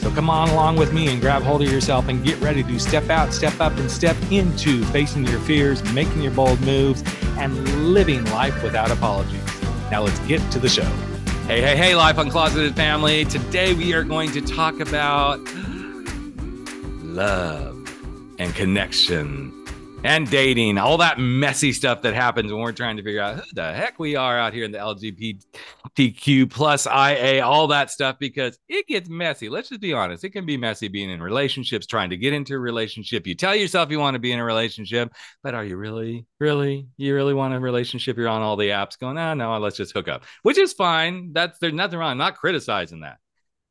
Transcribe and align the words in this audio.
So 0.00 0.10
come 0.10 0.30
on 0.30 0.48
along 0.48 0.76
with 0.76 0.94
me 0.94 1.08
and 1.08 1.20
grab 1.20 1.42
hold 1.42 1.60
of 1.60 1.70
yourself 1.70 2.08
and 2.08 2.24
get 2.24 2.40
ready 2.40 2.62
to 2.62 2.78
step 2.78 3.10
out, 3.10 3.34
step 3.34 3.60
up, 3.60 3.76
and 3.76 3.90
step 3.90 4.16
into 4.30 4.82
facing 4.86 5.26
your 5.26 5.40
fears, 5.40 5.84
making 5.92 6.22
your 6.22 6.32
bold 6.32 6.58
moves, 6.62 7.04
and 7.36 7.92
living 7.92 8.24
life 8.30 8.62
without 8.62 8.90
apologies. 8.90 9.44
Now 9.90 10.02
let's 10.02 10.18
get 10.20 10.40
to 10.52 10.58
the 10.58 10.70
show. 10.70 10.88
Hey, 11.46 11.60
hey, 11.60 11.76
hey, 11.76 11.94
Life 11.94 12.16
Uncloseted 12.16 12.74
family. 12.74 13.26
Today 13.26 13.74
we 13.74 13.92
are 13.92 14.02
going 14.02 14.32
to 14.32 14.40
talk 14.40 14.80
about 14.80 15.38
love 17.02 17.76
and 18.38 18.54
connection 18.54 19.52
and 20.02 20.30
dating, 20.30 20.78
all 20.78 20.96
that 20.96 21.18
messy 21.18 21.72
stuff 21.72 22.00
that 22.02 22.14
happens 22.14 22.50
when 22.50 22.62
we're 22.62 22.72
trying 22.72 22.96
to 22.96 23.02
figure 23.02 23.20
out 23.20 23.36
who 23.36 23.42
the 23.52 23.70
heck 23.74 23.98
we 23.98 24.16
are 24.16 24.38
out 24.38 24.54
here 24.54 24.64
in 24.64 24.72
the 24.72 24.78
LGBTQ 25.96 26.50
plus 26.50 26.86
IA, 26.86 27.44
all 27.44 27.66
that 27.68 27.90
stuff, 27.90 28.18
because 28.18 28.58
it 28.68 28.86
gets 28.86 29.08
messy. 29.08 29.48
Let's 29.48 29.68
just 29.68 29.80
be 29.80 29.92
honest. 29.92 30.24
It 30.24 30.30
can 30.30 30.46
be 30.46 30.56
messy 30.56 30.88
being 30.88 31.10
in 31.10 31.22
relationships, 31.22 31.86
trying 31.86 32.10
to 32.10 32.16
get 32.16 32.32
into 32.32 32.54
a 32.54 32.58
relationship. 32.58 33.26
You 33.26 33.34
tell 33.34 33.54
yourself 33.54 33.90
you 33.90 33.98
want 33.98 34.14
to 34.14 34.20
be 34.20 34.32
in 34.32 34.38
a 34.38 34.44
relationship, 34.44 35.12
but 35.42 35.54
are 35.54 35.64
you 35.64 35.76
really, 35.76 36.26
really, 36.38 36.88
you 36.96 37.14
really 37.14 37.34
want 37.34 37.54
a 37.54 37.60
relationship? 37.60 38.16
You're 38.16 38.28
on 38.28 38.42
all 38.42 38.56
the 38.56 38.68
apps 38.68 38.98
going, 38.98 39.18
ah, 39.18 39.34
no, 39.34 39.56
let's 39.58 39.76
just 39.76 39.92
hook 39.92 40.08
up, 40.08 40.24
which 40.42 40.58
is 40.58 40.72
fine. 40.72 41.32
That's 41.32 41.58
there's 41.58 41.74
nothing 41.74 41.98
wrong. 41.98 42.12
I'm 42.12 42.18
not 42.18 42.36
criticizing 42.36 43.00
that. 43.00 43.18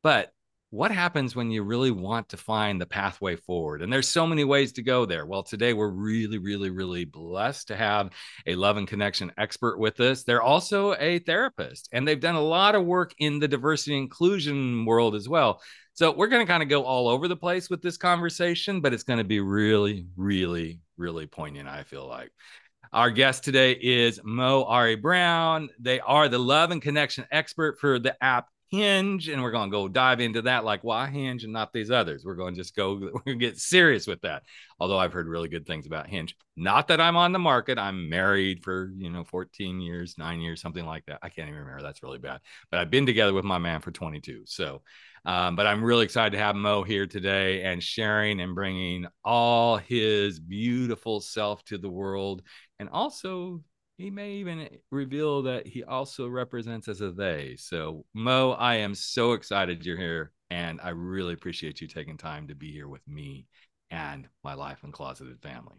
But 0.02 0.32
what 0.70 0.92
happens 0.92 1.34
when 1.34 1.50
you 1.50 1.64
really 1.64 1.90
want 1.90 2.28
to 2.28 2.36
find 2.36 2.80
the 2.80 2.86
pathway 2.86 3.34
forward? 3.34 3.82
And 3.82 3.92
there's 3.92 4.08
so 4.08 4.24
many 4.24 4.44
ways 4.44 4.72
to 4.74 4.82
go 4.82 5.04
there. 5.04 5.26
Well, 5.26 5.42
today 5.42 5.72
we're 5.72 5.90
really, 5.90 6.38
really, 6.38 6.70
really 6.70 7.04
blessed 7.04 7.68
to 7.68 7.76
have 7.76 8.10
a 8.46 8.54
love 8.54 8.76
and 8.76 8.86
connection 8.86 9.32
expert 9.36 9.78
with 9.78 9.98
us. 9.98 10.22
They're 10.22 10.42
also 10.42 10.94
a 10.94 11.18
therapist, 11.18 11.88
and 11.90 12.06
they've 12.06 12.20
done 12.20 12.36
a 12.36 12.40
lot 12.40 12.76
of 12.76 12.84
work 12.84 13.12
in 13.18 13.40
the 13.40 13.48
diversity 13.48 13.96
inclusion 13.96 14.84
world 14.84 15.16
as 15.16 15.28
well. 15.28 15.60
So 15.94 16.12
we're 16.12 16.28
going 16.28 16.46
to 16.46 16.50
kind 16.50 16.62
of 16.62 16.68
go 16.68 16.84
all 16.84 17.08
over 17.08 17.26
the 17.26 17.36
place 17.36 17.68
with 17.68 17.82
this 17.82 17.96
conversation, 17.96 18.80
but 18.80 18.94
it's 18.94 19.02
going 19.02 19.18
to 19.18 19.24
be 19.24 19.40
really, 19.40 20.06
really, 20.16 20.78
really 20.96 21.26
poignant, 21.26 21.68
I 21.68 21.82
feel 21.82 22.06
like. 22.06 22.30
Our 22.92 23.10
guest 23.10 23.42
today 23.42 23.72
is 23.72 24.20
Moe 24.22 24.64
Ari 24.64 24.96
Brown. 24.96 25.68
They 25.80 25.98
are 25.98 26.28
the 26.28 26.38
love 26.38 26.70
and 26.70 26.80
connection 26.80 27.26
expert 27.32 27.78
for 27.80 27.98
the 27.98 28.16
app 28.22 28.46
Hinge, 28.70 29.28
and 29.28 29.42
we're 29.42 29.50
going 29.50 29.68
to 29.68 29.76
go 29.76 29.88
dive 29.88 30.20
into 30.20 30.42
that. 30.42 30.64
Like, 30.64 30.84
why 30.84 31.08
Hinge 31.08 31.42
and 31.42 31.52
not 31.52 31.72
these 31.72 31.90
others? 31.90 32.24
We're 32.24 32.36
going 32.36 32.54
to 32.54 32.60
just 32.60 32.76
go, 32.76 32.94
we're 33.00 33.10
going 33.10 33.38
to 33.38 33.46
get 33.46 33.58
serious 33.58 34.06
with 34.06 34.20
that. 34.22 34.44
Although 34.78 34.98
I've 34.98 35.12
heard 35.12 35.26
really 35.26 35.48
good 35.48 35.66
things 35.66 35.86
about 35.86 36.08
Hinge. 36.08 36.36
Not 36.56 36.88
that 36.88 37.00
I'm 37.00 37.16
on 37.16 37.32
the 37.32 37.38
market. 37.38 37.78
I'm 37.78 38.08
married 38.08 38.62
for, 38.62 38.92
you 38.96 39.10
know, 39.10 39.24
14 39.24 39.80
years, 39.80 40.16
nine 40.18 40.40
years, 40.40 40.60
something 40.60 40.86
like 40.86 41.04
that. 41.06 41.18
I 41.22 41.30
can't 41.30 41.48
even 41.48 41.60
remember. 41.60 41.82
That's 41.82 42.02
really 42.02 42.18
bad. 42.18 42.40
But 42.70 42.80
I've 42.80 42.90
been 42.90 43.06
together 43.06 43.34
with 43.34 43.44
my 43.44 43.58
man 43.58 43.80
for 43.80 43.90
22. 43.90 44.42
So, 44.46 44.82
um, 45.24 45.56
but 45.56 45.66
I'm 45.66 45.82
really 45.82 46.04
excited 46.04 46.32
to 46.32 46.42
have 46.42 46.54
Moe 46.54 46.82
here 46.82 47.06
today 47.06 47.62
and 47.62 47.82
sharing 47.82 48.40
and 48.40 48.54
bringing 48.54 49.06
all 49.24 49.78
his 49.78 50.38
beautiful 50.38 51.20
self 51.20 51.64
to 51.64 51.78
the 51.78 51.90
world 51.90 52.42
and 52.78 52.88
also 52.88 53.62
he 54.00 54.10
may 54.10 54.32
even 54.32 54.66
reveal 54.90 55.42
that 55.42 55.66
he 55.66 55.84
also 55.84 56.26
represents 56.26 56.88
as 56.88 57.02
a 57.02 57.10
they. 57.12 57.54
So, 57.58 58.06
Moe, 58.14 58.52
I 58.52 58.76
am 58.76 58.94
so 58.94 59.32
excited 59.32 59.84
you're 59.84 59.98
here, 59.98 60.32
and 60.50 60.80
I 60.82 60.90
really 60.90 61.34
appreciate 61.34 61.80
you 61.80 61.86
taking 61.86 62.16
time 62.16 62.48
to 62.48 62.54
be 62.54 62.72
here 62.72 62.88
with 62.88 63.06
me 63.06 63.46
and 63.90 64.26
my 64.42 64.54
Life 64.54 64.78
Uncloseted 64.82 65.42
family. 65.42 65.76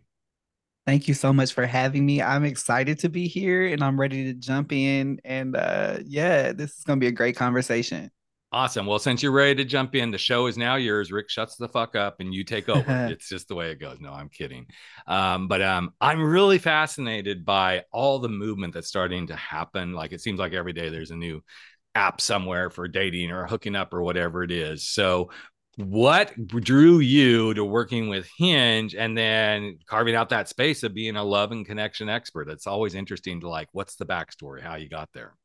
Thank 0.85 1.07
you 1.07 1.13
so 1.13 1.33
much 1.33 1.53
for 1.53 1.65
having 1.65 2.05
me. 2.05 2.21
I'm 2.21 2.43
excited 2.43 2.99
to 2.99 3.09
be 3.09 3.27
here 3.27 3.67
and 3.67 3.83
I'm 3.83 3.99
ready 3.99 4.25
to 4.25 4.33
jump 4.33 4.71
in. 4.71 5.19
And 5.23 5.55
uh, 5.55 5.99
yeah, 6.05 6.53
this 6.53 6.77
is 6.77 6.83
going 6.83 6.99
to 6.99 7.03
be 7.03 7.07
a 7.07 7.11
great 7.11 7.35
conversation. 7.35 8.11
Awesome. 8.53 8.85
Well, 8.85 9.00
since 9.00 9.23
you're 9.23 9.31
ready 9.31 9.56
to 9.56 9.66
jump 9.66 9.95
in, 9.95 10.12
the 10.12 10.17
show 10.17 10.47
is 10.47 10.57
now 10.57 10.75
yours. 10.75 11.09
Rick 11.09 11.29
shuts 11.29 11.56
the 11.56 11.69
fuck 11.69 11.95
up 11.95 12.19
and 12.19 12.34
you 12.34 12.44
take 12.44 12.67
over. 12.67 12.84
it's 13.09 13.29
just 13.29 13.47
the 13.47 13.56
way 13.56 13.72
it 13.72 13.79
goes. 13.79 14.00
No, 14.01 14.12
I'm 14.12 14.28
kidding. 14.28 14.66
Um, 15.07 15.47
but 15.47 15.62
um, 15.62 15.94
I'm 16.01 16.22
really 16.22 16.57
fascinated 16.57 17.45
by 17.45 17.85
all 17.94 18.19
the 18.19 18.28
movement 18.28 18.73
that's 18.73 18.90
starting 18.90 19.28
to 19.28 19.38
happen. 19.38 19.94
Like 19.94 20.11
it 20.11 20.19
seems 20.19 20.38
like 20.38 20.51
every 20.51 20.73
day 20.73 20.90
there's 20.90 21.11
a 21.11 21.16
new 21.16 21.41
app 21.95 22.19
somewhere 22.19 22.69
for 22.69 22.90
dating 22.90 23.31
or 23.31 23.47
hooking 23.47 23.75
up 23.75 23.94
or 23.94 24.01
whatever 24.01 24.44
it 24.44 24.51
is. 24.51 24.85
So, 24.88 25.31
what 25.78 26.34
drew 26.50 27.00
you 27.00 27.53
to 27.53 27.63
working 27.63 28.09
with 28.09 28.29
Hinge 28.38 28.94
and 28.94 29.17
then 29.17 29.79
carving 29.85 30.16
out 30.16 30.29
that 30.29 30.50
space 30.50 30.84
of 30.84 30.94
being 30.94 31.16
a 31.16 31.23
love 31.23 31.53
and 31.53 31.66
connection 31.66 32.09
expert? 32.09 32.50
It's 32.50 32.67
always 32.67 32.94
interesting 32.95 33.40
to 33.40 33.50
like, 33.50 33.69
what's 33.72 33.95
the 33.95 34.06
backstory, 34.06 34.61
how 34.61 34.75
you 34.75 34.90
got 34.90 35.09
there? 35.13 35.35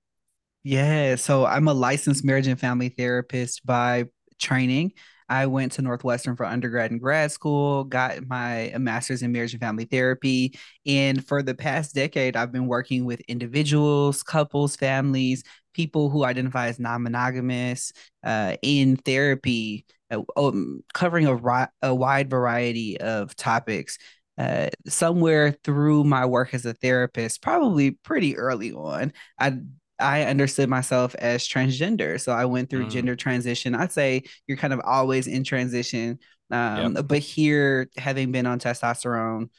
Yeah, 0.69 1.15
so 1.15 1.47
I'm 1.47 1.69
a 1.69 1.73
licensed 1.73 2.25
marriage 2.25 2.49
and 2.49 2.59
family 2.59 2.89
therapist 2.89 3.65
by 3.65 4.07
training. 4.41 4.95
I 5.29 5.47
went 5.47 5.71
to 5.73 5.83
Northwestern 5.83 6.35
for 6.35 6.45
undergrad 6.45 6.91
and 6.91 7.01
grad 7.01 7.31
school, 7.31 7.85
got 7.85 8.27
my 8.27 8.75
master's 8.77 9.23
in 9.23 9.31
marriage 9.31 9.53
and 9.53 9.61
family 9.61 9.85
therapy. 9.85 10.59
And 10.85 11.25
for 11.25 11.41
the 11.41 11.55
past 11.55 11.95
decade, 11.95 12.35
I've 12.35 12.51
been 12.51 12.67
working 12.67 13.05
with 13.05 13.21
individuals, 13.29 14.25
couples, 14.25 14.75
families, 14.75 15.45
people 15.73 16.11
who 16.11 16.25
identify 16.25 16.67
as 16.67 16.81
non 16.81 17.05
monogamous 17.05 17.93
uh, 18.25 18.57
in 18.61 18.97
therapy, 18.97 19.87
uh, 20.11 20.23
um, 20.37 20.83
covering 20.93 21.29
a, 21.29 21.69
a 21.83 21.95
wide 21.95 22.29
variety 22.29 23.01
of 23.01 23.37
topics. 23.37 23.99
Uh, 24.37 24.69
somewhere 24.87 25.53
through 25.63 26.03
my 26.03 26.27
work 26.27 26.55
as 26.55 26.67
a 26.67 26.75
therapist, 26.75 27.41
probably 27.41 27.93
pretty 27.93 28.37
early 28.37 28.71
on, 28.73 29.13
I 29.39 29.61
I 29.99 30.23
understood 30.23 30.69
myself 30.69 31.15
as 31.17 31.47
transgender. 31.47 32.21
So 32.21 32.33
I 32.33 32.45
went 32.45 32.71
through 32.71 32.87
mm. 32.87 32.91
gender 32.91 33.17
transition. 33.17 33.75
I'd 33.75 33.93
say 33.93 34.25
you're 34.47 34.59
kind 34.59 34.73
of 34.73 34.81
always 34.85 35.27
in 35.27 35.45
transition. 35.45 36.19
Um, 36.51 36.97
yep. 36.97 37.07
But 37.09 37.21
here, 37.21 37.89
having 37.97 38.33
been 38.33 38.47
on 38.47 38.59
testosterone, 38.59 39.51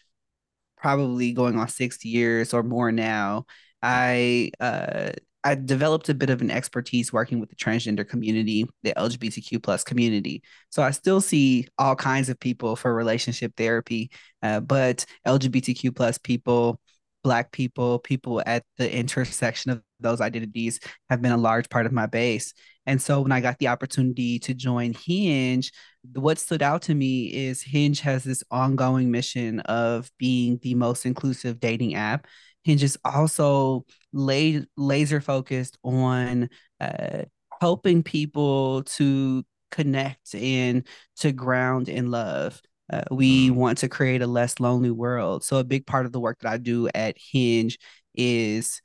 probably 0.78 1.34
going 1.34 1.58
on 1.58 1.68
six 1.68 2.06
years 2.06 2.53
or 2.53 2.64
more 2.64 2.92
now, 2.92 3.46
I 3.81 4.52
uh, 4.59 5.12
I 5.44 5.56
developed 5.56 6.09
a 6.09 6.14
bit 6.14 6.30
of 6.30 6.42
an 6.42 6.52
expertise 6.52 7.14
working 7.14 7.40
with 7.40 7.50
the 7.50 7.56
transgender 7.56 8.08
community, 8.08 8.68
the 8.84 8.94
LGBTQ 8.98 9.64
plus 9.64 9.84
community. 9.84 10.44
So 10.72 10.84
I 10.84 10.92
still 10.92 11.22
see 11.22 11.68
all 11.78 11.96
kinds 11.96 12.28
of 12.30 12.40
people 12.40 12.75
for 12.75 12.94
relationship 12.94 13.54
therapy, 13.56 14.12
uh, 14.42 14.59
but 14.59 15.06
LGBTQ 15.25 15.96
plus 15.96 16.18
people 16.18 16.81
Black 17.27 17.51
people, 17.51 17.99
people 17.99 18.41
at 18.45 18.63
the 18.77 18.89
intersection 18.89 19.69
of 19.69 19.81
those 19.99 20.21
identities 20.21 20.79
have 21.09 21.21
been 21.21 21.33
a 21.33 21.38
large 21.38 21.67
part 21.69 21.85
of 21.85 21.91
my 21.91 22.05
base. 22.05 22.53
And 22.85 23.01
so 23.01 23.19
when 23.19 23.33
I 23.33 23.41
got 23.41 23.59
the 23.59 23.67
opportunity 23.67 24.39
to 24.39 24.53
join 24.53 24.93
Hinge, 24.93 25.73
what 26.13 26.39
stood 26.39 26.63
out 26.63 26.83
to 26.83 26.95
me 26.95 27.25
is 27.25 27.61
Hinge 27.61 27.99
has 27.99 28.23
this 28.23 28.45
ongoing 28.49 29.11
mission 29.11 29.59
of 29.59 30.09
being 30.17 30.57
the 30.61 30.73
most 30.73 31.05
inclusive 31.05 31.59
dating 31.59 31.95
app. 31.95 32.27
Hinge 32.63 32.81
is 32.81 32.97
also 33.03 33.85
la- 34.13 34.61
laser 34.77 35.19
focused 35.19 35.77
on 35.83 36.47
uh, 36.79 37.23
helping 37.59 38.03
people 38.03 38.83
to 38.83 39.44
connect 39.69 40.33
and 40.33 40.88
to 41.18 41.33
ground 41.33 41.89
in 41.89 42.09
love. 42.09 42.62
Uh, 42.92 43.04
we 43.12 43.48
mm-hmm. 43.48 43.56
want 43.56 43.78
to 43.80 43.89
create 43.89 44.22
a 44.22 44.28
less 44.28 44.60
lonely 44.60 44.92
world. 44.92 45.44
So, 45.44 45.57
a 45.57 45.63
big 45.63 45.86
part 45.86 46.06
of 46.06 46.12
the 46.12 46.19
work 46.19 46.39
that 46.39 46.51
I 46.51 46.57
do 46.57 46.89
at 46.94 47.18
Hinge 47.18 47.78
is 48.16 48.81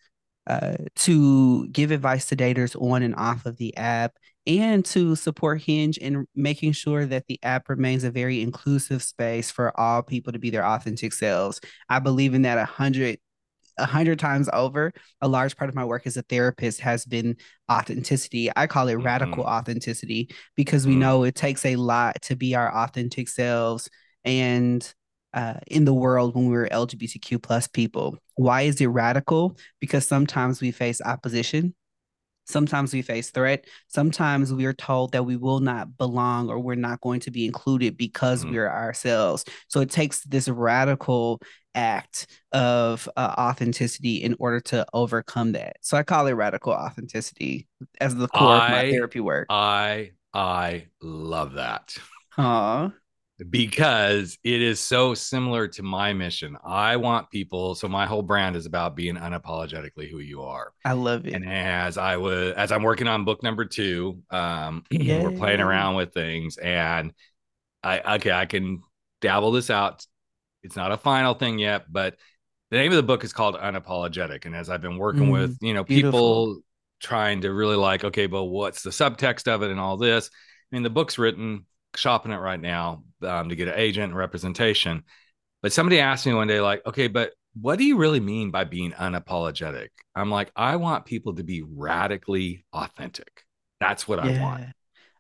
uh, 0.47 0.77
to 0.97 1.69
give 1.69 1.91
advice 1.91 2.27
to 2.27 2.37
daters 2.37 2.81
on 2.81 3.03
and 3.03 3.15
off 3.15 3.47
of 3.47 3.57
the 3.57 3.77
app 3.77 4.15
and 4.47 4.85
to 4.85 5.15
support 5.15 5.63
Hinge 5.63 5.99
in 5.99 6.27
making 6.35 6.73
sure 6.73 7.07
that 7.07 7.27
the 7.29 7.39
app 7.43 7.69
remains 7.69 8.03
a 8.03 8.11
very 8.11 8.43
inclusive 8.43 9.03
space 9.03 9.51
for 9.51 9.79
all 9.79 10.03
people 10.03 10.33
to 10.33 10.39
be 10.39 10.51
their 10.51 10.67
authentic 10.67 11.13
selves. 11.13 11.61
I 11.89 12.01
believe 12.01 12.35
in 12.35 12.43
that 12.43 12.59
a 12.59 12.65
hundred 12.65 13.19
a 13.79 13.87
hundred 13.87 14.19
times 14.19 14.49
over. 14.53 14.93
A 15.21 15.29
large 15.29 15.57
part 15.57 15.69
of 15.69 15.75
my 15.75 15.85
work 15.85 16.07
as 16.07 16.17
a 16.17 16.23
therapist 16.23 16.81
has 16.81 17.05
been 17.05 17.37
authenticity. 17.71 18.51
I 18.55 18.67
call 18.67 18.89
it 18.89 18.95
mm-hmm. 18.95 19.07
radical 19.07 19.45
authenticity 19.45 20.31
because 20.57 20.87
we 20.87 20.93
mm-hmm. 20.93 21.01
know 21.01 21.25
it 21.25 21.35
takes 21.35 21.65
a 21.65 21.77
lot 21.77 22.21
to 22.23 22.37
be 22.37 22.55
our 22.55 22.73
authentic 22.75 23.29
selves 23.29 23.89
and 24.25 24.93
uh, 25.35 25.55
in 25.67 25.85
the 25.85 25.95
world 25.95 26.35
when 26.35 26.49
we're 26.49 26.69
LGBTQ 26.69 27.43
plus 27.43 27.67
people. 27.67 28.19
Why 28.35 28.63
is 28.63 28.81
it 28.81 28.87
radical? 28.87 29.57
Because 29.81 30.07
sometimes 30.07 30.61
we 30.61 30.71
face 30.71 31.01
opposition. 31.03 31.75
Sometimes 32.45 32.93
we 32.93 33.03
face 33.03 33.31
threat. 33.31 33.67
Sometimes 33.89 34.53
we 34.53 34.65
are 34.67 34.73
told 34.73 35.13
that 35.13 35.25
we 35.25 35.37
will 35.37 35.61
not 35.61 35.97
belong 35.97 36.51
or 36.51 36.59
we're 36.59 36.75
not 36.75 37.01
going 37.01 37.21
to 37.21 37.31
be 37.31 37.47
included 37.47 37.97
because 37.97 38.45
Mhm. 38.45 38.51
we're 38.51 38.69
ourselves. 38.69 39.45
So 39.69 39.81
it 39.81 39.91
takes 39.91 40.23
this 40.25 40.49
radical 40.49 41.41
act 41.75 42.27
of 42.53 43.09
uh, 43.17 43.35
authenticity 43.39 44.23
in 44.23 44.37
order 44.39 44.61
to 44.61 44.87
overcome 44.93 45.53
that. 45.53 45.77
So 45.81 45.97
I 45.97 46.03
call 46.03 46.27
it 46.27 46.33
radical 46.33 46.73
authenticity 46.73 47.67
as 48.01 48.15
the 48.15 48.29
core 48.29 48.57
of 48.57 48.71
my 48.71 48.91
therapy 48.91 49.21
work. 49.21 49.47
I 49.51 50.13
I 50.35 50.87
love 51.01 51.55
that. 51.55 51.97
Aw. 52.39 52.93
because 53.51 54.39
it 54.45 54.63
is 54.63 54.81
so 54.81 55.15
similar 55.15 55.69
to 55.69 55.83
my 55.83 56.13
mission. 56.13 56.57
I 56.65 56.97
want 56.97 57.31
people, 57.31 57.75
so 57.75 57.89
my 57.89 58.07
whole 58.07 58.23
brand 58.23 58.57
is 58.57 58.67
about 58.67 58.97
being 58.97 59.17
unapologetically 59.17 60.09
who 60.11 60.19
you 60.19 60.43
are. 60.43 60.73
I 60.85 60.93
love 60.93 61.27
it. 61.27 61.35
And 61.35 61.49
as 61.49 61.99
I 61.99 62.17
was 62.17 62.55
as 62.55 62.73
I'm 62.73 62.83
working 62.83 63.09
on 63.09 63.25
book 63.25 63.43
number 63.43 63.65
two, 63.65 64.23
um, 64.31 64.85
we're 64.93 65.33
playing 65.33 65.61
around 65.61 65.97
with 65.97 66.15
things 66.15 66.57
and 66.57 67.13
I 67.83 68.15
okay, 68.17 68.31
I 68.31 68.47
can 68.47 68.83
dabble 69.21 69.53
this 69.53 69.71
out. 69.71 70.07
It's 70.63 70.77
not 70.77 70.93
a 70.93 70.97
final 70.97 71.35
thing 71.35 71.59
yet, 71.59 71.91
but 71.91 72.17
the 72.71 72.79
name 72.79 72.93
of 72.93 72.97
the 72.97 73.03
book 73.03 73.25
is 73.25 73.33
called 73.33 73.57
Unapologetic. 73.57 74.47
And 74.47 74.57
as 74.57 74.71
I've 74.71 74.81
been 74.83 74.97
working 74.99 75.27
Mm, 75.27 75.33
with, 75.33 75.59
you 75.61 75.75
know, 75.75 75.85
beautiful. 75.85 76.21
people 76.21 76.63
trying 77.01 77.41
to 77.43 77.53
really 77.53 77.77
like, 77.77 78.05
okay, 78.05 78.27
but 78.27 78.45
what's 78.45 78.83
the 78.83 78.91
subtext 78.91 79.49
of 79.49 79.63
it 79.63 79.71
and 79.71 79.81
all 79.81 79.97
this? 79.97 80.31
I 80.73 80.77
mean, 80.77 80.83
the 80.83 80.91
book's 80.91 81.19
written, 81.19 81.67
shopping 81.97 82.33
it 82.33 82.37
right 82.37 82.61
now 82.61 83.05
um, 83.23 83.49
to 83.49 83.57
get 83.57 83.69
an 83.69 83.75
agent 83.77 84.05
and 84.11 84.17
representation. 84.17 85.05
But 85.63 85.73
somebody 85.73 86.01
asked 86.01 86.27
me 86.27 86.35
one 86.35 86.49
day, 86.49 86.61
like, 86.61 86.85
okay, 86.87 87.09
but 87.09 87.33
what 87.61 87.79
do 87.79 87.85
you 87.85 87.97
really 87.99 88.21
mean 88.21 88.51
by 88.51 88.65
being 88.65 88.93
unapologetic? 88.93 89.89
I'm 90.15 90.31
like, 90.31 90.51
I 90.57 90.77
want 90.77 91.05
people 91.05 91.35
to 91.35 91.45
be 91.45 91.63
radically 91.63 92.65
authentic. 92.73 93.45
That's 93.81 94.09
what 94.09 94.19
I 94.19 94.31
want. 94.31 94.63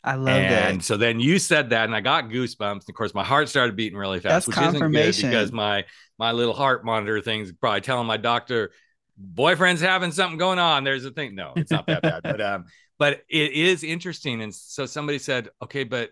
I 0.04 0.14
love 0.16 0.28
And 0.28 0.52
that. 0.52 0.70
And 0.72 0.84
so 0.84 0.96
then 0.96 1.20
you 1.20 1.38
said 1.38 1.70
that, 1.70 1.84
and 1.84 1.94
I 1.94 2.00
got 2.00 2.24
goosebumps. 2.28 2.88
Of 2.88 2.94
course, 2.94 3.14
my 3.14 3.24
heart 3.24 3.48
started 3.48 3.76
beating 3.76 3.98
really 3.98 4.18
fast, 4.20 4.46
That's 4.46 4.48
which 4.48 4.56
isn't 4.56 4.72
good 4.72 4.80
confirmation. 4.80 5.30
because 5.30 5.52
my 5.52 5.84
my 6.18 6.32
little 6.32 6.54
heart 6.54 6.84
monitor 6.84 7.20
thing's 7.20 7.52
probably 7.52 7.82
telling 7.82 8.06
my 8.06 8.16
doctor, 8.16 8.72
boyfriend's 9.16 9.80
having 9.80 10.10
something 10.12 10.38
going 10.38 10.58
on. 10.58 10.84
There's 10.84 11.04
a 11.04 11.10
thing. 11.10 11.34
No, 11.34 11.52
it's 11.56 11.70
not 11.70 11.86
that 11.86 12.02
bad. 12.02 12.22
But 12.22 12.40
um, 12.40 12.64
but 12.98 13.22
it 13.28 13.52
is 13.52 13.84
interesting. 13.84 14.42
And 14.42 14.54
so 14.54 14.86
somebody 14.86 15.18
said, 15.18 15.48
okay, 15.62 15.84
but 15.84 16.10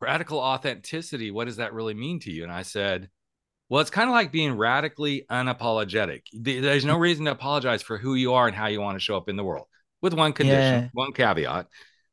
radical 0.00 0.38
authenticity, 0.38 1.30
what 1.30 1.44
does 1.46 1.56
that 1.56 1.72
really 1.74 1.94
mean 1.94 2.18
to 2.20 2.30
you? 2.32 2.42
And 2.42 2.52
I 2.52 2.62
said, 2.62 3.08
well, 3.68 3.80
it's 3.80 3.90
kind 3.90 4.08
of 4.08 4.14
like 4.14 4.32
being 4.32 4.56
radically 4.56 5.24
unapologetic. 5.30 6.22
There's 6.32 6.84
no 6.84 6.96
reason 6.98 7.24
to 7.26 7.30
apologize 7.30 7.82
for 7.82 7.96
who 7.98 8.14
you 8.14 8.34
are 8.34 8.46
and 8.46 8.56
how 8.56 8.66
you 8.66 8.80
want 8.80 8.96
to 8.96 9.00
show 9.04 9.16
up 9.16 9.28
in 9.28 9.36
the 9.36 9.44
world, 9.44 9.66
with 10.02 10.12
one 10.14 10.32
condition, 10.32 10.82
Yeah. 10.84 10.88
one 10.92 11.12
caveat 11.12 11.66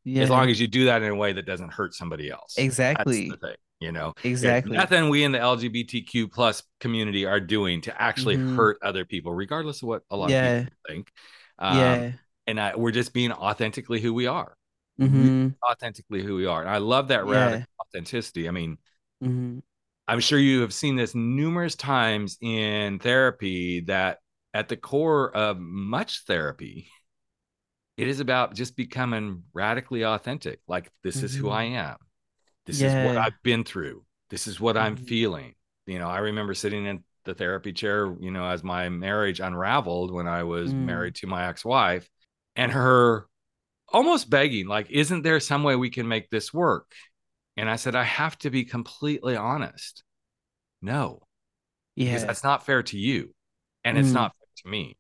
Yeah. 0.03 0.23
as 0.23 0.29
long 0.29 0.49
as 0.49 0.59
you 0.59 0.67
do 0.67 0.85
that 0.85 1.01
in 1.01 1.09
a 1.09 1.15
way 1.15 1.33
that 1.33 1.45
doesn't 1.45 1.73
hurt 1.73 1.93
somebody 1.93 2.29
else. 2.29 2.55
Exactly. 2.57 3.27
That's 3.29 3.41
the 3.41 3.47
thing, 3.47 3.55
you 3.79 3.91
know. 3.91 4.13
Exactly. 4.23 4.77
There's 4.77 4.89
nothing 4.89 5.09
we 5.09 5.23
in 5.23 5.31
the 5.31 5.39
LGBTQ 5.39 6.27
plus 6.27 6.63
community 6.79 7.25
are 7.25 7.39
doing 7.39 7.81
to 7.81 8.01
actually 8.01 8.35
Mhm. 8.35 8.55
hurt 8.55 8.77
other 8.83 9.05
people, 9.05 9.33
regardless 9.33 9.81
of 9.81 9.87
what 9.89 10.03
a 10.09 10.17
lot 10.17 10.31
Yeah. 10.31 10.47
of 10.47 10.53
people 10.63 10.73
think. 10.87 11.11
Um, 11.59 11.75
yeah. 11.75 12.11
And 12.47 12.59
I, 12.59 12.75
we're 12.75 12.91
just 12.91 13.13
being 13.13 13.31
authentically 13.31 14.01
who 14.01 14.13
we 14.13 14.25
are, 14.27 14.55
hmm 14.97 15.55
authentically 15.69 16.23
who 16.23 16.35
we 16.35 16.45
are. 16.45 16.61
And 16.61 16.69
I 16.69 16.77
love 16.77 17.09
that 17.09 17.25
Yeah. 17.25 17.31
radical 17.31 17.67
authenticity. 17.81 18.47
I 18.47 18.51
mean, 18.51 18.77
hmm 19.21 19.59
I'm 20.07 20.19
sure 20.19 20.39
you 20.39 20.61
have 20.61 20.73
seen 20.73 20.95
this 20.95 21.13
numerous 21.13 21.75
times 21.75 22.37
in 22.41 22.99
therapy 22.99 23.81
that 23.81 24.19
at 24.53 24.67
the 24.67 24.77
core 24.77 25.35
of 25.35 25.59
much 25.59 26.23
therapy, 26.25 26.89
it 27.99 28.07
is 28.07 28.19
about 28.21 28.55
just 28.55 28.75
becoming 28.77 29.43
radically 29.53 30.03
authentic. 30.05 30.61
Like, 30.67 30.91
this 31.03 31.23
is 31.23 31.35
who 31.35 31.49
Mhm. 31.49 31.53
I 31.53 31.63
am. 31.65 31.97
This 32.65 32.83
is 32.83 32.97
what 32.97 33.17
I've 33.17 33.41
been 33.43 33.63
through. 33.63 34.05
This 34.29 34.47
is 34.47 34.59
what 34.59 34.77
I'm 34.77 34.95
Mhm. 34.95 35.07
feeling. 35.07 35.55
You 35.87 35.99
know, 35.99 36.09
I 36.09 36.19
remember 36.19 36.53
sitting 36.53 36.85
in 36.85 37.03
the 37.25 37.33
therapy 37.35 37.73
chair, 37.73 38.15
you 38.19 38.31
know, 38.31 38.45
as 38.45 38.63
my 38.63 38.89
marriage 38.89 39.39
unraveled 39.39 40.11
when 40.11 40.27
I 40.27 40.43
was 40.43 40.73
Mm. 40.73 40.85
married 40.85 41.15
to 41.15 41.27
my 41.27 41.47
ex 41.49 41.65
wife 41.65 42.09
and 42.55 42.71
her 42.71 43.27
almost 43.89 44.29
begging, 44.29 44.67
like, 44.67 44.89
isn't 44.91 45.23
there 45.23 45.39
some 45.39 45.63
way 45.63 45.75
we 45.75 45.89
can 45.89 46.07
make 46.07 46.29
this 46.29 46.53
work? 46.53 46.93
And 47.57 47.69
I 47.69 47.77
said, 47.77 47.95
I 47.95 48.03
have 48.03 48.37
to 48.39 48.49
be 48.51 48.65
completely 48.65 49.35
honest. 49.37 50.03
No, 50.81 51.27
because 51.99 52.23
Yeah. 52.23 52.27
that's 52.27 52.43
not 52.45 52.65
fair 52.65 52.83
to 52.83 52.99
you. 52.99 53.35
And 53.85 53.97
it's 53.97 54.09
Mm. 54.09 54.13
not 54.13 54.33
fair 54.37 54.47
to 54.65 54.69
me 54.69 54.98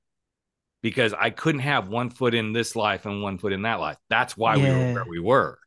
because 0.81 1.13
I 1.13 1.29
couldn't 1.29 1.61
have 1.61 1.89
one 1.89 2.09
foot 2.09 2.33
in 2.33 2.53
this 2.53 2.75
life 2.75 3.05
and 3.05 3.21
one 3.21 3.37
foot 3.37 3.53
in 3.53 3.63
that 3.63 3.79
life. 3.79 3.97
That's 4.09 4.37
why 4.37 4.57
we 4.57 4.63
were 4.63 4.93
where 4.93 5.05
we 5.07 5.19
were. 5.19 5.59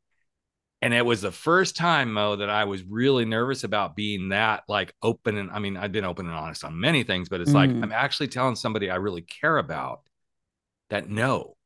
And 0.80 0.92
it 0.92 1.06
was 1.06 1.20
the 1.20 1.30
first 1.30 1.76
time, 1.76 2.12
Moe, 2.12 2.36
that 2.36 2.50
I 2.50 2.64
was 2.64 2.82
really 2.82 3.24
nervous 3.24 3.62
about 3.62 3.94
being 3.94 4.30
that 4.30 4.64
like 4.68 4.94
open. 5.00 5.36
And 5.36 5.50
I 5.50 5.60
mean, 5.60 5.76
I've 5.76 5.92
been 5.92 6.04
open 6.04 6.26
and 6.26 6.34
honest 6.34 6.64
on 6.64 6.80
many 6.80 7.04
things, 7.04 7.28
but 7.28 7.40
it's 7.40 7.54
like 7.54 7.70
Mm. 7.70 7.82
I'm 7.84 7.92
actually 7.92 8.28
telling 8.28 8.56
somebody 8.56 8.90
I 8.90 8.96
really 8.96 9.22
care 9.22 9.58
about 9.58 10.02
that 10.90 11.08
no, 11.08 11.56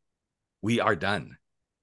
we 0.63 0.81
are 0.81 0.97
done. 0.97 1.39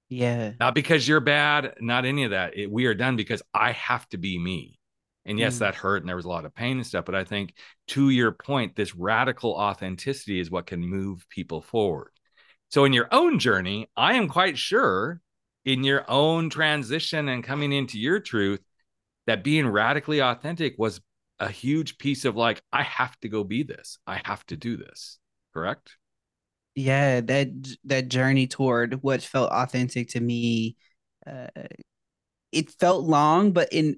Yeah. 0.08 0.52
Not 0.60 0.74
because 0.74 1.08
you're 1.08 1.20
bad, 1.20 1.74
not 1.80 2.04
any 2.04 2.24
of 2.24 2.30
that. 2.30 2.56
It, 2.56 2.70
we 2.70 2.86
are 2.86 2.94
done 2.94 3.16
because 3.16 3.42
I 3.52 3.72
have 3.72 4.08
to 4.10 4.18
be 4.18 4.38
me. 4.38 4.78
And 5.26 5.38
yes, 5.38 5.56
Mm. 5.56 5.60
that 5.60 5.74
hurt 5.74 6.02
and 6.02 6.08
there 6.08 6.16
was 6.16 6.26
a 6.26 6.28
lot 6.28 6.44
of 6.44 6.54
pain 6.54 6.76
and 6.76 6.86
stuff. 6.86 7.04
But 7.06 7.14
I 7.14 7.24
think 7.24 7.54
to 7.88 8.10
your 8.10 8.32
point, 8.32 8.76
this 8.76 8.94
radical 8.94 9.52
authenticity 9.52 10.38
is 10.38 10.50
what 10.50 10.66
can 10.66 10.80
move 10.80 11.26
people 11.28 11.62
forward. 11.62 12.10
So 12.70 12.84
in 12.84 12.92
your 12.92 13.08
own 13.12 13.38
journey, 13.38 13.88
I 13.96 14.14
am 14.14 14.28
quite 14.28 14.58
sure 14.58 15.20
in 15.64 15.84
your 15.84 16.04
own 16.10 16.50
transition 16.50 17.28
and 17.28 17.42
coming 17.42 17.72
into 17.72 17.98
your 17.98 18.20
truth 18.20 18.60
that 19.26 19.42
being 19.42 19.66
radically 19.66 20.20
authentic 20.20 20.74
was 20.76 21.00
a 21.40 21.48
huge 21.48 21.96
piece 21.98 22.24
of 22.24 22.36
like, 22.36 22.62
I 22.72 22.82
have 22.82 23.18
to 23.20 23.28
go 23.28 23.44
be 23.44 23.62
this. 23.62 23.98
I 24.06 24.20
have 24.24 24.44
to 24.46 24.56
do 24.56 24.76
this. 24.76 25.18
Correct? 25.54 25.96
Yeah. 26.74 27.20
That 27.22 27.48
that 27.84 28.08
journey 28.08 28.46
toward 28.46 29.02
what 29.02 29.22
felt 29.22 29.50
authentic 29.50 30.10
to 30.10 30.20
me, 30.20 30.76
uh, 31.26 31.46
it 32.52 32.70
felt 32.72 33.04
long, 33.04 33.52
but 33.52 33.72
in 33.72 33.96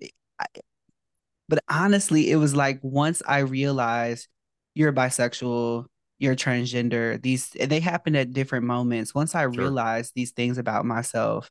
but 1.49 1.61
honestly, 1.69 2.31
it 2.31 2.37
was 2.37 2.55
like 2.55 2.79
once 2.83 3.23
I 3.27 3.39
realized 3.39 4.29
you're 4.75 4.93
bisexual, 4.93 5.87
you're 6.19 6.37
transgender, 6.37 7.21
these 7.21 7.51
they 7.51 7.81
happened 7.81 8.17
at 8.17 8.33
different 8.33 8.65
moments. 8.65 9.15
Once 9.15 9.35
I 9.35 9.43
realized 9.43 10.13
these 10.15 10.33
things 10.33 10.59
about 10.59 10.85
myself, 10.85 11.51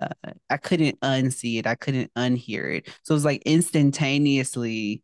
uh, 0.00 0.08
I 0.50 0.56
couldn't 0.56 1.00
unsee 1.00 1.58
it. 1.58 1.66
I 1.66 1.74
couldn't 1.74 2.12
unhear 2.14 2.78
it. 2.78 2.88
So 3.02 3.12
it 3.12 3.16
was 3.16 3.24
like 3.24 3.42
instantaneously 3.44 5.02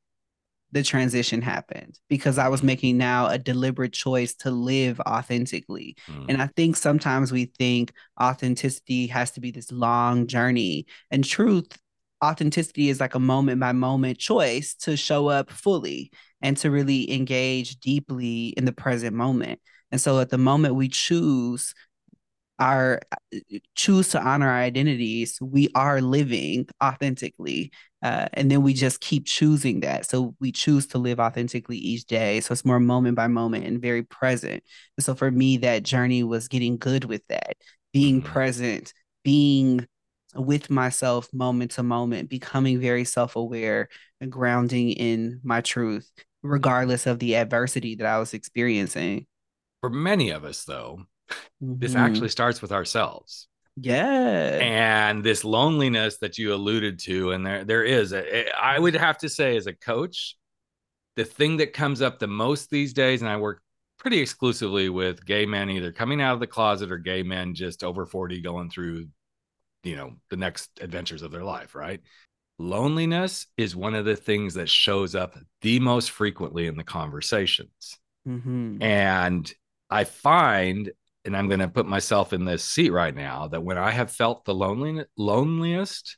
the 0.73 0.83
transition 0.83 1.43
happened 1.43 1.99
because 2.09 2.39
I 2.39 2.49
was 2.49 2.63
making 2.63 2.97
now 2.97 3.27
a 3.27 3.39
deliberate 3.39 3.93
choice 3.93 4.35
to 4.37 4.51
live 4.51 4.99
authentically. 5.01 5.97
Mm. 6.09 6.27
And 6.31 6.43
I 6.43 6.47
think 6.47 6.77
sometimes 6.77 7.31
we 7.31 7.45
think 7.45 7.93
authenticity 8.21 9.07
has 9.09 9.31
to 9.33 9.41
be 9.41 9.51
this 9.51 9.71
long 9.71 10.27
journey. 10.27 10.87
And 11.11 11.23
truth, 11.23 11.79
authenticity 12.23 12.89
is 12.89 13.01
like 13.01 13.15
a 13.15 13.21
moment 13.21 13.61
by 13.61 13.73
moment 13.73 14.19
choice 14.19 14.75
to 14.75 14.97
show 14.97 15.29
up 15.29 15.51
fully 15.51 16.11
and 16.41 16.57
to 16.59 16.71
really 16.71 17.13
engage 17.13 17.77
deeply 17.81 18.49
in 18.49 18.65
the 18.65 18.73
present 18.73 19.15
moment. 19.15 19.61
And 19.91 20.01
so 20.01 20.21
at 20.21 20.31
the 20.31 20.39
moment 20.39 20.75
we 20.75 20.89
choose 20.89 21.75
our 22.59 23.01
choose 23.75 24.11
to 24.11 24.21
honor 24.23 24.49
our 24.49 24.59
identities, 24.59 25.39
we 25.41 25.69
are 25.75 26.01
living 26.01 26.67
authentically. 26.83 27.73
Uh, 28.03 28.29
and 28.35 28.51
then 28.51 28.63
we 28.63 28.75
just 28.75 29.01
keep 29.01 29.27
choosing 29.27 29.81
that. 29.81 30.09
So 30.09 30.35
we 30.41 30.53
choose 30.53 30.87
to 30.89 30.99
live 30.99 31.21
authentically 31.21 31.77
each 31.77 32.05
day. 32.05 32.41
So 32.41 32.53
it's 32.53 32.65
more 32.65 32.81
moment 32.81 33.17
by 33.17 33.29
moment 33.29 33.65
and 33.67 33.81
very 33.81 34.03
present. 34.03 34.63
And 34.97 35.05
so 35.05 35.15
for 35.15 35.31
me, 35.31 35.57
that 35.59 35.83
journey 35.83 36.23
was 36.23 36.49
getting 36.49 36.77
good 36.79 37.05
with 37.05 37.27
that, 37.29 37.57
being 37.93 38.21
Mhm. 38.21 38.25
present, 38.25 38.93
being 39.25 39.87
with 40.35 40.71
myself 40.71 41.33
moment 41.33 41.73
to 41.73 41.83
moment, 41.83 42.29
becoming 42.31 42.81
very 42.81 43.05
self 43.05 43.37
aware 43.37 43.89
and 44.21 44.31
grounding 44.33 44.91
in 44.91 45.41
my 45.43 45.61
truth, 45.61 46.11
regardless 46.43 47.07
of 47.07 47.19
the 47.19 47.37
adversity 47.37 47.95
that 47.97 48.07
I 48.07 48.19
was 48.19 48.35
experiencing. 48.35 49.27
For 49.81 49.91
many 49.91 50.31
of 50.31 50.45
us, 50.45 50.65
though, 50.65 51.05
this 51.61 51.95
Mhm. 51.95 51.99
actually 51.99 52.29
starts 52.29 52.63
with 52.63 52.73
ourselves. 52.73 53.49
yeah. 53.81 54.59
and 54.61 55.25
this 55.25 55.45
loneliness 55.45 56.19
that 56.19 56.37
you 56.37 56.53
alluded 56.53 56.99
to 56.99 57.31
and 57.33 57.47
there 57.47 57.65
there 57.65 57.83
is 57.83 58.13
a, 58.13 58.45
I 58.55 58.79
would 58.79 58.93
have 58.95 59.17
to 59.19 59.31
say 59.31 59.57
as 59.57 59.67
a 59.67 59.73
coach 59.75 60.37
the 61.17 61.25
thing 61.25 61.57
that 61.57 61.73
comes 61.73 62.03
up 62.03 62.19
the 62.19 62.27
most 62.27 62.69
these 62.69 62.93
days 62.93 63.23
and 63.23 63.31
I 63.31 63.39
work 63.39 63.63
pretty 63.99 64.19
exclusively 64.21 64.91
with 64.91 65.25
gay 65.25 65.47
men 65.47 65.71
either 65.71 65.91
coming 65.91 66.21
out 66.21 66.35
of 66.35 66.41
the 66.41 66.47
closet 66.47 66.93
or 66.93 66.99
gay 66.99 67.23
men 67.23 67.55
just 67.55 67.83
over 67.83 68.05
40 68.05 68.43
going 68.43 68.69
through 68.69 69.07
you 69.83 69.97
know 69.97 70.13
the 70.31 70.37
next 70.37 70.71
adventures 70.81 71.23
of 71.23 71.31
their 71.31 71.45
life 71.45 71.75
right 71.75 72.01
loneliness 72.59 73.47
is 73.57 73.75
one 73.75 73.95
of 73.95 74.05
the 74.05 74.17
things 74.17 74.55
that 74.55 74.69
shows 74.69 75.15
up 75.15 75.37
the 75.63 75.81
most 75.81 76.11
frequently 76.11 76.67
in 76.67 76.77
the 76.77 76.85
conversations 76.85 77.99
Mhm. 78.27 78.83
and 78.83 79.53
I 79.91 80.05
find 80.05 80.93
and 81.25 81.37
I'm 81.37 81.49
going 81.49 81.61
to 81.61 81.69
put 81.69 81.87
myself 81.87 82.33
in 82.33 82.45
this 82.45 82.65
seat 82.65 82.91
right 82.91 83.15
now 83.15 83.49
that 83.49 83.63
when 83.63 83.79
I 83.79 83.91
have 83.91 84.11
felt 84.11 84.45
the 84.45 84.55
lonely, 84.55 85.05
loneliest, 85.17 86.17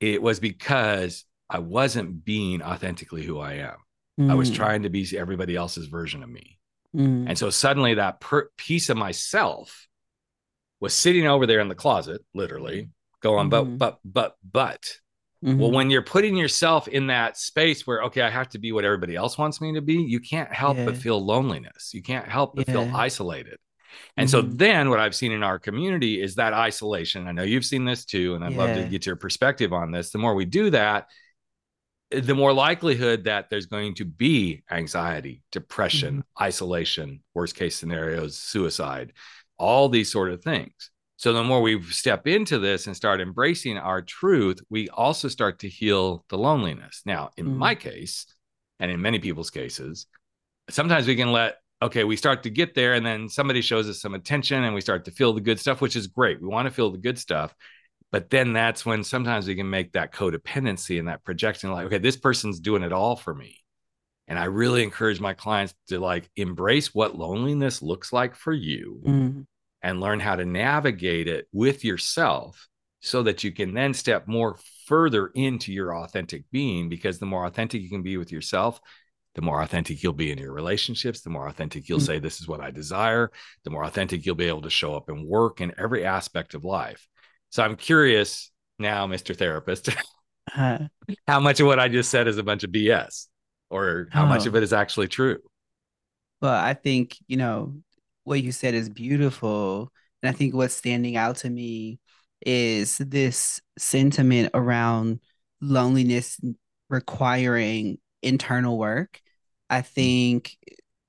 it 0.00 0.22
was 0.22 0.40
because 0.40 1.24
I 1.48 1.58
wasn't 1.58 2.24
being 2.24 2.62
authentically 2.62 3.22
who 3.22 3.38
I 3.38 3.54
am. 3.54 3.76
Mm. 4.18 4.30
I 4.30 4.34
was 4.34 4.50
mm. 4.50 4.54
trying 4.54 4.82
to 4.82 4.88
be 4.88 5.06
everybody 5.16 5.56
else's 5.56 5.86
version 5.86 6.22
of 6.22 6.30
me. 6.30 6.58
Mm. 6.94 7.26
And 7.28 7.38
so 7.38 7.50
suddenly 7.50 7.94
that 7.94 8.20
per- 8.20 8.50
piece 8.56 8.88
of 8.88 8.96
myself 8.96 9.86
was 10.80 10.94
sitting 10.94 11.26
over 11.26 11.46
there 11.46 11.60
in 11.60 11.68
the 11.68 11.74
closet, 11.74 12.22
literally 12.34 12.88
going, 13.26 13.50
mm-hmm. 13.50 13.76
but, 13.76 13.98
but, 14.04 14.36
but, 14.52 14.60
but. 14.60 14.82
Mm-hmm. 15.44 15.58
Well, 15.60 15.70
when 15.70 15.90
you're 15.90 16.02
putting 16.02 16.36
yourself 16.36 16.88
in 16.88 17.08
that 17.08 17.36
space 17.36 17.86
where, 17.86 18.02
okay, 18.04 18.22
I 18.22 18.30
have 18.30 18.48
to 18.50 18.58
be 18.58 18.72
what 18.72 18.84
everybody 18.84 19.14
else 19.14 19.36
wants 19.36 19.60
me 19.60 19.74
to 19.74 19.82
be, 19.82 19.94
you 19.94 20.18
can't 20.18 20.52
help 20.52 20.76
yeah. 20.76 20.86
but 20.86 20.96
feel 20.96 21.24
loneliness. 21.24 21.92
You 21.92 22.02
can't 22.02 22.26
help 22.26 22.56
but 22.56 22.66
yeah. 22.66 22.74
feel 22.74 22.96
isolated. 22.96 23.58
And 24.16 24.28
mm-hmm. 24.28 24.48
so 24.48 24.54
then 24.56 24.88
what 24.90 24.98
I've 24.98 25.14
seen 25.14 25.32
in 25.32 25.42
our 25.42 25.58
community 25.58 26.20
is 26.20 26.36
that 26.36 26.52
isolation. 26.52 27.28
I 27.28 27.32
know 27.32 27.42
you've 27.42 27.64
seen 27.64 27.84
this 27.84 28.04
too, 28.04 28.34
and 28.34 28.44
I'd 28.44 28.52
yeah. 28.52 28.58
love 28.58 28.76
to 28.76 28.84
get 28.88 29.06
your 29.06 29.16
perspective 29.16 29.72
on 29.72 29.90
this. 29.92 30.10
The 30.10 30.18
more 30.18 30.34
we 30.34 30.46
do 30.46 30.70
that, 30.70 31.08
the 32.10 32.34
more 32.34 32.52
likelihood 32.52 33.24
that 33.24 33.50
there's 33.50 33.66
going 33.66 33.94
to 33.96 34.04
be 34.04 34.62
anxiety, 34.70 35.42
depression, 35.52 36.18
mm-hmm. 36.18 36.44
isolation, 36.44 37.22
worst 37.34 37.56
case 37.56 37.76
scenarios, 37.76 38.38
suicide, 38.38 39.12
all 39.58 39.88
these 39.88 40.10
sort 40.10 40.32
of 40.32 40.42
things. 40.42 40.90
So 41.16 41.32
the 41.32 41.42
more 41.42 41.62
we 41.62 41.82
step 41.82 42.26
into 42.26 42.58
this 42.58 42.86
and 42.86 42.94
start 42.94 43.20
embracing 43.20 43.78
our 43.78 44.02
truth, 44.02 44.60
we 44.68 44.88
also 44.90 45.28
start 45.28 45.60
to 45.60 45.68
heal 45.68 46.24
the 46.28 46.36
loneliness. 46.36 47.02
Now, 47.06 47.30
in 47.36 47.46
mm-hmm. 47.46 47.56
my 47.56 47.74
case, 47.74 48.26
and 48.78 48.90
in 48.90 49.00
many 49.00 49.18
people's 49.18 49.50
cases, 49.50 50.06
sometimes 50.68 51.06
we 51.06 51.16
can 51.16 51.32
let 51.32 51.56
okay, 51.82 52.04
we 52.04 52.16
start 52.16 52.42
to 52.42 52.50
get 52.50 52.74
there 52.74 52.94
and 52.94 53.04
then 53.04 53.28
somebody 53.28 53.60
shows 53.60 53.88
us 53.88 54.00
some 54.00 54.14
attention 54.14 54.64
and 54.64 54.74
we 54.74 54.80
start 54.80 55.04
to 55.04 55.10
feel 55.10 55.34
the 55.34 55.42
good 55.42 55.60
stuff, 55.60 55.80
which 55.82 55.94
is 55.94 56.06
great. 56.06 56.40
We 56.40 56.48
want 56.48 56.66
to 56.66 56.74
feel 56.74 56.90
the 56.90 56.98
good 56.98 57.18
stuff. 57.18 57.54
But 58.10 58.30
then 58.30 58.54
that's 58.54 58.86
when 58.86 59.04
sometimes 59.04 59.46
we 59.46 59.56
can 59.56 59.68
make 59.68 59.92
that 59.92 60.12
codependency 60.12 60.98
and 60.98 61.08
that 61.08 61.24
projection 61.24 61.70
like, 61.70 61.86
okay, 61.86 61.98
this 61.98 62.16
person's 62.16 62.60
doing 62.60 62.82
it 62.82 62.92
all 62.92 63.14
for 63.14 63.34
me. 63.34 63.58
And 64.28 64.38
I 64.38 64.44
really 64.44 64.82
encourage 64.82 65.20
my 65.20 65.34
clients 65.34 65.74
to 65.88 66.00
like 66.00 66.30
embrace 66.36 66.94
what 66.94 67.16
loneliness 67.16 67.82
looks 67.82 68.12
like 68.12 68.34
for 68.34 68.52
you 68.52 69.02
mm-hmm. 69.04 69.40
And 69.86 70.00
learn 70.00 70.18
how 70.18 70.34
to 70.34 70.44
navigate 70.44 71.28
it 71.28 71.46
with 71.52 71.84
yourself 71.84 72.66
so 73.00 73.22
that 73.22 73.44
you 73.44 73.52
can 73.52 73.72
then 73.72 73.94
step 73.94 74.26
more 74.26 74.58
further 74.86 75.28
into 75.28 75.72
your 75.72 75.96
authentic 75.96 76.42
being. 76.50 76.88
Because 76.88 77.20
the 77.20 77.26
more 77.26 77.46
authentic 77.46 77.82
you 77.82 77.88
can 77.88 78.02
be 78.02 78.16
with 78.16 78.32
yourself, 78.32 78.80
the 79.36 79.42
more 79.42 79.62
authentic 79.62 80.02
you'll 80.02 80.12
be 80.12 80.32
in 80.32 80.38
your 80.38 80.52
relationships, 80.52 81.20
the 81.20 81.30
more 81.30 81.46
authentic 81.46 81.88
you'll 81.88 82.00
mm-hmm. 82.00 82.06
say, 82.06 82.18
This 82.18 82.40
is 82.40 82.48
what 82.48 82.60
I 82.60 82.72
desire, 82.72 83.30
the 83.62 83.70
more 83.70 83.84
authentic 83.84 84.26
you'll 84.26 84.34
be 84.34 84.48
able 84.48 84.62
to 84.62 84.70
show 84.70 84.96
up 84.96 85.08
and 85.08 85.24
work 85.24 85.60
in 85.60 85.72
every 85.78 86.04
aspect 86.04 86.54
of 86.54 86.64
life. 86.64 87.06
So 87.50 87.62
I'm 87.62 87.76
curious 87.76 88.50
now, 88.80 89.06
Mr. 89.06 89.36
Therapist, 89.36 89.90
uh, 90.56 90.78
how 91.28 91.38
much 91.38 91.60
of 91.60 91.68
what 91.68 91.78
I 91.78 91.86
just 91.86 92.10
said 92.10 92.26
is 92.26 92.38
a 92.38 92.42
bunch 92.42 92.64
of 92.64 92.70
BS 92.70 93.28
or 93.70 94.08
how 94.10 94.24
oh. 94.24 94.26
much 94.26 94.46
of 94.46 94.56
it 94.56 94.64
is 94.64 94.72
actually 94.72 95.06
true? 95.06 95.38
Well, 96.42 96.52
I 96.52 96.74
think, 96.74 97.16
you 97.28 97.36
know, 97.36 97.76
what 98.26 98.42
you 98.42 98.50
said 98.50 98.74
is 98.74 98.88
beautiful. 98.88 99.92
And 100.20 100.28
I 100.28 100.32
think 100.32 100.52
what's 100.52 100.74
standing 100.74 101.16
out 101.16 101.36
to 101.38 101.50
me 101.50 102.00
is 102.44 102.98
this 102.98 103.60
sentiment 103.78 104.50
around 104.52 105.20
loneliness 105.60 106.40
requiring 106.90 107.98
internal 108.22 108.78
work. 108.78 109.20
I 109.70 109.82
mm. 109.82 109.86
think 109.86 110.58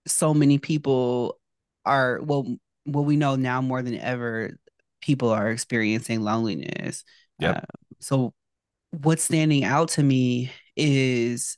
so 0.05 0.35
many 0.35 0.59
people 0.59 1.39
are, 1.85 2.21
well, 2.21 2.55
what 2.83 3.05
we 3.05 3.17
know 3.17 3.35
now 3.35 3.61
more 3.61 3.81
than 3.81 3.97
ever 3.97 4.59
people 5.01 5.29
are 5.29 5.49
experiencing 5.49 6.21
loneliness. 6.21 7.03
Yeah. 7.39 7.51
Uh, 7.51 7.61
so 7.99 8.33
what's 8.91 9.23
standing 9.23 9.63
out 9.63 9.89
to 9.89 10.03
me 10.03 10.51
is 10.75 11.57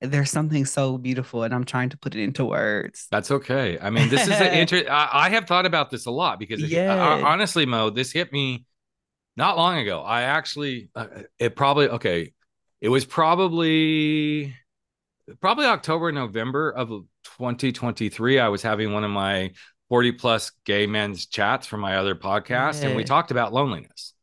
there's 0.00 0.30
something 0.30 0.64
so 0.64 0.98
beautiful 0.98 1.42
and 1.42 1.54
i'm 1.54 1.64
trying 1.64 1.88
to 1.88 1.96
put 1.96 2.14
it 2.14 2.22
into 2.22 2.44
words 2.44 3.06
that's 3.10 3.30
okay 3.30 3.78
i 3.80 3.90
mean 3.90 4.08
this 4.08 4.22
is 4.22 4.40
an 4.40 4.52
interest 4.54 4.88
I, 4.88 5.08
I, 5.12 5.30
have 5.30 5.46
thought 5.46 5.66
about 5.66 5.90
this 5.90 6.06
a 6.06 6.10
lot 6.10 6.38
because 6.38 6.60
yeah. 6.62 6.94
I, 6.94 7.22
honestly 7.22 7.64
Moe 7.64 7.90
this 7.90 8.12
hit 8.12 8.32
me 8.32 8.66
not 9.36 9.56
long 9.56 9.78
ago 9.78 10.02
i 10.02 10.22
actually 10.22 10.90
uh, 10.94 11.06
it 11.38 11.56
probably 11.56 11.88
okay 11.88 12.32
it 12.80 12.88
was 12.88 13.04
probably 13.04 14.54
probably 15.40 15.66
october 15.66 16.12
november 16.12 16.70
of 16.70 16.88
2023 16.88 18.38
i 18.40 18.48
was 18.48 18.62
having 18.62 18.92
one 18.92 19.04
of 19.04 19.10
my 19.10 19.50
40 19.88 20.12
plus 20.12 20.52
gay 20.64 20.86
men's 20.86 21.26
chats 21.26 21.66
from 21.66 21.80
my 21.80 21.96
other 21.96 22.14
podcast, 22.14 22.82
yeah. 22.82 22.88
and 22.88 22.96
we 22.96 23.04
talked 23.04 23.30
about 23.30 23.52
loneliness. 23.52 24.14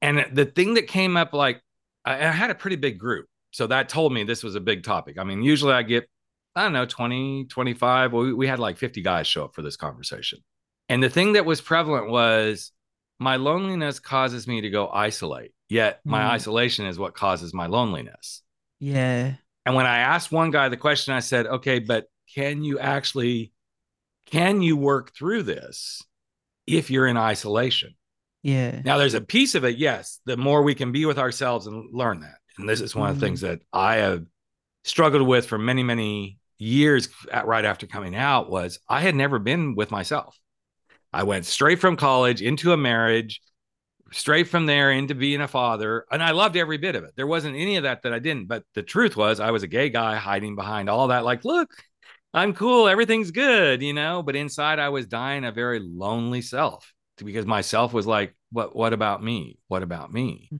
And 0.00 0.26
the 0.32 0.44
thing 0.44 0.74
that 0.74 0.86
came 0.86 1.16
up, 1.16 1.32
like, 1.32 1.60
I, 2.04 2.14
I 2.14 2.30
had 2.30 2.50
a 2.50 2.54
pretty 2.54 2.76
big 2.76 2.98
group. 2.98 3.26
So 3.54 3.68
that 3.68 3.88
told 3.88 4.12
me 4.12 4.24
this 4.24 4.42
was 4.42 4.56
a 4.56 4.60
big 4.60 4.82
topic. 4.82 5.16
I 5.16 5.22
mean, 5.22 5.40
usually 5.40 5.74
I 5.74 5.82
get, 5.82 6.10
I 6.56 6.64
don't 6.64 6.72
know, 6.72 6.86
20, 6.86 7.44
25. 7.44 8.12
Well, 8.12 8.24
we, 8.24 8.32
we 8.32 8.46
had 8.48 8.58
like 8.58 8.78
50 8.78 9.00
guys 9.00 9.28
show 9.28 9.44
up 9.44 9.54
for 9.54 9.62
this 9.62 9.76
conversation. 9.76 10.40
And 10.88 11.00
the 11.00 11.08
thing 11.08 11.34
that 11.34 11.46
was 11.46 11.60
prevalent 11.60 12.10
was 12.10 12.72
my 13.20 13.36
loneliness 13.36 14.00
causes 14.00 14.48
me 14.48 14.62
to 14.62 14.70
go 14.70 14.88
isolate, 14.88 15.52
yet 15.68 16.00
my 16.04 16.22
mm. 16.22 16.30
isolation 16.30 16.86
is 16.86 16.98
what 16.98 17.14
causes 17.14 17.54
my 17.54 17.66
loneliness. 17.66 18.42
Yeah. 18.80 19.34
And 19.64 19.76
when 19.76 19.86
I 19.86 19.98
asked 19.98 20.32
one 20.32 20.50
guy 20.50 20.68
the 20.68 20.76
question, 20.76 21.14
I 21.14 21.20
said, 21.20 21.46
okay, 21.46 21.78
but 21.78 22.06
can 22.34 22.64
you 22.64 22.80
actually 22.80 23.52
can 24.26 24.62
you 24.62 24.76
work 24.76 25.14
through 25.14 25.44
this 25.44 26.02
if 26.66 26.90
you're 26.90 27.06
in 27.06 27.16
isolation? 27.16 27.94
Yeah. 28.42 28.82
Now, 28.84 28.98
there's 28.98 29.14
a 29.14 29.20
piece 29.20 29.54
of 29.54 29.64
it, 29.64 29.78
yes, 29.78 30.18
the 30.26 30.36
more 30.36 30.62
we 30.62 30.74
can 30.74 30.90
be 30.90 31.06
with 31.06 31.18
ourselves 31.18 31.68
and 31.68 31.94
learn 31.94 32.20
that. 32.20 32.38
And 32.58 32.68
this 32.68 32.80
is 32.80 32.94
one 32.94 33.04
mm-hmm. 33.04 33.10
of 33.10 33.20
the 33.20 33.26
things 33.26 33.42
mm-hmm. 33.42 33.52
that 33.52 33.62
I 33.72 33.96
have 33.96 34.24
struggled 34.84 35.26
with 35.26 35.46
for 35.46 35.58
many, 35.58 35.82
many 35.82 36.38
years 36.58 37.08
at, 37.30 37.46
right 37.46 37.64
after 37.64 37.86
coming 37.86 38.14
out 38.14 38.50
was 38.50 38.78
I 38.88 39.00
had 39.00 39.14
never 39.14 39.38
been 39.38 39.74
with 39.74 39.90
myself. 39.90 40.38
I 41.12 41.22
went 41.24 41.46
straight 41.46 41.80
from 41.80 41.96
college 41.96 42.42
into 42.42 42.72
a 42.72 42.76
marriage, 42.76 43.40
straight 44.12 44.48
from 44.48 44.66
there 44.66 44.90
into 44.90 45.14
being 45.14 45.40
a 45.40 45.48
father. 45.48 46.06
And 46.10 46.22
I 46.22 46.32
loved 46.32 46.56
every 46.56 46.76
bit 46.76 46.96
of 46.96 47.04
it. 47.04 47.12
There 47.16 47.26
wasn't 47.26 47.56
any 47.56 47.76
of 47.76 47.84
that 47.84 48.02
that 48.02 48.12
I 48.12 48.18
didn't. 48.18 48.46
But 48.46 48.64
the 48.74 48.82
truth 48.82 49.16
was, 49.16 49.40
I 49.40 49.50
was 49.50 49.62
a 49.62 49.68
gay 49.68 49.90
guy 49.90 50.16
hiding 50.16 50.56
behind 50.56 50.88
all 50.88 51.08
that. 51.08 51.24
Like, 51.24 51.44
look, 51.44 51.70
I'm 52.32 52.52
cool, 52.52 52.88
everything's 52.88 53.30
good, 53.30 53.80
you 53.80 53.92
know. 53.92 54.22
But 54.22 54.34
inside, 54.34 54.80
I 54.80 54.88
was 54.88 55.06
dying 55.06 55.44
a 55.44 55.52
very 55.52 55.78
lonely 55.80 56.42
self 56.42 56.92
because 57.16 57.46
myself 57.46 57.92
was 57.92 58.08
like, 58.08 58.34
"What? 58.50 58.74
What 58.74 58.92
about 58.92 59.22
me? 59.22 59.58
What 59.68 59.84
about 59.84 60.12
me?" 60.12 60.50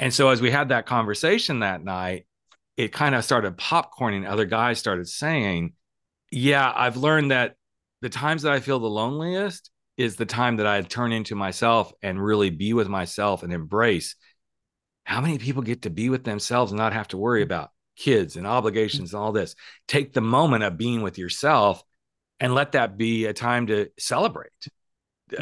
And 0.00 0.12
so, 0.12 0.30
as 0.30 0.40
we 0.40 0.50
had 0.50 0.70
that 0.70 0.86
conversation 0.86 1.60
that 1.60 1.84
night, 1.84 2.26
it 2.76 2.92
kind 2.92 3.14
of 3.14 3.24
started 3.24 3.56
popcorning. 3.56 4.28
Other 4.28 4.46
guys 4.46 4.80
started 4.80 5.08
saying, 5.08 5.74
"Yeah, 6.32 6.72
I've 6.74 6.96
learned 6.96 7.30
that 7.30 7.54
the 8.00 8.08
times 8.08 8.42
that 8.42 8.52
I 8.52 8.60
feel 8.60 8.80
the 8.80 8.88
loneliest 8.88 9.70
is 9.96 10.16
the 10.16 10.26
time 10.26 10.56
that 10.56 10.66
I 10.66 10.80
turn 10.82 11.12
into 11.12 11.36
myself 11.36 11.92
and 12.02 12.20
really 12.20 12.50
be 12.50 12.72
with 12.72 12.88
myself 12.88 13.44
and 13.44 13.52
embrace." 13.52 14.16
How 15.04 15.20
many 15.20 15.38
people 15.38 15.62
get 15.62 15.82
to 15.82 15.90
be 15.90 16.08
with 16.08 16.24
themselves 16.24 16.72
and 16.72 16.78
not 16.78 16.92
have 16.92 17.08
to 17.08 17.16
worry 17.16 17.42
about 17.42 17.70
kids 18.00 18.36
and 18.36 18.46
obligations 18.46 19.12
and 19.12 19.22
all 19.22 19.32
this. 19.32 19.54
Take 19.86 20.12
the 20.12 20.20
moment 20.20 20.64
of 20.64 20.78
being 20.78 21.02
with 21.02 21.18
yourself 21.18 21.82
and 22.40 22.54
let 22.54 22.72
that 22.72 22.96
be 22.96 23.26
a 23.26 23.32
time 23.32 23.66
to 23.66 23.88
celebrate. 23.98 24.50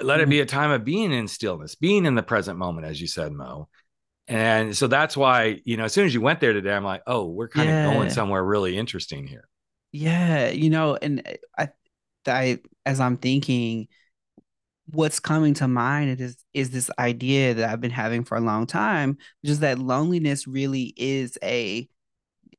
Let 0.03 0.19
it 0.19 0.25
mm-hmm. 0.25 0.31
be 0.31 0.41
a 0.41 0.47
time 0.47 0.73
of 0.73 0.85
being 0.85 1.13
in 1.13 1.29
stillness, 1.29 1.77
being 1.77 2.05
in 2.05 2.17
the 2.17 2.23
present 2.23 2.59
moment, 2.59 2.87
as 2.87 3.01
you 3.01 3.07
said, 3.07 3.33
Moe. 3.33 3.69
And 4.29 4.77
so 4.77 4.87
that's 4.87 5.17
why, 5.17 5.61
you 5.65 5.77
know, 5.77 5.85
as 5.85 5.93
soon 5.93 6.05
as 6.05 6.13
you 6.13 6.21
went 6.21 6.41
there 6.41 6.53
today, 6.53 6.73
I'm 6.73 6.85
like, 6.85 7.03
oh, 7.07 7.27
we're 7.27 7.49
kind 7.49 7.69
yeah. 7.69 7.89
of 7.89 7.95
going 7.95 8.11
somewhere 8.11 8.45
really 8.45 8.77
interesting 8.77 9.27
here. 9.27 9.49
Yeah, 9.91 10.51
you 10.51 10.69
know, 10.69 10.99
and 11.01 11.23
eh, 11.25 11.37
I, 11.59 11.69
I, 12.27 12.59
as 12.85 13.01
I'm 13.01 13.17
thinking, 13.17 13.89
what's 14.91 15.21
coming 15.21 15.55
to 15.55 15.69
mind 15.69 16.21
is 16.21 16.37
is 16.55 16.71
this 16.71 16.91
idea 16.99 17.55
that 17.55 17.71
I've 17.71 17.81
been 17.81 17.91
having 17.91 18.25
for 18.25 18.37
a 18.37 18.43
long 18.43 18.67
time, 18.67 19.17
which 19.43 19.51
is 19.51 19.61
that 19.61 19.79
loneliness 19.79 20.47
really 20.47 20.93
is 20.97 21.39
a 21.43 21.89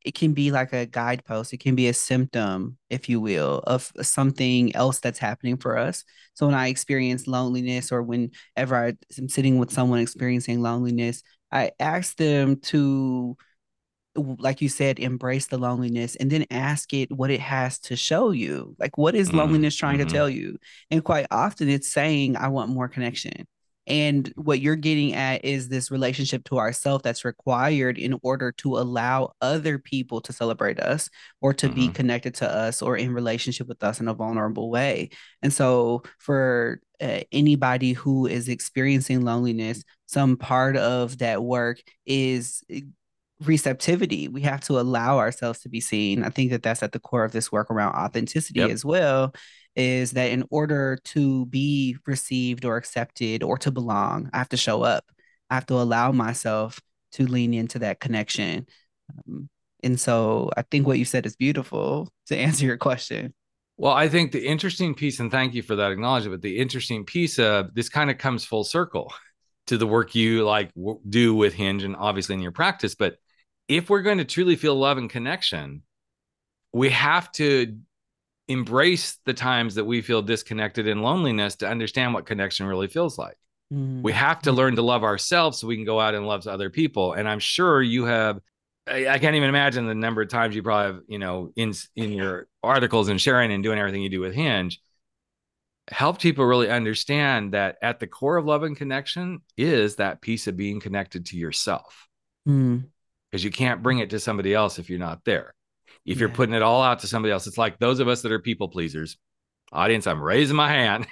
it 0.05 0.15
can 0.15 0.33
be 0.33 0.49
like 0.49 0.71
a 0.71 0.85
guidepost. 0.85 1.53
It 1.53 1.59
can 1.59 1.75
be 1.75 1.88
a 1.88 1.93
symptom, 1.93 2.77
if 2.89 3.09
you 3.09 3.19
will, 3.19 3.61
of 3.67 3.91
something 4.01 4.73
else 4.75 4.99
that's 4.99 5.19
happening 5.19 5.57
for 5.57 5.77
us. 5.77 6.05
So 6.35 6.45
when 6.45 6.55
I 6.55 6.69
experience 6.69 7.27
loneliness 7.27 7.91
or 7.91 8.01
whenever 8.01 8.75
I 8.75 8.93
am 9.17 9.27
sitting 9.27 9.57
with 9.57 9.71
someone 9.71 9.99
experiencing 9.99 10.61
loneliness, 10.61 11.21
I 11.51 11.71
ask 11.79 12.15
them 12.17 12.57
to, 12.61 13.37
like 14.15 14.61
you 14.61 14.69
said, 14.69 14.99
embrace 14.99 15.47
the 15.47 15.57
loneliness 15.57 16.15
and 16.15 16.29
then 16.29 16.45
ask 16.51 16.93
it 16.93 17.11
what 17.11 17.31
it 17.31 17.39
has 17.39 17.79
to 17.79 17.95
show 17.95 18.31
you. 18.31 18.75
Like, 18.79 18.97
what 18.97 19.15
is 19.15 19.29
mm-hmm. 19.29 19.37
loneliness 19.37 19.75
trying 19.75 19.99
mm-hmm. 19.99 20.07
to 20.07 20.13
tell 20.13 20.29
you? 20.29 20.57
And 20.91 21.03
quite 21.03 21.27
often 21.31 21.69
it's 21.69 21.89
saying, 21.89 22.37
I 22.37 22.49
want 22.49 22.71
more 22.71 22.87
connection. 22.87 23.47
And 23.89 24.31
what 24.36 24.62
you're 24.62 24.75
getting 24.75 25.15
at 25.15 25.43
is 25.43 25.67
this 25.67 25.89
relationship 25.89 26.43
to 26.46 26.60
ourself 26.60 27.01
that's 27.01 27.25
required 27.25 27.98
in 27.98 28.17
order 28.22 28.51
to 28.53 28.77
allow 28.77 29.34
other 29.41 29.79
people 29.79 30.22
to 30.22 30.31
celebrate 30.31 30.79
us 30.79 31.10
or 31.41 31.53
to 31.55 31.67
mm-hmm. 31.67 31.75
be 31.75 31.88
connected 31.88 32.36
to 32.36 32.50
us 32.50 32.84
or 32.84 32.96
in 32.96 33.12
relationship 33.12 33.67
with 33.67 33.84
us 33.84 34.00
in 34.00 34.08
a 34.08 34.13
vulnerable 34.13 34.69
way. 34.69 35.10
And 35.41 35.51
so, 35.51 36.03
for 36.19 36.81
uh, 37.01 37.22
anybody 37.31 37.93
who 37.93 38.27
is 38.27 38.48
experiencing 38.48 39.22
loneliness, 39.22 39.84
some 40.05 40.38
part 40.38 40.77
of 40.77 41.17
that 41.17 41.43
work 41.43 41.81
is 42.05 42.63
eh, 42.69 42.81
receptivity. 43.43 44.27
We 44.27 44.41
have 44.41 44.62
to 44.62 44.79
allow 44.79 45.17
ourselves 45.17 45.62
to 45.62 45.69
be 45.69 45.79
seen. 45.79 46.24
I 46.24 46.29
think 46.29 46.51
that 46.51 46.62
that's 46.62 46.84
at 46.84 46.91
the 46.91 47.00
core 47.00 47.24
of 47.24 47.31
this 47.31 47.51
work 47.51 47.72
around 47.72 47.96
authenticity 47.96 48.60
yep. 48.60 48.69
as 48.69 48.86
well 48.86 49.34
is 49.75 50.11
that 50.11 50.31
in 50.31 50.43
order 50.49 50.97
to 51.03 51.45
be 51.47 51.97
received 52.05 52.65
or 52.65 52.77
accepted 52.77 53.43
or 53.43 53.57
to 53.59 53.71
belong, 53.71 54.29
I 54.33 54.38
have 54.38 54.49
to 54.49 54.57
show 54.57 54.83
up. 54.83 55.05
I 55.49 55.55
have 55.55 55.65
to 55.67 55.75
allow 55.75 56.11
myself 56.11 56.79
to 57.13 57.25
lean 57.25 57.53
into 57.53 57.79
that 57.79 57.99
connection. 57.99 58.67
Um, 59.27 59.49
and 59.83 59.99
so 59.99 60.49
I 60.57 60.63
think 60.63 60.85
what 60.85 60.99
you 60.99 61.05
said 61.05 61.25
is 61.25 61.35
beautiful 61.35 62.11
to 62.27 62.38
answer 62.38 62.65
your 62.65 62.77
question. 62.77 63.33
Well, 63.77 63.93
I 63.93 64.09
think 64.09 64.33
the 64.33 64.45
interesting 64.45 64.93
piece, 64.93 65.21
and 65.21 65.31
thank 65.31 65.53
you 65.53 65.61
for 65.61 65.77
that 65.77 65.91
acknowledgement, 65.91 66.41
but 66.41 66.41
the 66.41 66.57
interesting 66.57 67.05
piece 67.05 67.39
of 67.39 67.73
this 67.73 67.88
kind 67.88 68.11
of 68.11 68.17
comes 68.17 68.43
full 68.43 68.65
circle 68.65 69.13
to 69.67 69.77
the 69.77 69.88
work 69.88 70.15
you 70.15 70.43
like 70.43 70.73
w- 70.73 70.99
do 71.07 71.33
with 71.33 71.53
Hinge 71.53 71.83
and 71.83 71.95
obviously 71.95 72.35
in 72.35 72.41
your 72.41 72.51
practice. 72.51 72.95
But 72.95 73.15
if 73.69 73.89
we're 73.89 74.01
going 74.01 74.17
to 74.17 74.25
truly 74.25 74.57
feel 74.57 74.75
love 74.75 74.97
and 74.97 75.09
connection, 75.09 75.83
we 76.73 76.89
have 76.89 77.31
to 77.33 77.77
embrace 78.49 79.17
the 79.25 79.33
times 79.33 79.75
that 79.75 79.85
we 79.85 80.01
feel 80.01 80.21
disconnected 80.21 80.87
and 80.87 81.01
loneliness 81.01 81.55
to 81.57 81.69
understand 81.69 82.13
what 82.13 82.25
connection 82.25 82.65
really 82.65 82.87
feels 82.87 83.17
like. 83.17 83.37
Mm. 83.73 84.01
We 84.01 84.11
have 84.11 84.41
to 84.41 84.51
learn 84.51 84.75
to 84.75 84.81
love 84.81 85.03
ourselves 85.03 85.59
so 85.59 85.67
we 85.67 85.75
can 85.75 85.85
go 85.85 85.99
out 85.99 86.15
and 86.15 86.27
love 86.27 86.45
other 86.47 86.69
people. 86.69 87.13
And 87.13 87.29
I'm 87.29 87.39
sure 87.39 87.81
you 87.81 88.05
have 88.05 88.39
I, 88.89 89.07
I 89.07 89.19
can't 89.19 89.35
even 89.35 89.49
imagine 89.49 89.87
the 89.87 89.95
number 89.95 90.21
of 90.21 90.29
times 90.29 90.55
you 90.55 90.63
probably 90.63 90.93
have, 90.93 91.03
you 91.07 91.19
know, 91.19 91.51
in 91.55 91.73
in 91.95 92.11
your 92.11 92.47
articles 92.63 93.07
and 93.07 93.21
sharing 93.21 93.51
and 93.51 93.63
doing 93.63 93.79
everything 93.79 94.01
you 94.01 94.09
do 94.09 94.21
with 94.21 94.33
Hinge, 94.33 94.81
help 95.89 96.19
people 96.19 96.45
really 96.45 96.69
understand 96.69 97.53
that 97.53 97.77
at 97.81 97.99
the 97.99 98.07
core 98.07 98.37
of 98.37 98.45
love 98.45 98.63
and 98.63 98.75
connection 98.75 99.41
is 99.57 99.97
that 99.97 100.21
piece 100.21 100.47
of 100.47 100.57
being 100.57 100.79
connected 100.79 101.27
to 101.27 101.37
yourself. 101.37 102.07
Because 102.45 103.41
mm. 103.41 103.43
you 103.43 103.51
can't 103.51 103.83
bring 103.83 103.99
it 103.99 104.09
to 104.11 104.19
somebody 104.19 104.53
else 104.53 104.79
if 104.79 104.89
you're 104.89 104.99
not 104.99 105.23
there. 105.25 105.53
If 106.09 106.15
yeah. 106.15 106.21
you're 106.21 106.29
putting 106.29 106.55
it 106.55 106.63
all 106.63 106.81
out 106.81 106.99
to 106.99 107.07
somebody 107.07 107.31
else, 107.31 107.45
it's 107.45 107.57
like 107.57 107.77
those 107.77 107.99
of 107.99 108.07
us 108.07 108.23
that 108.23 108.31
are 108.31 108.39
people 108.39 108.67
pleasers. 108.67 109.15
Audience, 109.71 110.07
I'm 110.07 110.19
raising 110.19 110.55
my 110.55 110.67
hand. 110.67 111.05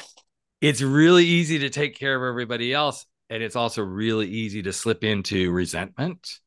it's 0.62 0.80
really 0.80 1.26
easy 1.26 1.58
to 1.58 1.68
take 1.68 1.98
care 1.98 2.16
of 2.16 2.26
everybody 2.26 2.72
else. 2.72 3.04
And 3.28 3.42
it's 3.42 3.54
also 3.54 3.82
really 3.82 4.28
easy 4.28 4.62
to 4.62 4.72
slip 4.72 5.04
into 5.04 5.52
resentment 5.52 6.38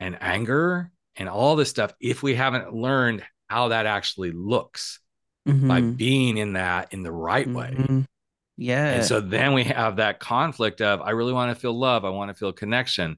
and 0.00 0.18
anger 0.20 0.90
and 1.14 1.28
all 1.28 1.54
this 1.54 1.70
stuff 1.70 1.94
if 2.00 2.24
we 2.24 2.34
haven't 2.34 2.74
learned 2.74 3.22
how 3.46 3.68
that 3.68 3.86
actually 3.86 4.32
looks 4.32 4.98
mm-hmm. 5.46 5.68
by 5.68 5.80
being 5.80 6.38
in 6.38 6.54
that 6.54 6.92
in 6.92 7.04
the 7.04 7.12
right 7.12 7.46
mm-hmm. 7.46 7.98
way. 7.98 8.04
Yeah. 8.56 8.94
And 8.94 9.04
so 9.04 9.20
then 9.20 9.54
we 9.54 9.62
have 9.62 9.96
that 9.96 10.18
conflict 10.18 10.80
of 10.80 11.02
I 11.02 11.10
really 11.10 11.32
want 11.32 11.54
to 11.54 11.60
feel 11.60 11.72
love, 11.72 12.04
I 12.04 12.10
want 12.10 12.30
to 12.30 12.34
feel 12.34 12.52
connection. 12.52 13.16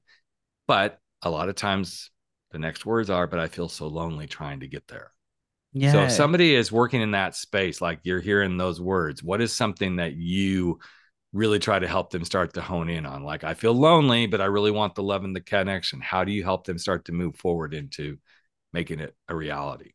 But 0.67 0.99
a 1.23 1.31
lot 1.31 1.49
of 1.49 1.55
times 1.55 2.11
the 2.51 2.59
next 2.59 2.85
words 2.85 3.09
are, 3.09 3.27
but 3.27 3.39
I 3.39 3.47
feel 3.47 3.69
so 3.69 3.87
lonely 3.87 4.27
trying 4.27 4.59
to 4.61 4.67
get 4.67 4.87
there. 4.87 5.11
Yeah. 5.73 5.91
So 5.93 6.03
if 6.03 6.11
somebody 6.11 6.53
is 6.53 6.71
working 6.71 7.01
in 7.01 7.11
that 7.11 7.35
space, 7.35 7.81
like 7.81 7.99
you're 8.03 8.19
hearing 8.19 8.57
those 8.57 8.81
words, 8.81 9.23
what 9.23 9.41
is 9.41 9.53
something 9.53 9.97
that 9.97 10.13
you 10.13 10.79
really 11.33 11.59
try 11.59 11.79
to 11.79 11.87
help 11.87 12.09
them 12.09 12.25
start 12.25 12.53
to 12.53 12.61
hone 12.61 12.89
in 12.89 13.05
on? 13.05 13.23
Like, 13.23 13.45
I 13.45 13.53
feel 13.53 13.73
lonely, 13.73 14.27
but 14.27 14.41
I 14.41 14.45
really 14.45 14.71
want 14.71 14.95
the 14.95 15.03
love 15.03 15.23
and 15.23 15.35
the 15.35 15.41
connection. 15.41 16.01
How 16.01 16.25
do 16.25 16.31
you 16.31 16.43
help 16.43 16.65
them 16.65 16.77
start 16.77 17.05
to 17.05 17.13
move 17.13 17.37
forward 17.37 17.73
into 17.73 18.17
making 18.73 18.99
it 18.99 19.15
a 19.29 19.35
reality? 19.35 19.91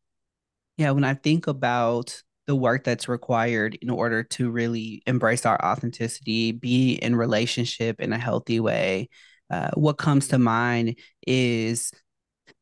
Yeah. 0.78 0.92
When 0.92 1.04
I 1.04 1.14
think 1.14 1.46
about 1.46 2.22
the 2.46 2.56
work 2.56 2.84
that's 2.84 3.08
required 3.08 3.76
in 3.82 3.90
order 3.90 4.22
to 4.22 4.50
really 4.50 5.02
embrace 5.06 5.44
our 5.44 5.62
authenticity, 5.62 6.52
be 6.52 6.94
in 6.94 7.16
relationship 7.16 8.00
in 8.00 8.12
a 8.14 8.18
healthy 8.18 8.60
way, 8.60 9.10
uh, 9.50 9.70
what 9.74 9.98
comes 9.98 10.28
to 10.28 10.38
mind 10.38 10.98
is 11.26 11.92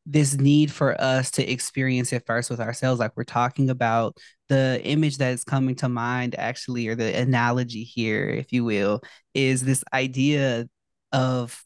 this 0.06 0.34
need 0.34 0.70
for 0.70 1.00
us 1.00 1.30
to 1.30 1.50
experience 1.50 2.12
it 2.12 2.24
first 2.26 2.50
with 2.50 2.60
ourselves 2.60 3.00
like 3.00 3.12
we're 3.16 3.24
talking 3.24 3.70
about 3.70 4.16
the 4.48 4.80
image 4.84 5.16
that 5.18 5.32
is 5.32 5.44
coming 5.44 5.74
to 5.74 5.88
mind 5.88 6.34
actually 6.38 6.86
or 6.88 6.94
the 6.94 7.16
analogy 7.16 7.84
here 7.84 8.28
if 8.28 8.52
you 8.52 8.64
will 8.64 9.00
is 9.32 9.62
this 9.62 9.82
idea 9.92 10.68
of 11.12 11.62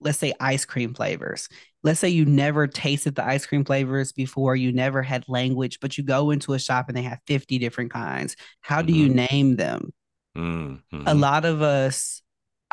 let's 0.00 0.18
say 0.18 0.34
ice 0.38 0.64
cream 0.64 0.92
flavors 0.92 1.48
let's 1.82 2.00
say 2.00 2.08
you 2.08 2.24
never 2.26 2.66
tasted 2.66 3.14
the 3.14 3.24
ice 3.24 3.46
cream 3.46 3.64
flavors 3.64 4.12
before 4.12 4.54
you 4.54 4.72
never 4.72 5.02
had 5.02 5.24
language 5.28 5.78
but 5.80 5.96
you 5.96 6.04
go 6.04 6.30
into 6.30 6.52
a 6.52 6.58
shop 6.58 6.88
and 6.88 6.96
they 6.96 7.02
have 7.02 7.20
50 7.26 7.58
different 7.58 7.90
kinds 7.90 8.36
how 8.60 8.82
do 8.82 8.92
mm-hmm. 8.92 9.02
you 9.02 9.08
name 9.08 9.56
them 9.56 9.92
mm-hmm. 10.36 11.02
a 11.06 11.14
lot 11.14 11.44
of 11.44 11.62
us 11.62 12.21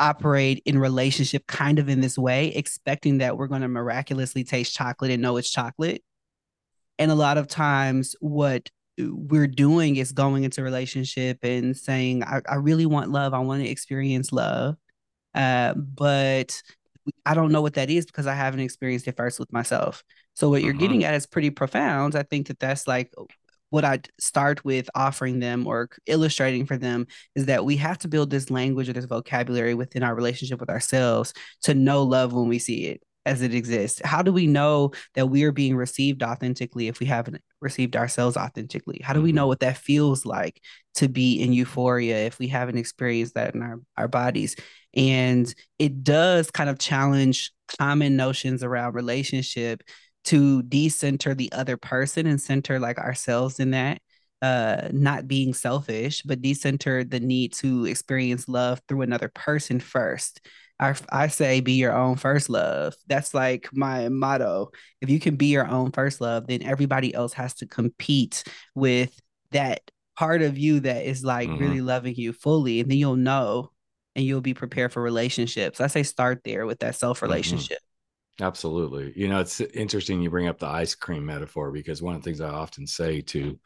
operate 0.00 0.62
in 0.64 0.78
relationship 0.78 1.46
kind 1.46 1.78
of 1.78 1.88
in 1.88 2.00
this 2.00 2.18
way, 2.18 2.48
expecting 2.48 3.18
that 3.18 3.36
we're 3.36 3.46
going 3.46 3.62
to 3.62 3.68
miraculously 3.68 4.42
taste 4.42 4.74
chocolate 4.74 5.10
and 5.10 5.22
know 5.22 5.36
it's 5.36 5.50
chocolate. 5.50 6.02
And 6.98 7.10
a 7.10 7.14
lot 7.14 7.38
of 7.38 7.46
times, 7.46 8.16
what 8.20 8.68
we're 8.98 9.46
doing 9.46 9.96
is 9.96 10.12
going 10.12 10.44
into 10.44 10.62
relationship 10.62 11.38
and 11.42 11.76
saying, 11.76 12.24
I, 12.24 12.40
I 12.48 12.56
really 12.56 12.86
want 12.86 13.10
love. 13.10 13.32
I 13.34 13.38
want 13.38 13.62
to 13.62 13.68
experience 13.68 14.32
love. 14.32 14.76
Uh, 15.34 15.74
but 15.74 16.60
I 17.24 17.34
don't 17.34 17.52
know 17.52 17.62
what 17.62 17.74
that 17.74 17.90
is 17.90 18.06
because 18.06 18.26
I 18.26 18.34
haven't 18.34 18.60
experienced 18.60 19.08
it 19.08 19.16
first 19.16 19.38
with 19.38 19.52
myself. 19.52 20.02
So 20.34 20.48
what 20.50 20.62
you're 20.62 20.72
uh-huh. 20.72 20.80
getting 20.80 21.04
at 21.04 21.14
is 21.14 21.26
pretty 21.26 21.50
profound. 21.50 22.16
I 22.16 22.22
think 22.22 22.48
that 22.48 22.58
that's 22.58 22.86
like 22.86 23.12
what 23.70 23.84
I 23.84 24.00
start 24.18 24.64
with 24.64 24.90
offering 24.94 25.40
them 25.40 25.66
or 25.66 25.88
illustrating 26.06 26.66
for 26.66 26.76
them 26.76 27.06
is 27.34 27.46
that 27.46 27.64
we 27.64 27.76
have 27.76 27.98
to 27.98 28.08
build 28.08 28.30
this 28.30 28.50
language 28.50 28.88
or 28.88 28.92
this 28.92 29.04
vocabulary 29.04 29.74
within 29.74 30.02
our 30.02 30.14
relationship 30.14 30.60
with 30.60 30.70
ourselves 30.70 31.32
to 31.62 31.74
know 31.74 32.02
love 32.02 32.32
when 32.32 32.48
we 32.48 32.58
see 32.58 32.86
it 32.86 33.02
as 33.26 33.42
it 33.42 33.54
exists. 33.54 34.00
How 34.04 34.22
do 34.22 34.32
we 34.32 34.46
know 34.46 34.92
that 35.14 35.26
we 35.26 35.44
are 35.44 35.52
being 35.52 35.76
received 35.76 36.22
authentically 36.22 36.88
if 36.88 37.00
we 37.00 37.06
haven't 37.06 37.40
received 37.60 37.96
ourselves 37.96 38.36
authentically? 38.36 39.00
How 39.02 39.12
do 39.12 39.20
we 39.20 39.30
mm-hmm. 39.30 39.36
know 39.36 39.46
what 39.46 39.60
that 39.60 39.76
feels 39.76 40.24
like 40.24 40.60
to 40.94 41.08
be 41.08 41.40
in 41.40 41.52
euphoria 41.52 42.26
if 42.26 42.38
we 42.38 42.48
haven't 42.48 42.78
experienced 42.78 43.34
that 43.34 43.54
in 43.54 43.62
our, 43.62 43.80
our 43.96 44.08
bodies? 44.08 44.56
And 44.94 45.52
it 45.78 46.02
does 46.02 46.50
kind 46.50 46.70
of 46.70 46.78
challenge 46.78 47.52
common 47.78 48.16
notions 48.16 48.64
around 48.64 48.94
relationship 48.94 49.82
to 50.24 50.62
decenter 50.62 51.34
the 51.34 51.50
other 51.52 51.76
person 51.76 52.26
and 52.26 52.40
center 52.40 52.78
like 52.78 52.98
ourselves 52.98 53.60
in 53.60 53.70
that 53.70 54.00
uh 54.42 54.88
not 54.92 55.28
being 55.28 55.52
selfish 55.52 56.22
but 56.22 56.40
decenter 56.40 57.04
the 57.04 57.20
need 57.20 57.52
to 57.52 57.84
experience 57.84 58.48
love 58.48 58.80
through 58.88 59.02
another 59.02 59.30
person 59.34 59.80
first. 59.80 60.40
I, 60.78 60.94
I 61.12 61.28
say 61.28 61.60
be 61.60 61.74
your 61.74 61.94
own 61.94 62.16
first 62.16 62.48
love. 62.48 62.94
That's 63.06 63.34
like 63.34 63.68
my 63.70 64.08
motto. 64.08 64.70
If 65.02 65.10
you 65.10 65.20
can 65.20 65.36
be 65.36 65.48
your 65.48 65.68
own 65.68 65.92
first 65.92 66.20
love 66.20 66.46
then 66.46 66.62
everybody 66.62 67.12
else 67.12 67.34
has 67.34 67.54
to 67.56 67.66
compete 67.66 68.44
with 68.74 69.18
that 69.52 69.82
part 70.16 70.42
of 70.42 70.58
you 70.58 70.80
that 70.80 71.04
is 71.04 71.24
like 71.24 71.48
mm-hmm. 71.48 71.62
really 71.62 71.80
loving 71.80 72.14
you 72.14 72.32
fully 72.32 72.80
and 72.80 72.90
then 72.90 72.98
you'll 72.98 73.16
know 73.16 73.70
and 74.14 74.24
you'll 74.24 74.40
be 74.40 74.54
prepared 74.54 74.92
for 74.92 75.02
relationships. 75.02 75.80
I 75.80 75.86
say 75.86 76.02
start 76.02 76.42
there 76.44 76.66
with 76.66 76.80
that 76.80 76.94
self 76.94 77.22
relationship. 77.22 77.78
mm-hmm. 77.78 77.89
Absolutely. 78.40 79.12
You 79.16 79.28
know, 79.28 79.40
it's 79.40 79.60
interesting 79.60 80.20
you 80.20 80.30
bring 80.30 80.48
up 80.48 80.58
the 80.58 80.66
ice 80.66 80.94
cream 80.94 81.26
metaphor 81.26 81.70
because 81.70 82.00
one 82.00 82.14
of 82.14 82.22
the 82.22 82.24
things 82.24 82.40
I 82.40 82.48
often 82.48 82.86
say 82.86 83.20
to 83.22 83.58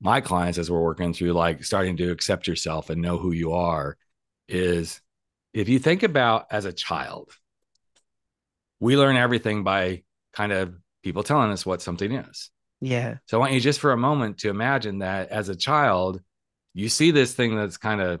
my 0.00 0.20
clients 0.20 0.58
as 0.58 0.70
we're 0.70 0.82
working 0.82 1.12
through 1.12 1.32
like 1.32 1.64
starting 1.64 1.96
to 1.96 2.10
accept 2.10 2.46
yourself 2.46 2.90
and 2.90 3.02
know 3.02 3.18
who 3.18 3.32
you 3.32 3.52
are 3.52 3.96
is 4.48 5.00
if 5.54 5.68
you 5.68 5.78
think 5.78 6.02
about 6.02 6.46
as 6.50 6.66
a 6.66 6.72
child, 6.72 7.32
we 8.78 8.96
learn 8.96 9.16
everything 9.16 9.64
by 9.64 10.02
kind 10.34 10.52
of 10.52 10.74
people 11.02 11.22
telling 11.22 11.50
us 11.50 11.64
what 11.64 11.80
something 11.80 12.12
is. 12.12 12.50
Yeah. 12.80 13.16
So 13.26 13.38
I 13.38 13.40
want 13.40 13.52
you 13.54 13.60
just 13.60 13.80
for 13.80 13.92
a 13.92 13.96
moment 13.96 14.38
to 14.38 14.50
imagine 14.50 14.98
that 14.98 15.30
as 15.30 15.48
a 15.48 15.56
child, 15.56 16.20
you 16.74 16.90
see 16.90 17.10
this 17.10 17.32
thing 17.32 17.56
that's 17.56 17.78
kind 17.78 18.02
of 18.02 18.20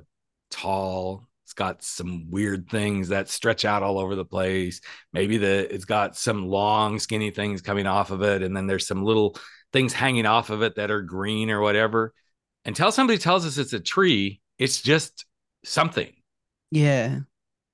tall, 0.50 1.28
got 1.56 1.82
some 1.82 2.30
weird 2.30 2.68
things 2.70 3.08
that 3.08 3.28
stretch 3.28 3.64
out 3.64 3.82
all 3.82 3.98
over 3.98 4.14
the 4.14 4.24
place. 4.24 4.80
Maybe 5.12 5.38
the 5.38 5.72
it's 5.74 5.84
got 5.84 6.16
some 6.16 6.46
long, 6.46 6.98
skinny 6.98 7.30
things 7.30 7.62
coming 7.62 7.86
off 7.86 8.10
of 8.10 8.22
it, 8.22 8.42
and 8.42 8.56
then 8.56 8.66
there's 8.66 8.86
some 8.86 9.02
little 9.02 9.36
things 9.72 9.92
hanging 9.92 10.26
off 10.26 10.50
of 10.50 10.62
it 10.62 10.76
that 10.76 10.90
are 10.90 11.02
green 11.02 11.50
or 11.50 11.60
whatever. 11.60 12.14
Until 12.64 12.92
somebody 12.92 13.18
tells 13.18 13.44
us 13.46 13.58
it's 13.58 13.72
a 13.72 13.80
tree, 13.80 14.40
it's 14.58 14.80
just 14.82 15.26
something. 15.64 16.12
Yeah. 16.70 17.20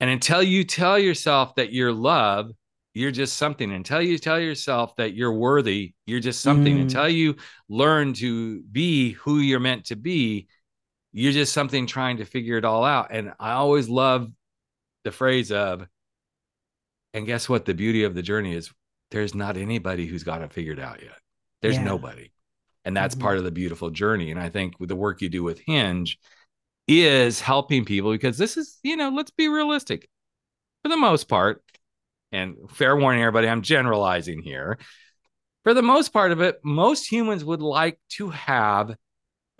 And 0.00 0.10
until 0.10 0.42
you 0.42 0.64
tell 0.64 0.98
yourself 0.98 1.54
that 1.56 1.72
you're 1.72 1.92
love, 1.92 2.50
you're 2.94 3.10
just 3.10 3.36
something. 3.36 3.72
Until 3.72 4.02
you 4.02 4.18
tell 4.18 4.38
yourself 4.38 4.96
that 4.96 5.14
you're 5.14 5.32
worthy, 5.32 5.94
you're 6.06 6.20
just 6.20 6.40
something. 6.40 6.76
Mm. 6.76 6.82
Until 6.82 7.08
you 7.08 7.36
learn 7.68 8.12
to 8.14 8.62
be 8.62 9.12
who 9.12 9.38
you're 9.38 9.60
meant 9.60 9.86
to 9.86 9.96
be, 9.96 10.48
You're 11.12 11.32
just 11.32 11.52
something 11.52 11.86
trying 11.86 12.18
to 12.18 12.24
figure 12.24 12.56
it 12.56 12.64
all 12.64 12.84
out. 12.84 13.08
And 13.10 13.32
I 13.38 13.52
always 13.52 13.88
love 13.88 14.30
the 15.04 15.12
phrase 15.12 15.52
of, 15.52 15.86
and 17.12 17.26
guess 17.26 17.48
what? 17.48 17.64
The 17.64 17.74
beauty 17.74 18.04
of 18.04 18.14
the 18.14 18.22
journey 18.22 18.54
is 18.54 18.72
there's 19.10 19.34
not 19.34 19.56
anybody 19.56 20.06
who's 20.06 20.24
got 20.24 20.42
it 20.42 20.52
figured 20.52 20.80
out 20.80 21.02
yet. 21.02 21.18
There's 21.60 21.76
yeah. 21.76 21.84
nobody. 21.84 22.32
And 22.84 22.96
that's 22.96 23.14
mm-hmm. 23.14 23.22
part 23.22 23.38
of 23.38 23.44
the 23.44 23.50
beautiful 23.50 23.90
journey. 23.90 24.30
And 24.30 24.40
I 24.40 24.48
think 24.48 24.80
with 24.80 24.88
the 24.88 24.96
work 24.96 25.20
you 25.20 25.28
do 25.28 25.42
with 25.42 25.60
Hinge 25.66 26.18
is 26.88 27.40
helping 27.40 27.84
people 27.84 28.10
because 28.10 28.38
this 28.38 28.56
is, 28.56 28.78
you 28.82 28.96
know, 28.96 29.10
let's 29.10 29.30
be 29.30 29.48
realistic. 29.48 30.08
For 30.82 30.88
the 30.88 30.96
most 30.96 31.28
part, 31.28 31.62
and 32.32 32.56
fair 32.70 32.96
warning, 32.96 33.22
everybody, 33.22 33.48
I'm 33.48 33.62
generalizing 33.62 34.42
here. 34.42 34.78
For 35.62 35.74
the 35.74 35.82
most 35.82 36.12
part 36.12 36.32
of 36.32 36.40
it, 36.40 36.58
most 36.64 37.10
humans 37.10 37.44
would 37.44 37.62
like 37.62 38.00
to 38.12 38.30
have 38.30 38.96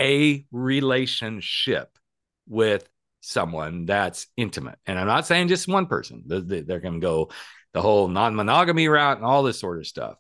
a 0.03 0.45
relationship 0.51 1.97
with 2.49 2.89
someone 3.21 3.87
that's 3.87 4.27
intimate. 4.37 4.79
And 4.85 4.99
I'm 4.99 5.07
not 5.07 5.27
saying 5.27 5.49
just 5.49 5.69
one 5.69 5.87
person, 5.87 6.25
they're 6.27 6.81
going 6.81 6.95
to 6.95 7.01
go 7.01 7.31
the 7.73 7.81
whole 7.81 8.09
non 8.09 8.35
monogamy 8.35 8.89
route 8.89 9.17
and 9.17 9.25
all 9.25 9.43
this 9.43 9.61
sort 9.61 9.79
of 9.79 9.87
stuff. 9.87 10.17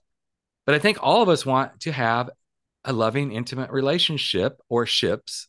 But 0.65 0.77
I 0.77 0.79
think 0.79 0.99
all 1.03 1.23
of 1.23 1.29
us 1.29 1.45
want 1.45 1.81
to 1.81 1.93
have 1.93 2.31
a 2.85 2.93
loving, 2.93 3.33
intimate 3.33 3.71
relationship 3.71 4.61
or 4.69 4.87
ships 4.87 5.49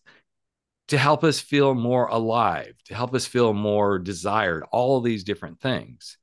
to 0.87 0.97
help 0.97 1.23
us 1.23 1.39
feel 1.39 1.73
more 1.73 2.07
alive, 2.07 2.73
to 2.85 2.95
help 2.95 3.13
us 3.13 3.25
feel 3.25 3.53
more 3.53 3.99
desired, 3.99 4.63
all 4.71 4.99
these 4.99 5.23
different 5.23 5.59
things. 5.59 6.17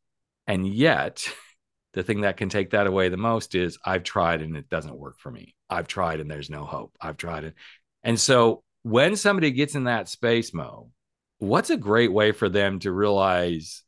And 0.46 0.66
yet, 0.66 1.26
the 1.92 2.02
thing 2.02 2.22
that 2.22 2.36
can 2.36 2.48
take 2.48 2.70
that 2.70 2.86
away 2.86 3.08
the 3.08 3.16
most 3.16 3.54
is 3.54 3.78
I've 3.84 4.04
tried 4.04 4.42
and 4.42 4.56
it 4.56 4.68
doesn't 4.68 4.98
work 4.98 5.18
for 5.18 5.30
me. 5.30 5.54
I've 5.68 5.88
tried 5.88 6.20
and 6.20 6.30
there's 6.30 6.50
no 6.50 6.64
hope. 6.64 6.96
I've 7.00 7.16
tried 7.16 7.44
it. 7.44 7.54
And 8.02 8.18
so 8.18 8.62
when 8.82 9.16
somebody 9.16 9.50
gets 9.50 9.74
in 9.74 9.84
that 9.84 10.08
space, 10.08 10.54
Moe, 10.54 10.90
what's 11.38 11.70
a 11.70 11.76
great 11.76 12.12
way 12.12 12.32
for 12.32 12.48
them 12.48 12.78
to 12.80 12.92
realize 12.92 13.82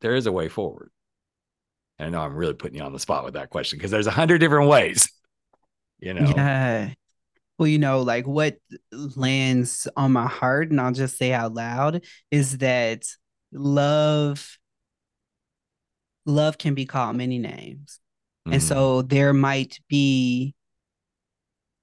there 0.00 0.14
is 0.14 0.26
a 0.26 0.32
way 0.32 0.48
forward? 0.48 0.90
And 1.98 2.06
I 2.06 2.10
know 2.10 2.24
I'm 2.24 2.36
really 2.36 2.54
putting 2.54 2.78
you 2.78 2.84
on 2.84 2.92
the 2.92 2.98
spot 2.98 3.24
with 3.24 3.34
that 3.34 3.50
question 3.50 3.78
because 3.78 3.90
there's 3.90 4.06
a 4.06 4.12
hundred 4.12 4.38
different 4.38 4.68
ways, 4.68 5.08
you 5.98 6.14
know? 6.14 6.32
Yeah. 6.36 6.92
Well, 7.58 7.66
you 7.66 7.78
know, 7.78 8.02
like 8.02 8.24
what 8.26 8.56
lands 8.92 9.88
on 9.96 10.12
my 10.12 10.28
heart, 10.28 10.70
and 10.70 10.80
I'll 10.80 10.92
just 10.92 11.18
say 11.18 11.32
out 11.32 11.54
loud, 11.54 12.04
is 12.30 12.58
that 12.58 13.02
love 13.52 14.58
love 16.24 16.58
can 16.58 16.74
be 16.74 16.86
called 16.86 17.16
many 17.16 17.38
names. 17.38 17.98
Mm-hmm. 18.46 18.54
And 18.54 18.62
so 18.62 19.02
there 19.02 19.32
might 19.32 19.80
be 19.88 20.54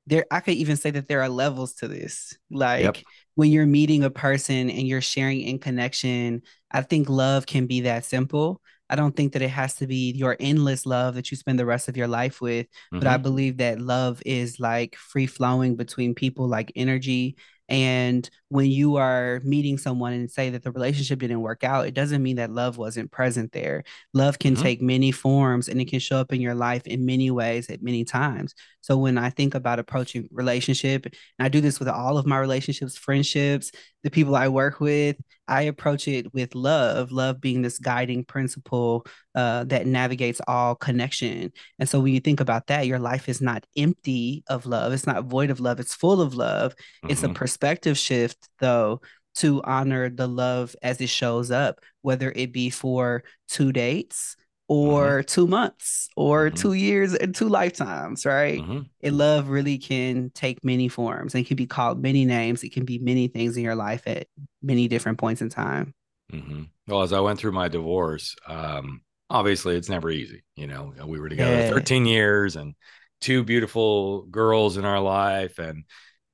there 0.07 0.25
I 0.31 0.39
could 0.39 0.55
even 0.55 0.77
say 0.77 0.91
that 0.91 1.07
there 1.07 1.21
are 1.21 1.29
levels 1.29 1.73
to 1.75 1.87
this. 1.87 2.37
Like 2.51 2.83
yep. 2.83 2.97
when 3.35 3.51
you're 3.51 3.65
meeting 3.65 4.03
a 4.03 4.09
person 4.09 4.69
and 4.69 4.87
you're 4.87 5.01
sharing 5.01 5.41
in 5.41 5.59
connection, 5.59 6.41
I 6.71 6.81
think 6.81 7.09
love 7.09 7.45
can 7.45 7.67
be 7.67 7.81
that 7.81 8.05
simple. 8.05 8.61
I 8.89 8.95
don't 8.95 9.15
think 9.15 9.33
that 9.33 9.41
it 9.41 9.49
has 9.49 9.75
to 9.75 9.87
be 9.87 10.11
your 10.11 10.37
endless 10.39 10.85
love 10.85 11.15
that 11.15 11.31
you 11.31 11.37
spend 11.37 11.57
the 11.57 11.65
rest 11.65 11.89
of 11.89 11.97
your 11.97 12.07
life 12.07 12.39
with, 12.39 12.67
mm-hmm. 12.67 12.99
but 12.99 13.07
I 13.07 13.15
mm-hmm. 13.15 13.23
believe 13.23 13.57
that 13.57 13.81
love 13.81 14.21
is 14.25 14.59
like 14.59 14.95
free 14.95 15.25
flowing 15.25 15.75
between 15.75 16.13
people 16.13 16.47
like 16.47 16.71
energy 16.75 17.35
and 17.67 18.29
when 18.49 18.67
you 18.67 18.97
are 18.97 19.41
meeting 19.43 19.77
someone 19.77 20.13
and 20.13 20.29
say 20.29 20.51
that 20.51 20.63
the 20.63 20.71
relationship 20.71 21.19
didn't 21.19 21.41
work 21.41 21.63
out, 21.63 21.87
it 21.87 21.93
doesn't 21.93 22.21
mean 22.21 22.35
that 22.35 22.51
love 22.51 22.77
wasn't 22.77 23.11
present 23.11 23.51
there. 23.51 23.83
Love 24.13 24.37
can 24.37 24.53
mm-hmm. 24.53 24.63
take 24.63 24.81
many 24.81 25.11
forms 25.11 25.67
and 25.67 25.81
it 25.81 25.85
can 25.85 25.99
show 25.99 26.17
up 26.17 26.31
in 26.31 26.41
your 26.41 26.55
life 26.55 26.85
in 26.85 27.05
many 27.05 27.31
ways 27.31 27.69
at 27.69 27.81
many 27.81 28.03
times. 28.03 28.53
So 28.81 28.97
when 28.97 29.17
I 29.17 29.31
think 29.31 29.55
about 29.55 29.79
approaching 29.79 30.29
relationship, 30.31 31.05
and 31.05 31.15
I 31.45 31.49
do 31.49 31.59
this 31.59 31.79
with 31.79 31.87
all 31.87 32.19
of 32.19 32.27
my 32.27 32.37
relationships, 32.37 32.95
friendships, 32.95 33.71
the 34.03 34.11
people 34.11 34.35
I 34.35 34.47
work 34.47 34.79
with, 34.79 35.17
I 35.47 35.63
approach 35.63 36.07
it 36.07 36.31
with 36.33 36.53
love, 36.53 37.11
love 37.11 37.41
being 37.41 37.63
this 37.63 37.79
guiding 37.79 38.23
principle 38.25 39.07
uh, 39.33 39.63
that 39.65 39.87
navigates 39.87 40.39
all 40.47 40.75
connection. 40.75 41.51
And 41.79 41.89
so 41.89 41.99
when 41.99 42.13
you 42.13 42.19
think 42.19 42.39
about 42.39 42.67
that, 42.67 42.85
your 42.85 42.99
life 42.99 43.27
is 43.27 43.41
not 43.41 43.65
empty 43.75 44.43
of 44.47 44.67
love. 44.67 44.93
It's 44.93 45.07
not 45.07 45.25
void 45.25 45.49
of 45.49 45.59
love. 45.59 45.79
It's 45.79 45.95
full 45.95 46.21
of 46.21 46.35
love. 46.35 46.73
Mm-hmm. 46.73 47.09
It's 47.09 47.23
a 47.23 47.25
mm-hmm. 47.25 47.33
perspective 47.33 47.97
shift, 47.97 48.44
though, 48.59 49.01
to 49.35 49.61
honor 49.63 50.09
the 50.09 50.27
love 50.27 50.75
as 50.81 51.01
it 51.01 51.09
shows 51.09 51.51
up, 51.51 51.79
whether 52.01 52.31
it 52.35 52.53
be 52.53 52.69
for 52.69 53.23
two 53.47 53.71
dates 53.71 54.35
or 54.67 55.19
mm-hmm. 55.19 55.25
two 55.25 55.47
months 55.47 56.09
or 56.15 56.47
mm-hmm. 56.47 56.55
two 56.55 56.73
years 56.73 57.13
and 57.13 57.35
two 57.35 57.49
lifetimes, 57.49 58.25
right? 58.25 58.59
Mm-hmm. 58.59 58.79
And 59.03 59.17
love 59.17 59.49
really 59.49 59.77
can 59.77 60.31
take 60.33 60.63
many 60.63 60.87
forms 60.87 61.35
and 61.35 61.45
can 61.45 61.55
be 61.55 61.67
called 61.67 62.01
many 62.01 62.25
names. 62.25 62.63
It 62.63 62.73
can 62.73 62.85
be 62.85 62.97
many 62.97 63.27
things 63.27 63.57
in 63.57 63.63
your 63.63 63.75
life 63.75 64.03
at 64.07 64.27
many 64.61 64.87
different 64.87 65.19
points 65.19 65.41
in 65.41 65.49
time. 65.49 65.93
Mm-hmm. 66.31 66.63
Well, 66.87 67.03
as 67.03 67.13
I 67.13 67.19
went 67.19 67.39
through 67.39 67.51
my 67.51 67.67
divorce, 67.67 68.35
um, 68.47 69.01
obviously 69.29 69.75
it's 69.75 69.89
never 69.89 70.09
easy. 70.09 70.43
You 70.55 70.67
know, 70.67 70.93
we 71.05 71.19
were 71.19 71.29
together 71.29 71.57
yeah. 71.57 71.69
13 71.69 72.05
years 72.05 72.55
and 72.55 72.73
two 73.21 73.43
beautiful 73.43 74.23
girls 74.23 74.77
in 74.77 74.85
our 74.85 74.99
life. 74.99 75.59
And, 75.59 75.83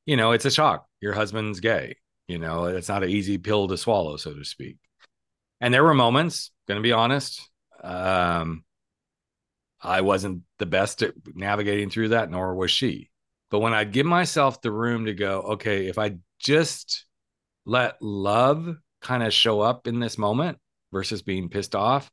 you 0.06 0.16
know, 0.16 0.32
it's 0.32 0.46
a 0.46 0.52
shock. 0.52 0.86
Your 1.02 1.14
husband's 1.14 1.60
gay. 1.60 1.98
You 2.28 2.40
know, 2.40 2.66
it's 2.66 2.90
not 2.90 3.04
an 3.04 3.10
easy 3.10 3.38
pill 3.38 3.68
to 3.68 3.78
swallow, 3.78 4.18
so 4.18 4.34
to 4.34 4.46
speak. 4.46 4.78
And 5.60 5.74
there 5.74 5.84
were 5.84 5.94
moments, 5.94 6.52
going 6.68 6.78
to 6.78 6.84
be 6.84 6.94
honest, 6.94 7.50
um, 7.84 8.64
I 9.82 10.02
wasn't 10.02 10.44
the 10.60 10.66
best 10.66 11.02
at 11.02 11.14
navigating 11.34 11.90
through 11.90 12.10
that, 12.10 12.30
nor 12.30 12.56
was 12.56 12.72
she. 12.72 13.10
But 13.50 13.60
when 13.60 13.74
I 13.74 13.84
give 13.84 14.06
myself 14.06 14.62
the 14.62 14.72
room 14.72 15.06
to 15.06 15.14
go, 15.14 15.42
okay, 15.42 15.88
if 15.88 15.98
I 15.98 16.18
just 16.40 17.06
let 17.66 18.02
love 18.02 18.76
kind 19.02 19.24
of 19.24 19.34
show 19.34 19.62
up 19.62 19.88
in 19.88 20.00
this 20.00 20.18
moment 20.18 20.58
versus 20.92 21.22
being 21.22 21.50
pissed 21.50 21.76
off, 21.76 22.10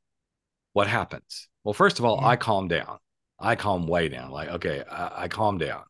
what 0.72 0.86
happens? 0.86 1.48
Well, 1.64 1.74
first 1.74 1.98
of 1.98 2.04
all, 2.04 2.18
yeah. 2.20 2.28
I 2.28 2.36
calm 2.36 2.68
down. 2.68 2.98
I 3.38 3.54
calm 3.56 3.86
way 3.86 4.08
down. 4.08 4.30
Like, 4.30 4.48
okay, 4.48 4.82
I, 4.90 5.24
I 5.24 5.28
calm 5.28 5.58
down. 5.58 5.84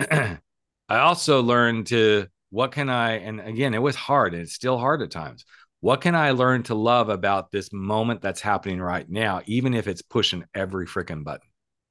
I 0.88 0.98
also 0.98 1.42
learned 1.42 1.86
to 1.88 2.26
what 2.50 2.72
can 2.72 2.88
I, 2.88 3.18
and 3.18 3.40
again, 3.40 3.74
it 3.74 3.82
was 3.82 3.96
hard 3.96 4.34
and 4.34 4.42
it's 4.42 4.52
still 4.52 4.78
hard 4.78 5.02
at 5.02 5.10
times. 5.10 5.44
What 5.80 6.00
can 6.00 6.14
I 6.14 6.30
learn 6.30 6.62
to 6.64 6.74
love 6.74 7.08
about 7.08 7.50
this 7.50 7.72
moment 7.72 8.22
that's 8.22 8.40
happening 8.40 8.80
right 8.80 9.08
now, 9.08 9.42
even 9.46 9.74
if 9.74 9.86
it's 9.86 10.02
pushing 10.02 10.44
every 10.54 10.86
freaking 10.86 11.24
button? 11.24 11.48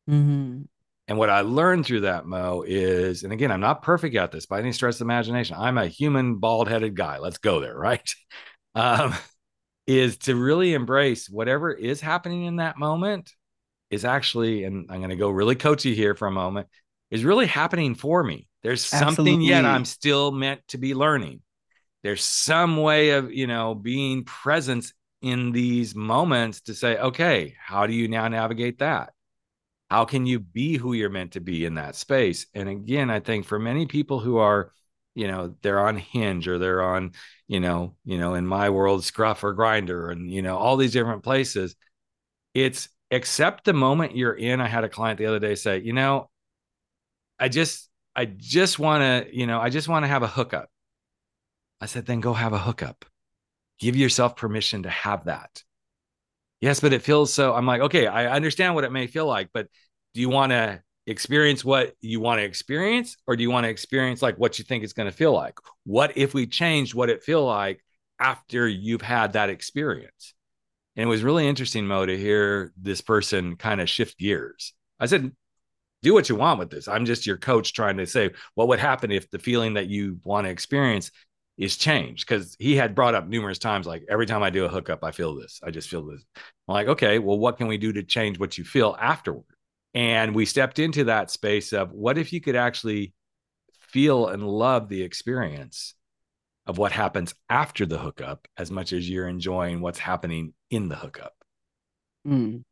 Mm-hmm. 0.09 0.61
And 1.09 1.17
what 1.17 1.29
I 1.29 1.41
learned 1.41 1.85
through 1.85 2.01
that, 2.01 2.25
Moe, 2.25 2.63
is, 2.65 3.23
and 3.23 3.33
again, 3.33 3.51
I'm 3.51 3.59
not 3.59 3.83
perfect 3.83 4.15
at 4.15 4.31
this 4.31 4.45
by 4.45 4.59
any 4.59 4.71
stretch 4.71 4.95
of 4.95 5.01
imagination. 5.01 5.57
I'm 5.59 5.77
a 5.77 5.87
human, 5.87 6.35
bald 6.35 6.69
headed 6.69 6.95
guy. 6.95 7.17
Let's 7.19 7.37
go 7.37 7.59
there, 7.59 7.77
right? 7.77 8.13
Um, 8.75 9.13
is 9.85 10.17
to 10.17 10.35
really 10.35 10.73
embrace 10.73 11.29
whatever 11.29 11.71
is 11.71 12.01
happening 12.01 12.45
in 12.45 12.55
that 12.55 12.79
moment 12.79 13.31
is 13.91 14.03
actually, 14.03 14.63
and 14.63 14.87
I'm 14.89 14.97
going 14.97 15.11
to 15.11 15.15
go 15.15 15.29
really 15.29 15.53
coachy 15.53 15.93
here 15.93 16.15
for 16.15 16.27
a 16.27 16.31
moment, 16.31 16.67
is 17.11 17.23
really 17.23 17.45
happening 17.45 17.93
for 17.93 18.23
me. 18.23 18.47
There's 18.63 18.91
Absolutely. 18.93 19.15
something 19.15 19.41
yet 19.41 19.65
I'm 19.65 19.85
still 19.85 20.31
meant 20.31 20.61
to 20.69 20.77
be 20.77 20.95
learning. 20.95 21.41
There's 22.01 22.23
some 22.23 22.77
way 22.77 23.11
of 23.11 23.31
you 23.31 23.47
know 23.47 23.75
being 23.75 24.23
present 24.23 24.91
in 25.21 25.51
these 25.51 25.95
moments 25.95 26.61
to 26.61 26.73
say 26.73 26.97
okay 26.97 27.55
how 27.59 27.87
do 27.87 27.93
you 27.93 28.07
now 28.07 28.27
navigate 28.27 28.79
that? 28.79 29.13
How 29.89 30.05
can 30.05 30.25
you 30.25 30.39
be 30.39 30.77
who 30.77 30.93
you're 30.93 31.09
meant 31.09 31.33
to 31.33 31.39
be 31.39 31.65
in 31.65 31.75
that 31.75 31.95
space? 31.95 32.47
And 32.53 32.67
again 32.67 33.09
i 33.09 33.19
think 33.19 33.45
for 33.45 33.59
many 33.59 33.85
people 33.85 34.19
who 34.19 34.37
are 34.37 34.71
you 35.15 35.27
know 35.27 35.55
they're 35.61 35.79
on 35.79 35.97
hinge 35.97 36.47
or 36.47 36.57
they're 36.57 36.81
on 36.81 37.11
you 37.47 37.59
know 37.59 37.95
you 38.03 38.17
know 38.17 38.33
in 38.33 38.47
my 38.47 38.69
world 38.69 39.03
scruff 39.03 39.43
or 39.43 39.55
Grindr 39.55 40.11
and 40.11 40.31
you 40.31 40.41
know 40.41 40.57
all 40.57 40.77
these 40.77 40.93
different 40.93 41.23
places 41.23 41.75
it's 42.53 42.89
accept 43.11 43.63
the 43.65 43.73
moment 43.73 44.17
you're 44.17 44.33
in. 44.33 44.59
I 44.59 44.67
had 44.67 44.83
a 44.83 44.89
client 44.89 45.19
the 45.19 45.27
other 45.27 45.39
day 45.39 45.55
say 45.55 45.79
you 45.79 45.93
know 45.93 46.29
i 47.39 47.47
just 47.47 47.89
i 48.15 48.25
just 48.25 48.79
want 48.79 49.01
to 49.01 49.35
you 49.35 49.47
know 49.47 49.59
i 49.59 49.69
just 49.69 49.87
want 49.87 50.03
to 50.03 50.07
have 50.07 50.23
a 50.23 50.27
hookup 50.27 50.69
I 51.83 51.85
said, 51.85 52.05
then 52.05 52.21
go 52.21 52.31
have 52.31 52.53
a 52.53 52.59
hookup. 52.59 53.03
Give 53.77 53.97
yourself 53.97 54.37
permission 54.37 54.83
to 54.83 54.89
have 54.89 55.25
that. 55.25 55.63
Yes, 56.61 56.79
but 56.79 56.93
it 56.93 57.01
feels 57.01 57.33
so. 57.33 57.53
I'm 57.53 57.65
like, 57.65 57.81
okay, 57.81 58.07
I 58.07 58.33
understand 58.33 58.73
what 58.73 58.85
it 58.85 58.91
may 58.93 59.05
feel 59.05 59.25
like, 59.25 59.49
but 59.53 59.67
do 60.13 60.21
you 60.21 60.29
want 60.29 60.53
to 60.53 60.81
experience 61.07 61.65
what 61.65 61.93
you 61.99 62.21
want 62.21 62.39
to 62.39 62.45
experience, 62.45 63.17
or 63.27 63.35
do 63.35 63.43
you 63.43 63.51
want 63.51 63.65
to 63.65 63.69
experience 63.69 64.21
like 64.21 64.37
what 64.37 64.57
you 64.57 64.63
think 64.63 64.85
it's 64.85 64.93
going 64.93 65.11
to 65.11 65.15
feel 65.15 65.33
like? 65.33 65.55
What 65.83 66.17
if 66.17 66.33
we 66.33 66.47
changed 66.47 66.93
what 66.93 67.09
it 67.09 67.21
feel 67.21 67.45
like 67.45 67.83
after 68.17 68.65
you've 68.65 69.01
had 69.01 69.33
that 69.33 69.49
experience? 69.49 70.33
And 70.95 71.03
it 71.03 71.09
was 71.09 71.21
really 71.21 71.49
interesting, 71.49 71.85
Moe, 71.85 72.05
to 72.05 72.17
hear 72.17 72.71
this 72.77 73.01
person 73.01 73.57
kind 73.57 73.81
of 73.81 73.89
shift 73.89 74.17
gears. 74.17 74.73
I 75.01 75.07
said, 75.07 75.33
do 76.03 76.13
what 76.13 76.29
you 76.29 76.35
want 76.35 76.59
with 76.59 76.69
this. 76.69 76.87
I'm 76.87 77.05
just 77.05 77.25
your 77.25 77.37
coach 77.37 77.73
trying 77.73 77.97
to 77.97 78.05
say 78.05 78.31
what 78.55 78.67
would 78.67 78.79
happen 78.79 79.11
if 79.11 79.31
the 79.31 79.39
feeling 79.39 79.75
that 79.75 79.87
you 79.87 80.19
want 80.23 80.45
to 80.45 80.51
experience 80.51 81.09
is 81.57 81.77
changed 81.77 82.27
because 82.27 82.55
he 82.59 82.75
had 82.75 82.93
brought 82.93 83.15
up 83.15 83.27
numerous 83.27 83.57
times 83.57 83.87
like 83.87 84.03
every 84.09 84.25
time 84.25 84.43
I 84.43 84.49
do 84.49 84.65
a 84.65 84.69
hookup, 84.69 85.03
I 85.03 85.11
feel 85.11 85.35
this. 85.35 85.61
I 85.63 85.71
just 85.71 85.89
feel 85.89 86.05
this. 86.05 86.23
I'm 86.67 86.73
like, 86.73 86.87
okay, 86.89 87.19
well, 87.19 87.39
what 87.39 87.57
can 87.57 87.67
we 87.67 87.77
do 87.77 87.93
to 87.93 88.03
change 88.03 88.37
what 88.37 88.57
you 88.57 88.65
feel 88.65 88.97
afterward? 88.99 89.45
And 89.93 90.35
we 90.35 90.45
stepped 90.45 90.77
into 90.77 91.05
that 91.05 91.31
space 91.31 91.71
of 91.71 91.91
what 91.91 92.17
if 92.17 92.33
you 92.33 92.41
could 92.41 92.55
actually 92.55 93.13
feel 93.79 94.27
and 94.27 94.45
love 94.45 94.89
the 94.89 95.03
experience 95.03 95.93
of 96.65 96.77
what 96.77 96.91
happens 96.91 97.33
after 97.49 97.85
the 97.85 97.97
hookup 97.97 98.47
as 98.57 98.71
much 98.71 98.91
as 98.91 99.09
you're 99.09 99.27
enjoying 99.27 99.79
what's 99.79 99.99
happening 99.99 100.53
in 100.69 100.89
the 100.89 100.95
hookup. 100.95 101.33
Mm. 102.27 102.63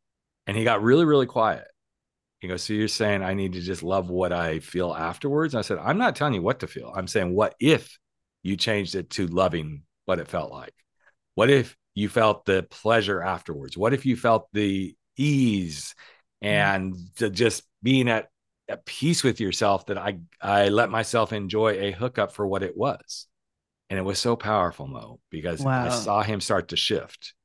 And 0.48 0.58
he 0.58 0.63
got 0.63 0.82
really, 0.82 1.06
really 1.06 1.28
quiet. 1.28 1.67
He 2.41 2.47
goes, 2.47 2.63
So 2.63 2.73
you're 2.73 2.88
saying 2.88 3.23
I 3.23 3.36
need 3.36 3.54
to 3.54 3.62
just 3.62 3.84
love 3.84 4.10
what 4.10 4.34
I 4.34 4.60
feel 4.60 4.93
afterwards? 4.93 5.56
I 5.56 5.62
said, 5.62 5.77
I'm 5.77 5.99
not 5.99 6.15
telling 6.15 6.34
you 6.34 6.41
what 6.41 6.60
to 6.60 6.67
feel. 6.67 6.91
I'm 6.93 7.08
saying, 7.08 7.34
what 7.34 7.56
if 7.60 7.97
you 8.43 8.58
changed 8.58 8.95
it 8.95 9.12
to 9.12 9.27
loving 9.27 9.84
what 10.06 10.19
it 10.19 10.27
felt 10.27 10.51
like? 10.51 10.73
What 11.36 11.51
if 11.51 11.77
you 11.93 12.10
felt 12.10 12.45
the 12.45 12.63
pleasure 12.63 13.21
afterwards? 13.21 13.77
What 13.77 13.93
if 13.93 14.06
you 14.06 14.15
felt 14.15 14.47
the 14.54 14.95
ease 15.17 15.93
and 16.41 16.95
mm. 16.95 17.32
just 17.32 17.63
being 17.84 18.10
at, 18.10 18.30
at 18.67 18.86
peace 18.86 19.23
with 19.23 19.39
yourself 19.39 19.86
that 19.86 19.99
I, 19.99 20.19
I 20.41 20.69
let 20.69 20.89
myself 20.89 21.34
enjoy 21.34 21.73
a 21.73 21.91
hookup 21.91 22.34
for 22.34 22.47
what 22.47 22.63
it 22.63 22.75
was? 22.75 23.27
And 23.91 23.99
it 23.99 24.04
was 24.04 24.17
so 24.17 24.36
powerful, 24.36 24.88
Moe, 24.88 25.19
because 25.30 25.60
wow. 25.62 25.86
I 25.86 25.89
saw 25.89 26.23
him 26.23 26.41
start 26.41 26.69
to 26.69 26.77
shift. 26.77 27.36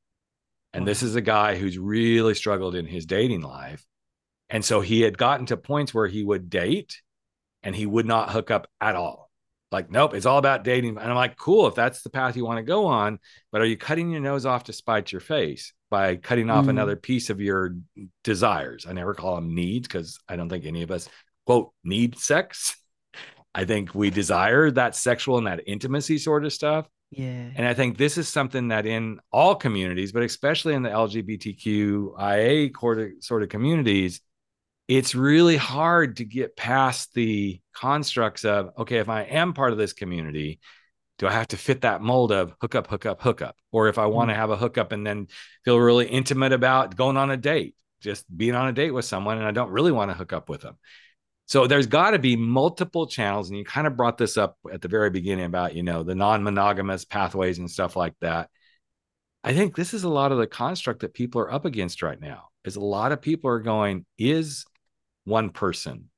And 0.73 0.83
wow. 0.83 0.87
this 0.87 1.03
is 1.03 1.17
a 1.17 1.21
guy 1.21 1.57
who's 1.57 1.77
really 1.77 2.35
struggled 2.35 2.75
in 2.77 2.87
his 2.87 3.05
dating 3.05 3.43
life. 3.43 3.85
And 4.49 4.65
so 4.65 4.81
he 4.81 5.01
had 5.01 5.19
gotten 5.19 5.47
to 5.47 5.57
points 5.57 5.93
where 5.93 6.07
he 6.07 6.23
would 6.23 6.49
date 6.51 7.01
and 7.63 7.75
he 7.75 7.87
would 7.87 8.07
not 8.07 8.31
hook 8.31 8.51
up 8.51 8.69
at 8.81 8.95
all. 8.95 9.27
Like, 9.73 9.91
nope, 9.91 10.15
it's 10.15 10.27
all 10.27 10.39
about 10.39 10.63
dating. 10.63 10.97
And 10.97 11.11
I'm 11.11 11.17
like, 11.17 11.37
cool, 11.37 11.67
if 11.67 11.75
that's 11.75 12.03
the 12.03 12.11
path 12.11 12.37
you 12.37 12.45
want 12.45 12.59
to 12.59 12.63
go 12.63 12.87
on, 12.87 13.19
but 13.51 13.61
are 13.61 13.67
you 13.67 13.77
cutting 13.77 14.11
your 14.11 14.21
nose 14.21 14.47
off 14.47 14.65
to 14.65 14.73
spite 14.73 15.11
your 15.11 15.21
face 15.21 15.73
by 15.91 16.17
cutting 16.17 16.51
off 16.51 16.67
mm. 16.67 16.71
another 16.71 16.95
piece 16.95 17.31
of 17.31 17.41
your 17.41 17.77
desires? 18.23 18.87
I 18.89 18.93
never 18.93 19.15
call 19.15 19.35
them 19.35 19.55
needs 19.55 19.89
because 19.89 20.21
I 20.29 20.37
don't 20.37 20.49
think 20.49 20.65
any 20.65 20.83
of 20.83 20.93
us, 20.93 21.09
quote, 21.47 21.73
need 21.83 22.17
sex. 22.19 22.77
I 23.55 23.65
think 23.65 23.95
we 23.95 24.11
desire 24.11 24.71
that 24.73 24.95
sexual 24.95 25.39
and 25.39 25.47
that 25.49 25.63
intimacy 25.67 26.19
sort 26.19 26.45
of 26.45 26.53
stuff. 26.53 26.87
Yeah. 27.11 27.51
And 27.55 27.67
I 27.67 27.75
think 27.75 27.97
this 27.97 28.19
is 28.19 28.29
something 28.29 28.69
that 28.69 28.87
in 28.87 29.19
all 29.33 29.55
communities, 29.55 30.13
but 30.13 30.23
especially 30.23 30.75
in 30.75 30.83
the 30.83 30.91
LGBTQIA 30.91 32.73
sort 33.23 33.43
of 33.43 33.49
communities, 33.49 34.21
it's 34.89 35.15
really 35.15 35.57
hard 35.57 36.19
to 36.19 36.25
get 36.25 36.57
past 36.57 37.13
the 37.15 37.61
constructs 37.73 38.45
of, 38.45 38.71
okay, 38.79 38.99
if 38.99 39.09
I 39.09 39.23
am 39.23 39.53
part 39.53 39.73
of 39.73 39.79
this 39.79 39.93
community, 39.93 40.61
do 41.19 41.27
I 41.27 41.33
have 41.33 41.49
to 41.49 41.57
fit 41.57 41.81
that 41.81 42.03
mold 42.03 42.31
of 42.31 42.55
hookup 42.61 42.87
hookup 42.89 42.91
hook 42.91 43.07
up, 43.07 43.23
hook 43.23 43.43
up? 43.43 43.57
Or 43.73 43.89
if 43.89 43.99
I 43.99 44.05
mm-hmm. 44.05 44.15
want 44.15 44.31
to 44.31 44.35
have 44.35 44.51
a 44.51 44.57
hookup 44.57 44.93
and 44.93 45.07
then 45.07 45.29
feel 45.65 45.79
really 45.79 46.07
intimate 46.07 46.53
about 46.53 46.97
going 46.97 47.17
on 47.17 47.31
a 47.31 47.37
date, 47.37 47.75
just 48.01 48.25
being 48.35 48.55
on 48.55 48.69
a 48.69 48.73
date 48.73 48.93
with 48.93 49.05
someone 49.05 49.39
and 49.39 49.47
I 49.47 49.51
don't 49.51 49.71
really 49.71 49.93
want 49.93 50.11
to 50.11 50.17
hook 50.17 50.33
up 50.33 50.49
with 50.49 50.61
them. 50.61 50.77
So 51.47 51.67
there's 51.67 51.87
got 51.87 52.11
to 52.11 52.19
be 52.19 52.37
multiple 52.37 53.07
channels. 53.07 53.49
And 53.49 53.59
you 53.59 53.65
kind 53.65 53.87
of 53.87 53.97
brought 53.97 54.19
this 54.19 54.37
up 54.37 54.57
at 54.73 54.83
the 54.83 54.89
very 54.89 55.11
beginning 55.11 55.45
about, 55.45 55.75
you 55.75 55.83
know, 55.83 56.03
the 56.03 56.15
non 56.15 56.43
monogamous 56.43 57.05
pathways 57.05 57.59
and 57.59 57.71
stuff 57.71 57.97
like 57.97 58.15
that. 58.21 58.51
I 59.43 59.55
think 59.55 59.77
this 59.77 59.95
is 59.95 60.03
a 60.03 60.09
lot 60.09 60.33
of 60.33 60.39
the 60.39 60.49
construct 60.49 61.01
that 61.01 61.15
people 61.15 61.41
are 61.41 61.53
up 61.53 61.65
against 61.65 62.03
right 62.03 62.21
now. 62.21 62.49
Is 62.65 62.75
a 62.75 62.81
lot 62.81 63.13
of 63.13 63.23
people 63.23 63.49
are 63.49 63.61
going, 63.61 64.05
is 64.19 64.65
one 65.27 65.51
person, 65.51 66.09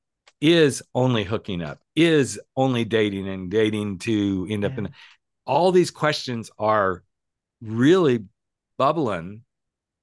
is 0.41 0.83
only 0.95 1.25
hooking 1.25 1.63
up, 1.63 1.81
is 1.97 2.39
only 2.57 2.85
dating 2.85 3.29
and 3.29 3.51
dating 3.51 3.99
to 3.99 4.47
end 4.49 4.63
yeah. 4.63 4.69
up 4.69 4.79
in 4.79 4.91
all 5.47 5.73
these 5.73 5.91
questions 5.91 6.51
are 6.59 7.03
really 7.61 8.25
bubbling 8.77 9.43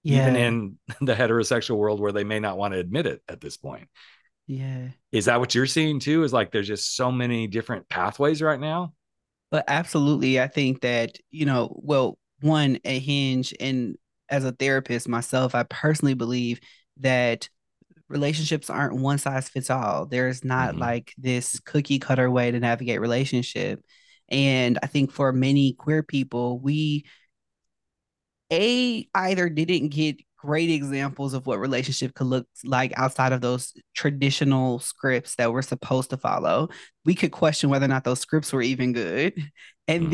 yeah. 0.03 0.21
even 0.21 0.35
in 0.35 0.77
the 1.05 1.15
heterosexual 1.15 1.77
world 1.77 1.99
where 1.99 2.11
they 2.11 2.23
may 2.23 2.39
not 2.39 2.57
want 2.57 2.73
to 2.73 2.79
admit 2.79 3.05
it 3.05 3.21
at 3.29 3.39
this 3.39 3.55
point. 3.55 3.87
Yeah. 4.47 4.89
Is 5.11 5.25
that 5.25 5.39
what 5.39 5.55
you're 5.55 5.65
seeing 5.65 5.99
too? 5.99 6.23
Is 6.23 6.33
like 6.33 6.51
there's 6.51 6.67
just 6.67 6.95
so 6.95 7.11
many 7.11 7.47
different 7.47 7.87
pathways 7.89 8.41
right 8.41 8.59
now? 8.59 8.93
But 9.51 9.65
absolutely. 9.67 10.39
I 10.39 10.47
think 10.47 10.81
that, 10.81 11.17
you 11.31 11.45
know, 11.45 11.79
well, 11.81 12.17
one, 12.41 12.79
a 12.83 12.99
hinge, 12.99 13.53
and 13.59 13.95
as 14.29 14.43
a 14.43 14.51
therapist 14.51 15.07
myself, 15.07 15.55
I 15.55 15.63
personally 15.63 16.13
believe 16.13 16.59
that 16.99 17.49
relationships 18.09 18.69
aren't 18.69 18.95
one 18.95 19.17
size 19.17 19.49
fits 19.49 19.69
all. 19.69 20.05
There's 20.05 20.43
not 20.43 20.71
mm-hmm. 20.71 20.81
like 20.81 21.13
this 21.17 21.59
cookie 21.59 21.99
cutter 21.99 22.29
way 22.29 22.51
to 22.51 22.59
navigate 22.59 23.01
relationship. 23.01 23.83
And 24.29 24.79
I 24.81 24.87
think 24.87 25.11
for 25.11 25.31
many 25.31 25.73
queer 25.73 26.03
people, 26.03 26.59
we 26.59 27.05
a 28.51 29.07
either 29.13 29.49
didn't 29.49 29.89
get 29.89 30.17
great 30.37 30.69
examples 30.69 31.33
of 31.33 31.47
what 31.47 31.59
relationship 31.59 32.13
could 32.13 32.27
look 32.27 32.47
like 32.63 32.93
outside 32.97 33.33
of 33.33 33.41
those 33.41 33.73
traditional 33.95 34.77
scripts 34.79 35.35
that 35.35 35.51
we're 35.51 35.63
supposed 35.63 36.11
to 36.11 36.17
follow. 36.17 36.69
We 37.03 37.15
could 37.15 37.31
question 37.31 37.69
whether 37.69 37.85
or 37.85 37.89
not 37.89 38.03
those 38.03 38.19
scripts 38.19 38.53
were 38.53 38.61
even 38.61 38.93
good. 38.93 39.33
And 39.87 40.03
mm-hmm. 40.03 40.11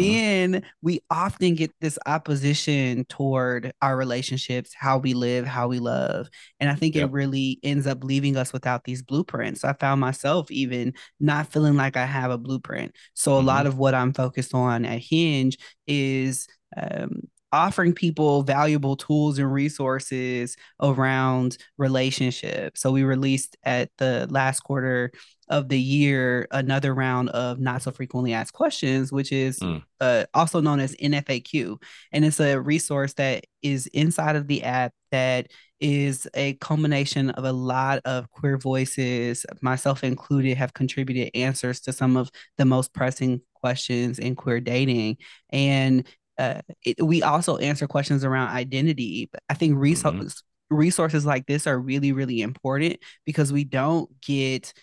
then 0.54 0.64
we 0.82 1.02
often 1.10 1.56
get 1.56 1.72
this 1.80 1.98
opposition 2.06 3.06
toward 3.06 3.74
our 3.82 3.96
relationships, 3.96 4.74
how 4.76 4.98
we 4.98 5.14
live, 5.14 5.46
how 5.46 5.68
we 5.68 5.80
love. 5.80 6.30
And 6.60 6.70
I 6.70 6.76
think 6.76 6.96
yep. 6.96 7.10
it 7.10 7.12
really 7.14 7.60
ends 7.64 7.88
up 7.88 8.04
leaving 8.04 8.36
us 8.36 8.52
without 8.52 8.84
these 8.84 9.02
blueprints. 9.02 9.64
I 9.64 9.74
found 9.74 10.02
myself 10.02 10.52
even 10.52 10.94
not 11.20 11.52
feeling 11.52 11.78
like 11.78 11.96
I 11.96 12.06
have 12.06 12.32
a 12.32 12.38
blueprint. 12.38 12.96
So 13.14 13.32
mm-hmm. 13.32 13.44
a 13.44 13.48
lot 13.48 13.60
mm-hmm. 13.60 13.68
of 13.68 13.78
what 13.78 13.96
I'm 13.96 14.14
focused 14.14 14.54
on 14.54 14.84
at 14.86 15.00
Hinge 15.00 15.58
is 15.88 16.48
um, 16.76 17.22
offering 17.54 17.94
people 17.94 18.44
valuable 18.44 18.96
tools 18.96 19.38
and 19.38 19.52
resources 19.52 20.56
around 20.82 21.58
relationships. 21.78 22.82
So 22.82 22.92
we 22.92 23.04
released 23.04 23.58
at 23.64 23.90
the 23.98 24.28
last 24.30 24.62
quarter 24.62 25.12
of 25.52 25.68
the 25.68 25.80
year 25.80 26.48
another 26.52 26.96
round 26.96 27.30
of 27.30 27.60
not 27.60 27.82
so 27.82 27.92
frequently 27.92 28.34
asked 28.34 28.54
questions, 28.54 29.12
which 29.12 29.32
is 29.32 29.60
mm. 29.60 29.84
uh, 30.00 30.24
also 30.34 30.62
known 30.62 30.80
as 30.80 30.96
NFAQ. 30.96 31.78
And 32.14 32.26
it's 32.26 32.40
a 32.40 32.60
resource 32.60 33.14
that 33.16 33.44
is 33.62 33.86
inside 33.88 34.38
of 34.38 34.48
the 34.48 34.64
app 34.64 34.94
that 35.12 35.52
is 35.82 36.28
a 36.36 36.54
culmination 36.56 37.32
of 37.32 37.44
a 37.44 37.52
lot 37.52 38.00
of 38.06 38.32
queer 38.32 38.58
voices, 38.58 39.46
myself 39.62 40.04
included, 40.04 40.58
have 40.58 40.74
contributed 40.74 41.32
answers 41.36 41.82
to 41.82 41.92
some 41.92 42.16
of 42.16 42.32
the 42.58 42.66
most 42.66 42.94
pressing 42.94 43.42
questions 43.56 44.20
in 44.20 44.36
queer 44.36 44.62
dating. 44.62 45.18
And 45.50 46.08
uh, 46.38 46.62
it, 46.86 47.04
we 47.04 47.24
also 47.24 47.58
answer 47.58 47.88
questions 47.88 48.24
around 48.24 48.50
identity. 48.50 49.30
I 49.50 49.54
think 49.54 49.78
resources 49.78 50.36
mm-hmm. 50.72 50.78
resources 50.78 51.26
like 51.26 51.46
this 51.46 51.68
are 51.68 51.78
really 51.78 52.14
really 52.14 52.42
important 52.42 52.98
because 53.26 53.52
we 53.52 53.64
don't 53.64 54.10
get 54.22 54.74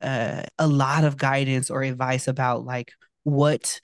uh, 0.00 0.42
a 0.58 0.66
lot 0.66 1.04
of 1.04 1.16
guidance 1.16 1.70
or 1.70 1.82
advice 1.82 2.28
about 2.28 2.64
like 2.64 2.92
what 3.24 3.80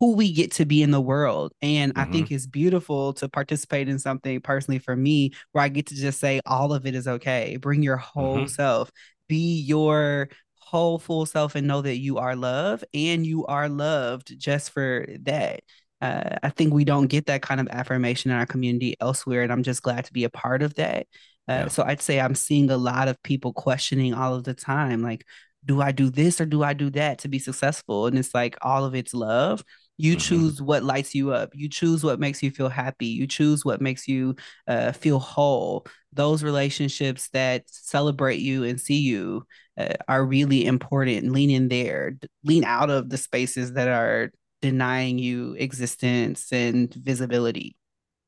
who 0.00 0.16
we 0.16 0.32
get 0.32 0.50
to 0.52 0.64
be 0.64 0.82
in 0.82 0.90
the 0.90 1.00
world. 1.00 1.52
And 1.62 1.94
mm-hmm. 1.94 2.08
I 2.08 2.12
think 2.12 2.32
it's 2.32 2.48
beautiful 2.48 3.12
to 3.14 3.28
participate 3.28 3.88
in 3.88 4.00
something 4.00 4.40
personally 4.40 4.80
for 4.80 4.96
me 4.96 5.32
where 5.52 5.62
I 5.62 5.68
get 5.68 5.86
to 5.86 5.94
just 5.94 6.18
say 6.18 6.40
all 6.44 6.72
of 6.72 6.84
it 6.84 6.96
is 6.96 7.06
okay. 7.06 7.56
Bring 7.56 7.82
your 7.82 7.96
whole 7.96 8.38
mm-hmm. 8.38 8.46
self. 8.46 8.90
Be 9.28 9.60
your 9.60 10.30
whole 10.58 10.98
full 10.98 11.26
self 11.26 11.54
and 11.54 11.68
know 11.68 11.82
that 11.82 11.98
you 11.98 12.18
are 12.18 12.34
loved 12.34 12.84
and 12.92 13.24
you 13.24 13.46
are 13.46 13.68
loved 13.68 14.38
just 14.38 14.70
for 14.70 15.06
that 15.22 15.60
uh, 16.04 16.36
I 16.42 16.50
think 16.50 16.74
we 16.74 16.84
don't 16.84 17.06
get 17.06 17.26
that 17.26 17.40
kind 17.40 17.60
of 17.60 17.68
affirmation 17.68 18.30
in 18.30 18.36
our 18.36 18.44
community 18.44 18.94
elsewhere, 19.00 19.42
and 19.42 19.50
I'm 19.50 19.62
just 19.62 19.82
glad 19.82 20.04
to 20.04 20.12
be 20.12 20.24
a 20.24 20.30
part 20.30 20.62
of 20.62 20.74
that. 20.74 21.06
Uh, 21.48 21.52
yeah. 21.52 21.68
So 21.68 21.82
I'd 21.82 22.02
say 22.02 22.20
I'm 22.20 22.34
seeing 22.34 22.70
a 22.70 22.76
lot 22.76 23.08
of 23.08 23.22
people 23.22 23.52
questioning 23.52 24.14
all 24.14 24.34
of 24.34 24.44
the 24.44 24.54
time, 24.54 25.02
like, 25.02 25.24
do 25.64 25.80
I 25.80 25.92
do 25.92 26.10
this 26.10 26.40
or 26.40 26.46
do 26.46 26.62
I 26.62 26.74
do 26.74 26.90
that 26.90 27.20
to 27.20 27.28
be 27.28 27.38
successful? 27.38 28.06
And 28.06 28.18
it's 28.18 28.34
like 28.34 28.56
all 28.62 28.84
of 28.84 28.94
it's 28.94 29.14
love. 29.14 29.64
You 29.96 30.12
mm-hmm. 30.12 30.20
choose 30.20 30.60
what 30.60 30.82
lights 30.82 31.14
you 31.14 31.32
up. 31.32 31.50
You 31.54 31.68
choose 31.68 32.02
what 32.04 32.20
makes 32.20 32.42
you 32.42 32.50
feel 32.50 32.68
happy. 32.68 33.06
You 33.06 33.26
choose 33.26 33.64
what 33.64 33.80
makes 33.80 34.08
you 34.08 34.36
uh, 34.66 34.92
feel 34.92 35.18
whole. 35.18 35.86
Those 36.12 36.42
relationships 36.42 37.28
that 37.30 37.64
celebrate 37.66 38.40
you 38.40 38.64
and 38.64 38.80
see 38.80 38.98
you 38.98 39.46
uh, 39.78 39.94
are 40.08 40.24
really 40.24 40.66
important. 40.66 41.32
Lean 41.32 41.50
in 41.50 41.68
there. 41.68 42.16
Lean 42.42 42.64
out 42.64 42.90
of 42.90 43.08
the 43.08 43.18
spaces 43.18 43.74
that 43.74 43.88
are 43.88 44.32
denying 44.60 45.18
you 45.18 45.54
existence 45.58 46.52
and 46.52 46.92
visibility. 46.94 47.76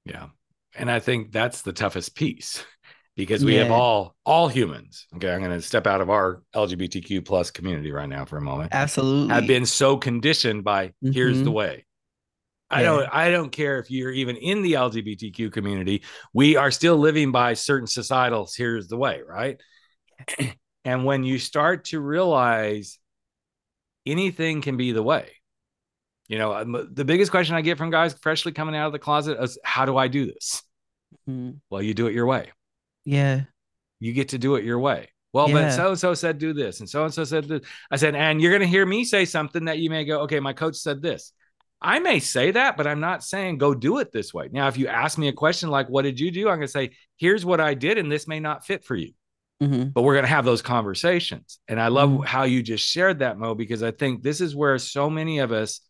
Yeah. 0.05 0.29
And 0.74 0.90
I 0.90 1.00
think 1.00 1.33
that's 1.33 1.62
the 1.62 1.72
toughest 1.72 2.14
piece 2.14 2.64
because 3.16 3.44
we 3.44 3.55
yeah. 3.55 3.64
have 3.64 3.72
all 3.72 4.14
all 4.24 4.48
humans. 4.48 5.07
Okay, 5.16 5.33
I'm 5.33 5.40
going 5.40 5.52
to 5.52 5.62
step 5.62 5.87
out 5.87 6.00
of 6.00 6.11
our 6.11 6.42
LGBTQ 6.55 7.24
plus 7.24 7.50
community 7.50 7.90
right 7.90 8.09
now 8.09 8.24
for 8.24 8.37
a 8.37 8.42
moment. 8.42 8.70
Absolutely. 8.72 9.35
i've 9.35 9.46
been 9.46 9.66
so 9.66 9.96
conditioned 9.96 10.64
by 10.64 10.88
mm-hmm. 10.88 11.12
here's 11.12 11.38
the 11.38 11.44
mm-hmm. 11.44 11.52
way. 11.52 11.87
I 12.68 12.81
yeah. 12.81 12.87
don't 12.87 13.09
I 13.12 13.31
don't 13.31 13.50
care 13.50 13.79
if 13.79 13.90
you're 13.90 14.12
even 14.12 14.37
in 14.37 14.62
the 14.62 14.74
LGBTQ 14.74 15.52
community, 15.52 16.02
we 16.33 16.57
are 16.57 16.70
still 16.70 16.96
living 16.96 17.33
by 17.33 17.55
certain 17.55 17.87
societals 17.87 18.57
here's 18.57 18.88
the 18.88 18.96
way, 18.96 19.20
right? 19.26 19.61
and 20.85 21.05
when 21.05 21.24
you 21.24 21.38
start 21.38 21.85
to 21.87 22.00
realize 22.00 22.98
anything 24.05 24.62
can 24.62 24.76
be 24.76 24.92
the 24.92 25.02
way 25.02 25.31
you 26.29 26.38
know, 26.38 26.55
um, 26.55 26.88
the 26.92 27.05
biggest 27.05 27.31
question 27.31 27.55
I 27.55 27.61
get 27.61 27.79
from 27.79 27.90
guys 27.90 28.14
freshly 28.14 28.52
coming 28.52 28.74
out 28.74 28.87
of 28.87 28.92
the 28.92 28.98
closet 28.98 29.40
is, 29.40 29.59
"How 29.64 29.85
do 29.85 29.96
I 29.96 30.09
do 30.09 30.26
this?" 30.26 30.62
Mm-hmm. 31.29 31.59
Well, 31.70 31.83
you 31.83 31.94
do 31.94 32.07
it 32.09 32.14
your 32.14 32.26
way. 32.26 32.50
Yeah, 33.07 33.42
you 34.01 34.12
get 34.12 34.29
to 34.31 34.38
do 34.38 34.57
it 34.57 34.64
your 34.64 34.79
way. 34.79 35.09
Well, 35.33 35.49
but 35.49 35.71
so 35.71 35.90
and 35.90 35.99
so 35.99 36.12
said 36.14 36.38
do 36.38 36.53
this, 36.53 36.81
and 36.81 36.88
so 36.88 37.05
and 37.05 37.14
so 37.14 37.25
said 37.25 37.45
this. 37.45 37.62
I 37.90 37.97
said, 37.97 38.14
and 38.14 38.40
you're 38.40 38.51
going 38.51 38.62
to 38.62 38.69
hear 38.69 38.85
me 38.85 39.05
say 39.05 39.25
something 39.25 39.66
that 39.66 39.79
you 39.79 39.88
may 39.88 40.05
go, 40.05 40.21
okay, 40.23 40.40
my 40.40 40.53
coach 40.53 40.77
said 40.77 41.01
this. 41.01 41.33
I 41.81 41.99
may 41.99 42.21
say 42.21 42.53
that, 42.53 42.77
but 42.79 42.87
I'm 42.87 43.01
not 43.01 43.23
saying 43.23 43.59
go 43.59 43.75
do 43.75 43.99
it 43.99 44.12
this 44.12 44.33
way. 44.33 44.49
Now, 44.51 44.69
if 44.69 44.79
you 44.79 44.88
ask 44.88 45.19
me 45.19 45.29
a 45.29 45.33
question 45.33 45.69
like, 45.69 45.88
what 45.88 46.03
did 46.03 46.19
you 46.19 46.31
do? 46.31 46.49
I'm 46.49 46.57
going 46.57 46.62
to 46.62 46.69
say, 46.69 46.90
here's 47.19 47.45
what 47.45 47.61
I 47.61 47.75
did, 47.75 47.99
and 47.99 48.11
this 48.11 48.27
may 48.27 48.40
not 48.40 48.64
fit 48.64 48.85
for 48.85 48.97
you 48.97 49.12
Mhm. 49.62 49.92
but 49.92 50.03
we're 50.03 50.14
going 50.14 50.25
to 50.25 50.31
have 50.31 50.45
those 50.45 50.62
conversations. 50.62 51.59
And 51.69 51.81
I 51.81 51.88
love 51.88 52.11
Mhm. 52.11 52.25
how 52.25 52.45
you 52.45 52.62
just 52.62 52.87
shared 52.87 53.19
that, 53.21 53.38
Moe, 53.38 53.55
because 53.55 53.83
I 53.83 53.90
think 53.90 54.23
this 54.23 54.40
is 54.40 54.57
where 54.57 54.79
so 54.79 55.11
many 55.11 55.38
of 55.38 55.53
us 55.53 55.81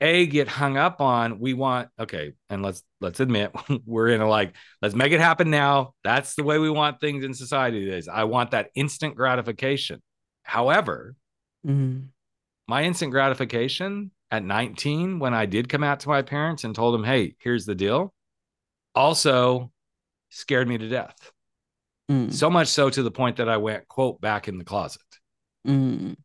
a 0.00 0.26
get 0.26 0.48
hung 0.48 0.76
up 0.76 1.00
on 1.00 1.38
we 1.40 1.52
want 1.54 1.88
okay 1.98 2.32
and 2.48 2.62
let's 2.62 2.82
let's 3.00 3.20
admit 3.20 3.52
we're 3.86 4.08
in 4.08 4.20
a 4.20 4.28
like 4.28 4.54
let's 4.80 4.94
make 4.94 5.12
it 5.12 5.20
happen 5.20 5.50
now 5.50 5.94
that's 6.04 6.34
the 6.34 6.42
way 6.42 6.58
we 6.58 6.70
want 6.70 7.00
things 7.00 7.24
in 7.24 7.34
society 7.34 7.80
these 7.84 7.90
days 7.92 8.08
i 8.08 8.24
want 8.24 8.52
that 8.52 8.70
instant 8.74 9.14
gratification 9.14 10.00
however 10.42 11.14
Mhm. 11.66 12.06
my 12.66 12.84
instant 12.84 13.10
gratification 13.12 14.10
at 14.30 14.42
19 14.42 15.18
when 15.18 15.34
i 15.34 15.44
did 15.44 15.68
come 15.68 15.84
out 15.84 16.00
to 16.00 16.08
my 16.08 16.22
parents 16.22 16.64
and 16.64 16.74
told 16.74 16.94
them 16.94 17.04
hey 17.04 17.34
here's 17.38 17.66
the 17.66 17.74
deal 17.74 18.14
also 18.94 19.70
scared 20.30 20.68
me 20.68 20.78
to 20.78 20.88
death 20.88 21.32
Mm. 22.10 22.32
so 22.32 22.50
much 22.50 22.66
so 22.68 22.90
to 22.90 23.02
the 23.04 23.10
point 23.10 23.36
that 23.36 23.48
i 23.48 23.56
went 23.56 23.86
quote 23.86 24.20
back 24.20 24.48
in 24.48 24.58
the 24.58 24.64
closet 24.64 25.02
Mm. 25.66 26.16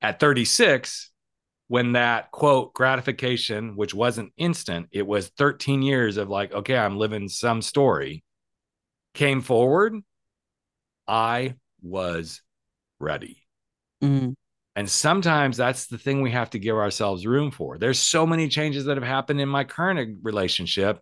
at 0.00 0.18
36 0.18 1.12
when 1.68 1.92
that 1.92 2.30
quote 2.30 2.74
gratification 2.74 3.76
which 3.76 3.94
wasn't 3.94 4.32
instant 4.36 4.88
it 4.90 5.06
was 5.06 5.28
13 5.28 5.82
years 5.82 6.16
of 6.16 6.28
like 6.28 6.52
okay 6.52 6.76
i'm 6.76 6.98
living 6.98 7.28
some 7.28 7.62
story 7.62 8.24
came 9.14 9.40
forward 9.40 9.94
i 11.06 11.54
was 11.82 12.42
ready. 13.00 13.42
Mm. 14.02 14.34
and 14.76 14.88
sometimes 14.88 15.56
that's 15.56 15.86
the 15.86 15.98
thing 15.98 16.22
we 16.22 16.30
have 16.30 16.50
to 16.50 16.58
give 16.60 16.76
ourselves 16.76 17.26
room 17.26 17.50
for. 17.50 17.78
There's 17.78 17.98
so 17.98 18.24
many 18.24 18.46
changes 18.46 18.84
that 18.84 18.96
have 18.96 19.02
happened 19.02 19.40
in 19.40 19.48
my 19.48 19.64
current 19.64 20.18
relationship 20.22 21.00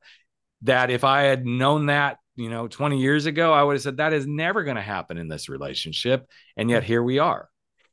that 0.62 0.90
if 0.90 1.04
i 1.04 1.22
had 1.22 1.44
known 1.44 1.86
that 1.86 2.18
you 2.34 2.48
know 2.48 2.68
20 2.68 2.98
years 2.98 3.26
ago 3.26 3.52
i 3.52 3.62
would 3.62 3.74
have 3.74 3.82
said 3.82 3.98
that 3.98 4.12
is 4.12 4.26
never 4.26 4.64
going 4.64 4.76
to 4.76 4.82
happen 4.82 5.18
in 5.18 5.28
this 5.28 5.48
relationship 5.48 6.26
and 6.56 6.70
yet 6.70 6.82
here 6.82 7.02
we 7.02 7.18
are 7.18 7.48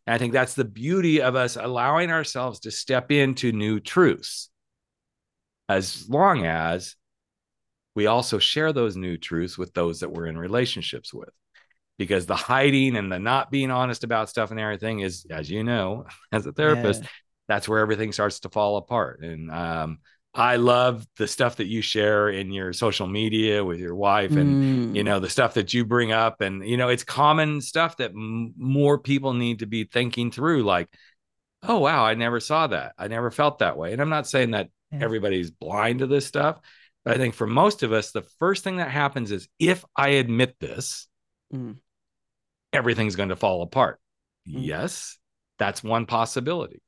and 0.06 0.14
I 0.14 0.18
think 0.18 0.34
that's 0.34 0.54
the 0.54 0.66
beauty 0.66 1.22
of 1.22 1.36
us 1.36 1.56
allowing 1.56 2.12
ourselves 2.12 2.62
to 2.62 2.72
step 2.72 3.12
into 3.12 3.52
new 3.52 3.80
truths, 3.80 4.50
as 5.70 6.10
long 6.10 6.46
as 6.46 6.96
we 7.96 8.08
also 8.08 8.40
share 8.40 8.74
those 8.74 8.96
new 8.96 9.18
truths 9.18 9.58
with 9.58 9.74
those 9.74 10.00
that 10.00 10.12
we're 10.12 10.28
in 10.28 10.38
relationships 10.38 11.14
with. 11.14 11.30
Because 12.00 12.26
the 12.26 12.36
hiding 12.36 12.96
and 12.98 13.12
the 13.12 13.20
not 13.20 13.52
being 13.52 13.70
honest 13.70 14.04
about 14.04 14.28
stuff 14.30 14.50
and 14.50 14.60
everything 14.60 15.02
is, 15.02 15.26
as 15.30 15.50
you 15.50 15.64
know, 15.64 16.06
as 16.32 16.46
a 16.46 16.52
therapist, 16.52 17.04
Yeah. 17.04 17.10
that's 17.48 17.70
where 17.70 17.80
everything 17.80 18.12
starts 18.12 18.40
to 18.42 18.50
fall 18.50 18.78
apart. 18.78 19.22
And 19.22 19.52
um, 19.52 20.00
I 20.36 20.56
love 20.56 21.06
the 21.18 21.28
stuff 21.28 21.58
that 21.58 21.68
you 21.68 21.82
share 21.84 22.28
in 22.30 22.52
your 22.52 22.74
social 22.74 23.06
media 23.08 23.64
with 23.64 23.80
your 23.80 23.94
wife 23.96 24.32
and 24.32 24.94
Mm. 24.94 24.96
you 24.96 25.04
know 25.04 25.20
the 25.20 25.30
stuff 25.30 25.54
that 25.54 25.74
you 25.74 25.86
bring 25.86 26.12
up 26.12 26.42
and 26.42 26.68
you 26.68 26.76
know 26.78 26.90
it's 26.90 27.04
common 27.04 27.62
stuff 27.62 27.98
that 27.98 28.12
m- 28.12 28.54
more 28.58 28.98
people 28.98 29.34
need 29.34 29.60
to 29.60 29.68
be 29.68 29.84
thinking 29.84 30.32
through 30.32 30.64
like 30.64 30.90
oh 31.62 31.78
wow 31.80 32.04
i 32.04 32.16
never 32.16 32.40
saw 32.40 32.66
that 32.68 32.94
i 32.98 33.08
never 33.08 33.30
felt 33.32 33.60
that 33.60 33.78
way 33.78 33.94
and 33.94 34.02
i'm 34.02 34.10
not 34.10 34.28
saying 34.28 34.52
that 34.52 34.70
Yeah. 34.92 35.00
everybody's 35.04 35.52
blind 35.52 36.00
to 36.00 36.08
this 36.08 36.26
stuff 36.26 36.60
but 37.06 37.14
i 37.14 37.18
think 37.18 37.36
for 37.36 37.46
most 37.48 37.84
of 37.84 37.94
us 37.94 38.12
the 38.12 38.24
first 38.40 38.64
thing 38.64 38.78
that 38.78 38.90
happens 38.90 39.32
is 39.32 39.48
if 39.60 39.86
i 39.96 40.10
admit 40.10 40.56
this 40.60 41.08
Mm. 41.54 41.78
everything's 42.72 43.16
going 43.16 43.30
to 43.30 43.36
fall 43.36 43.62
apart 43.62 44.00
Mm. 44.50 44.66
yes 44.66 45.18
that's 45.60 45.84
one 45.84 46.06
possibility 46.08 46.82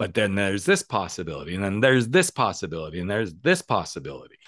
but 0.00 0.14
then 0.14 0.34
there's 0.34 0.64
this 0.64 0.82
possibility 0.82 1.54
and 1.54 1.62
then 1.62 1.80
there's 1.80 2.08
this 2.08 2.30
possibility 2.30 3.00
and 3.00 3.10
there's 3.10 3.34
this 3.42 3.62
possibility 3.62 4.38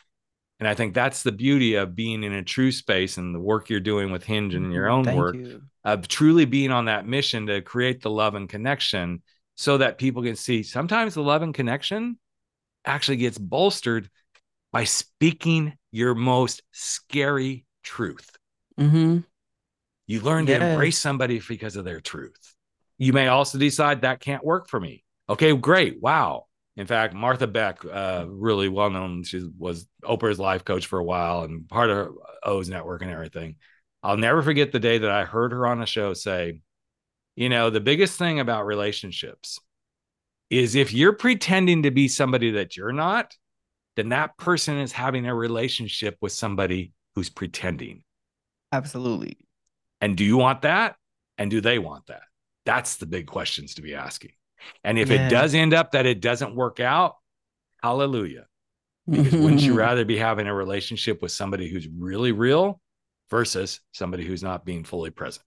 and 0.59 0.69
i 0.69 0.75
think 0.75 0.95
that's 0.95 1.23
the 1.23 1.33
beauty 1.33 1.75
of 1.75 1.95
being 1.95 2.25
in 2.25 2.33
a 2.33 2.43
true 2.43 2.73
space 2.73 3.19
and 3.19 3.35
the 3.35 3.41
work 3.41 3.71
you're 3.71 3.81
doing 3.81 4.11
with 4.11 4.25
hinge 4.25 4.55
and 4.55 4.73
your 4.73 4.87
Mhm. 4.87 4.93
own 4.93 5.05
Thank 5.05 5.17
work 5.19 5.37
you. 5.37 5.63
of 5.85 6.09
truly 6.09 6.47
being 6.47 6.73
on 6.73 6.87
that 6.87 7.07
mission 7.07 7.47
to 7.47 7.61
create 7.63 8.01
the 8.01 8.11
love 8.11 8.35
and 8.35 8.49
connection 8.49 9.23
so 9.55 9.79
that 9.79 9.99
people 9.99 10.23
can 10.23 10.37
see 10.37 10.63
sometimes 10.63 11.15
the 11.15 11.23
love 11.23 11.43
and 11.43 11.55
connection 11.55 12.19
actually 12.87 13.19
gets 13.19 13.39
bolstered 13.39 14.11
by 14.73 14.85
speaking 14.85 15.75
your 15.93 16.15
most 16.15 16.63
scary 16.73 17.67
truth 17.85 18.37
hmm 18.79 19.19
you 20.07 20.21
learn 20.21 20.47
to 20.47 20.53
Yeah. 20.53 20.73
embrace 20.73 20.99
somebody 20.99 21.41
because 21.49 21.77
of 21.77 21.85
their 21.85 22.01
truth. 22.01 22.55
You 22.99 23.13
may 23.13 23.29
also 23.29 23.59
decide 23.59 24.03
that 24.03 24.21
can't 24.21 24.45
work 24.45 24.69
for 24.69 24.81
me. 24.81 25.02
Okay, 25.29 25.55
great. 25.55 26.01
Wow. 26.01 26.47
In 26.77 26.87
fact, 26.87 27.15
Martha 27.15 27.47
Beck, 27.47 27.85
uh, 27.85 28.25
really 28.29 28.69
well 28.69 28.91
known, 28.91 29.25
she 29.25 29.47
was 29.59 29.87
Oprah's 30.03 30.39
life 30.39 30.65
coach 30.65 30.87
for 30.87 30.99
a 30.99 31.05
while 31.05 31.43
and 31.43 31.69
part 31.69 31.91
of 31.91 32.15
O's 32.43 32.69
network 32.69 33.03
and 33.03 33.11
everything. 33.11 33.57
I'll 34.03 34.17
never 34.17 34.43
forget 34.43 34.73
the 34.73 34.81
day 34.81 34.99
that 34.99 35.11
I 35.11 35.25
heard 35.25 35.53
her 35.53 35.67
on 35.67 35.83
a 35.83 35.87
show 35.87 36.15
say, 36.15 36.61
you 37.37 37.49
know, 37.49 37.71
the 37.71 37.81
biggest 37.81 38.19
thing 38.19 38.41
about 38.41 38.67
relationships 38.67 39.59
is 40.51 40.75
if 40.75 40.93
you're 40.93 41.13
pretending 41.13 41.85
to 41.85 41.91
be 41.91 42.09
somebody 42.09 42.53
that 42.53 42.77
you're 42.77 42.93
not, 42.93 43.35
then 43.97 44.11
that 44.11 44.37
person 44.39 44.79
is 44.79 44.93
having 44.93 45.27
a 45.27 45.35
relationship 45.35 46.17
with 46.21 46.33
somebody 46.33 46.93
who's 47.15 47.31
pretending. 47.31 48.03
Absolutely. 48.73 49.37
And 50.01 50.17
do 50.17 50.25
you 50.25 50.37
want 50.37 50.63
that? 50.63 50.97
And 51.39 51.51
do 51.51 51.61
they 51.61 51.79
want 51.79 52.07
that? 52.07 52.23
That's 52.65 52.97
the 52.97 53.07
big 53.07 53.27
questions 53.27 53.75
to 53.75 53.83
be 53.83 53.95
asking. 53.95 54.33
And 54.85 54.99
if 54.99 55.11
Yeah. 55.11 55.17
it 55.17 55.29
does 55.29 55.55
end 55.55 55.75
up 55.75 55.93
that 55.93 56.07
it 56.07 56.21
doesn't 56.21 56.55
work 56.57 56.81
out, 56.81 57.17
hallelujah. 57.83 58.47
Because 59.13 59.37
wouldn't 59.37 59.67
you 59.67 59.75
rather 59.75 60.05
be 60.05 60.19
having 60.19 60.47
a 60.49 60.55
relationship 60.55 61.23
with 61.23 61.33
somebody 61.33 61.69
who's 61.71 61.89
really 61.89 62.33
real 62.33 62.81
versus 63.31 63.81
somebody 63.93 64.25
who's 64.27 64.43
not 64.43 64.65
being 64.65 64.85
fully 64.85 65.11
present? 65.11 65.45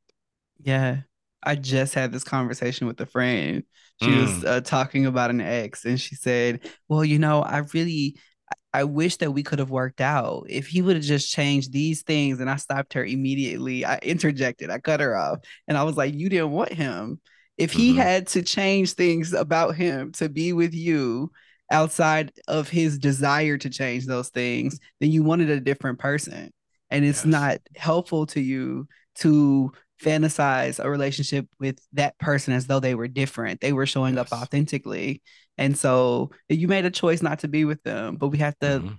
Yeah. 0.64 1.02
I 1.44 1.56
just 1.56 1.94
had 1.94 2.12
this 2.12 2.24
conversation 2.24 2.88
with 2.88 3.00
a 3.02 3.06
friend. 3.06 3.64
She 3.98 4.12
Mm. 4.12 4.16
was 4.16 4.44
uh, 4.44 4.62
talking 4.62 5.06
about 5.06 5.30
an 5.30 5.42
ex, 5.42 5.86
and 5.86 6.00
she 6.02 6.16
said, 6.16 6.68
Well, 6.90 7.06
you 7.06 7.20
know, 7.20 7.42
I 7.42 7.60
really, 7.74 8.18
I 8.52 8.56
I 8.82 8.84
wish 8.84 9.18
that 9.18 9.32
we 9.32 9.42
could 9.44 9.60
have 9.60 9.70
worked 9.70 10.02
out. 10.02 10.48
If 10.50 10.68
he 10.68 10.82
would 10.82 10.98
have 10.98 11.06
just 11.06 11.32
changed 11.32 11.72
these 11.72 12.04
things, 12.04 12.40
and 12.42 12.50
I 12.50 12.58
stopped 12.58 12.94
her 12.94 13.06
immediately. 13.06 13.86
I 13.86 14.00
interjected, 14.00 14.70
I 14.70 14.80
cut 14.80 15.00
her 15.02 15.16
off, 15.16 15.40
and 15.68 15.78
I 15.78 15.84
was 15.84 15.96
like, 15.98 16.14
You 16.16 16.30
didn't 16.30 16.52
want 16.52 16.74
him. 16.74 17.22
If 17.58 17.72
he 17.72 17.94
Mhm. 17.94 17.98
had 17.98 18.28
to 18.28 18.42
change 18.42 18.94
things 18.94 19.34
about 19.34 19.76
him 19.76 20.12
to 20.14 20.30
be 20.30 20.54
with 20.54 20.74
you 20.74 21.32
outside 21.72 22.32
of 22.48 22.70
his 22.70 23.00
desire 23.00 23.58
to 23.58 23.70
change 23.70 24.06
those 24.06 24.30
things, 24.30 24.80
then 25.00 25.12
you 25.12 25.24
wanted 25.24 25.50
a 25.50 25.60
different 25.60 26.00
person. 26.00 26.52
And 26.92 27.04
it's 27.06 27.26
Yes. 27.26 27.32
not 27.32 27.58
helpful 27.76 28.26
to 28.28 28.42
you 28.42 28.88
to 29.16 29.72
fantasize 30.04 30.84
a 30.84 30.90
relationship 30.90 31.48
with 31.60 31.80
that 31.94 32.18
person 32.20 32.54
as 32.54 32.68
though 32.68 32.82
they 32.82 32.96
were 32.96 33.08
different. 33.08 33.62
They 33.62 33.74
were 33.74 33.86
showing 33.86 34.18
up 34.18 34.32
authentically. 34.32 35.22
And 35.58 35.78
so 35.78 36.32
you 36.50 36.68
made 36.68 36.86
a 36.86 36.92
choice 36.92 37.22
not 37.22 37.40
to 37.40 37.48
be 37.48 37.64
with 37.66 37.82
them, 37.84 38.18
but 38.18 38.28
we 38.28 38.38
have 38.40 38.58
to 38.60 38.82
Mhm. 38.84 38.98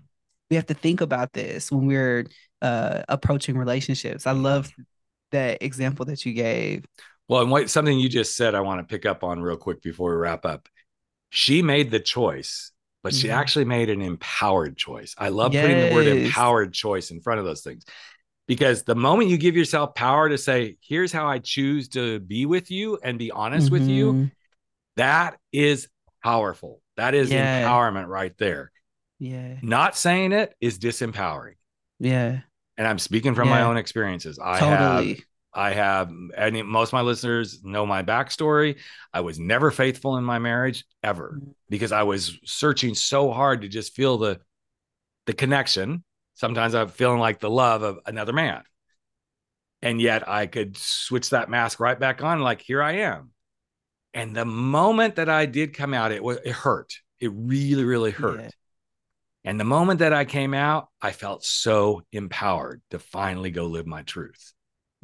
we 0.49 0.57
have 0.57 0.67
to 0.67 0.75
think 0.75 1.01
about 1.01 1.33
this 1.33 1.71
when 1.73 1.87
we're 1.87 2.25
uh 2.63 3.03
approaching 3.09 3.59
relationships. 3.59 4.27
I 4.27 4.33
love 4.33 4.73
that 5.33 5.63
example 5.63 6.07
that 6.07 6.25
you 6.25 6.33
gave. 6.33 6.85
Well, 7.29 7.43
and 7.43 7.51
what 7.51 7.69
something 7.71 7.99
you 7.99 8.09
just 8.09 8.37
said, 8.37 8.55
I 8.55 8.61
want 8.61 8.81
to 8.81 8.93
pick 8.93 9.05
up 9.07 9.25
on 9.25 9.41
real 9.41 9.57
quick 9.57 9.83
before 9.83 10.11
we 10.11 10.17
wrap 10.17 10.45
up. 10.45 10.69
She 11.31 11.61
made 11.61 11.91
the 11.91 11.99
choice, 12.01 12.71
but 13.03 13.15
she 13.15 13.29
Mhm. 13.29 13.33
actually 13.35 13.65
made 13.65 13.91
an 13.91 14.01
empowered 14.01 14.77
choice. 14.77 15.15
I 15.19 15.29
love 15.31 15.53
putting 15.53 15.89
the 15.89 15.95
word 15.95 16.07
empowered 16.07 16.73
choice 16.73 17.11
in 17.11 17.21
front 17.21 17.41
of 17.41 17.45
those 17.45 17.63
things 17.63 17.85
because 18.47 18.85
the 18.85 18.95
moment 18.95 19.29
you 19.29 19.39
give 19.39 19.57
yourself 19.57 19.95
power 19.95 20.29
to 20.29 20.39
say, 20.39 20.77
here's 20.81 21.11
how 21.11 21.27
I 21.27 21.41
choose 21.41 21.89
to 21.91 22.21
be 22.21 22.47
with 22.47 22.71
you 22.71 22.99
and 23.03 23.19
be 23.19 23.33
honest 23.33 23.73
with 23.73 23.89
you, 23.89 24.13
Mhm. 24.13 24.31
that 24.97 25.39
is 25.53 25.89
powerful. 26.23 26.81
That 26.97 27.15
is 27.15 27.31
Yeah. 27.31 27.69
empowerment 27.69 28.07
right 28.07 28.37
there. 28.39 28.71
Yeah. 29.19 29.57
Not 29.63 29.97
saying 29.97 30.33
it 30.33 30.55
is 30.61 30.79
disempowering. 30.79 31.57
Yeah. 31.99 32.41
And 32.79 32.87
I'm 32.87 32.99
speaking 32.99 33.35
from 33.35 33.49
my 33.49 33.63
own 33.63 33.77
experiences. 33.79 34.39
I 34.39 34.59
have 34.59 34.79
totally. 34.99 35.25
I 35.57 35.73
have, 35.73 36.13
and 36.37 36.67
most 36.69 36.91
of 36.91 36.93
my 36.93 37.01
listeners 37.01 37.65
know 37.65 37.87
my 37.87 38.03
backstory. 38.03 38.79
I 39.13 39.23
was 39.23 39.39
never 39.39 39.71
faithful 39.71 40.19
in 40.19 40.25
my 40.25 40.39
marriage 40.39 40.85
ever 41.03 41.41
Mhm. 41.41 41.55
because 41.71 41.93
I 41.93 42.03
was 42.03 42.39
searching 42.45 42.95
so 42.95 43.33
hard 43.33 43.63
to 43.63 43.69
just 43.69 43.95
feel 43.97 44.19
the 44.19 44.41
the 45.25 45.33
connection. 45.33 46.05
Sometimes 46.35 46.75
I'm 46.75 46.89
feeling 46.89 47.19
like 47.19 47.41
the 47.41 47.51
love 47.51 47.83
of 47.83 47.99
another 48.07 48.35
man, 48.35 48.63
and 49.81 50.01
yet 50.01 50.29
I 50.29 50.47
could 50.47 50.77
switch 50.77 51.31
that 51.31 51.49
mask 51.49 51.81
right 51.81 51.99
back 51.99 52.23
on. 52.23 52.41
Like 52.41 52.61
here 52.61 52.83
I 52.83 52.93
am. 52.99 53.33
And 54.15 54.37
the 54.37 54.45
moment 54.45 55.17
that 55.17 55.29
I 55.31 55.47
did 55.47 55.75
come 55.75 55.95
out, 55.95 56.13
it 56.13 56.23
was 56.23 56.39
it 56.45 56.53
hurt. 56.53 56.93
It 57.19 57.33
really, 57.35 57.85
really 57.85 58.11
hurt. 58.11 58.41
Yeah. 58.41 58.51
And 59.45 59.59
the 59.59 59.65
moment 59.65 60.01
that 60.01 60.13
I 60.13 60.27
came 60.27 60.55
out, 60.55 60.89
I 61.01 61.13
felt 61.13 61.45
so 61.45 62.03
empowered 62.13 62.83
to 62.91 62.99
finally 62.99 63.51
go 63.51 63.67
live 63.67 63.87
my 63.87 64.03
truth. 64.03 64.53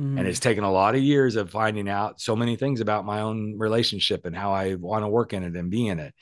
Mm. 0.03 0.19
And 0.19 0.27
it's 0.27 0.41
taken 0.41 0.65
a 0.65 0.73
lot 0.73 0.95
of 0.97 1.01
years 1.01 1.37
of 1.37 1.51
finding 1.51 1.89
out 1.89 2.21
so 2.21 2.35
many 2.35 2.57
things 2.57 2.81
about 2.81 3.05
my 3.05 3.21
own 3.21 3.57
relationship 3.57 4.27
and 4.27 4.35
how 4.35 4.53
I 4.53 4.75
want 4.75 5.05
to 5.05 5.09
work 5.09 5.33
in 5.33 5.45
it 5.45 5.55
and 5.55 5.71
be 5.71 5.87
in 5.87 6.01
it. 6.01 6.13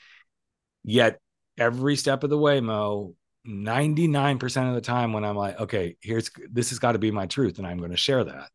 Yet 0.83 1.19
every 1.57 1.95
step 1.95 2.23
of 2.23 2.29
the 2.29 2.37
way, 2.37 2.61
Moe, 2.61 3.15
99% 3.47 4.69
of 4.69 4.75
the 4.75 4.81
time 4.81 5.13
when 5.13 5.25
I'm 5.25 5.35
like, 5.35 5.59
okay, 5.59 5.97
here's 6.01 6.29
this 6.51 6.69
has 6.69 6.79
got 6.79 6.91
to 6.91 6.99
be 6.99 7.09
my 7.09 7.25
truth 7.25 7.57
and 7.57 7.65
I'm 7.65 7.79
going 7.79 7.91
to 7.91 7.97
share 7.97 8.23
that. 8.23 8.49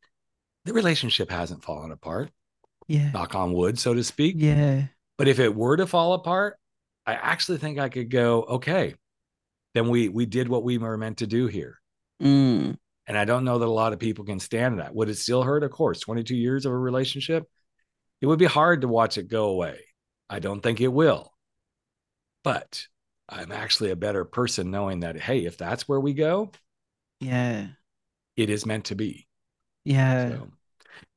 The 0.65 0.73
relationship 0.73 1.31
hasn't 1.31 1.65
fallen 1.65 1.91
apart. 1.91 2.31
Yeah. 2.87 3.11
Knock 3.11 3.35
on 3.35 3.53
wood, 3.53 3.81
so 3.81 3.95
to 3.95 4.05
speak. 4.05 4.37
Yeah. 4.39 4.85
But 5.19 5.27
if 5.27 5.41
it 5.41 5.55
were 5.55 5.77
to 5.77 5.89
fall 5.89 6.13
apart, 6.13 6.57
I 7.05 7.15
actually 7.15 7.59
think 7.59 7.79
I 7.79 7.89
could 7.89 8.11
go, 8.11 8.43
okay, 8.43 8.95
then 9.75 9.89
we 9.89 10.09
we 10.09 10.25
did 10.27 10.49
what 10.49 10.63
we 10.63 10.79
were 10.79 10.97
meant 10.97 11.19
to 11.19 11.27
do 11.27 11.47
here. 11.49 11.81
Mm. 12.23 12.77
And 13.07 13.17
I 13.17 13.25
don't 13.25 13.45
know 13.45 13.59
that 13.59 13.67
a 13.67 13.71
lot 13.71 13.93
of 13.93 13.99
people 13.99 14.25
can 14.25 14.41
stand 14.41 14.81
that. 14.81 14.95
Would 14.95 15.09
it 15.09 15.17
still 15.17 15.43
hurt? 15.43 15.63
Of 15.63 15.71
course. 15.71 16.01
22 16.01 16.35
years 16.35 16.67
of 16.67 16.73
a 16.73 16.79
relationship, 16.79 17.49
it 18.21 18.27
would 18.27 18.39
be 18.39 18.47
hard 18.47 18.81
to 18.81 18.89
watch 18.89 19.19
it 19.19 19.29
go 19.29 19.47
away. 19.47 19.81
I 20.29 20.41
don't 20.41 20.61
think 20.61 20.81
it 20.81 20.89
will. 20.89 21.33
But 22.43 22.87
I'm 23.29 23.53
actually 23.53 23.91
a 23.91 23.97
better 23.97 24.25
person 24.25 24.71
knowing 24.71 25.01
that, 25.01 25.17
hey, 25.17 25.47
if 25.47 25.57
that's 25.57 25.89
where 25.89 26.01
we 26.01 26.15
go, 26.15 26.51
yeah, 27.21 27.69
it 28.37 28.51
is 28.51 28.67
meant 28.67 28.87
to 28.87 28.95
be. 28.95 29.27
Yeah. 29.85 30.31
So, 30.31 30.49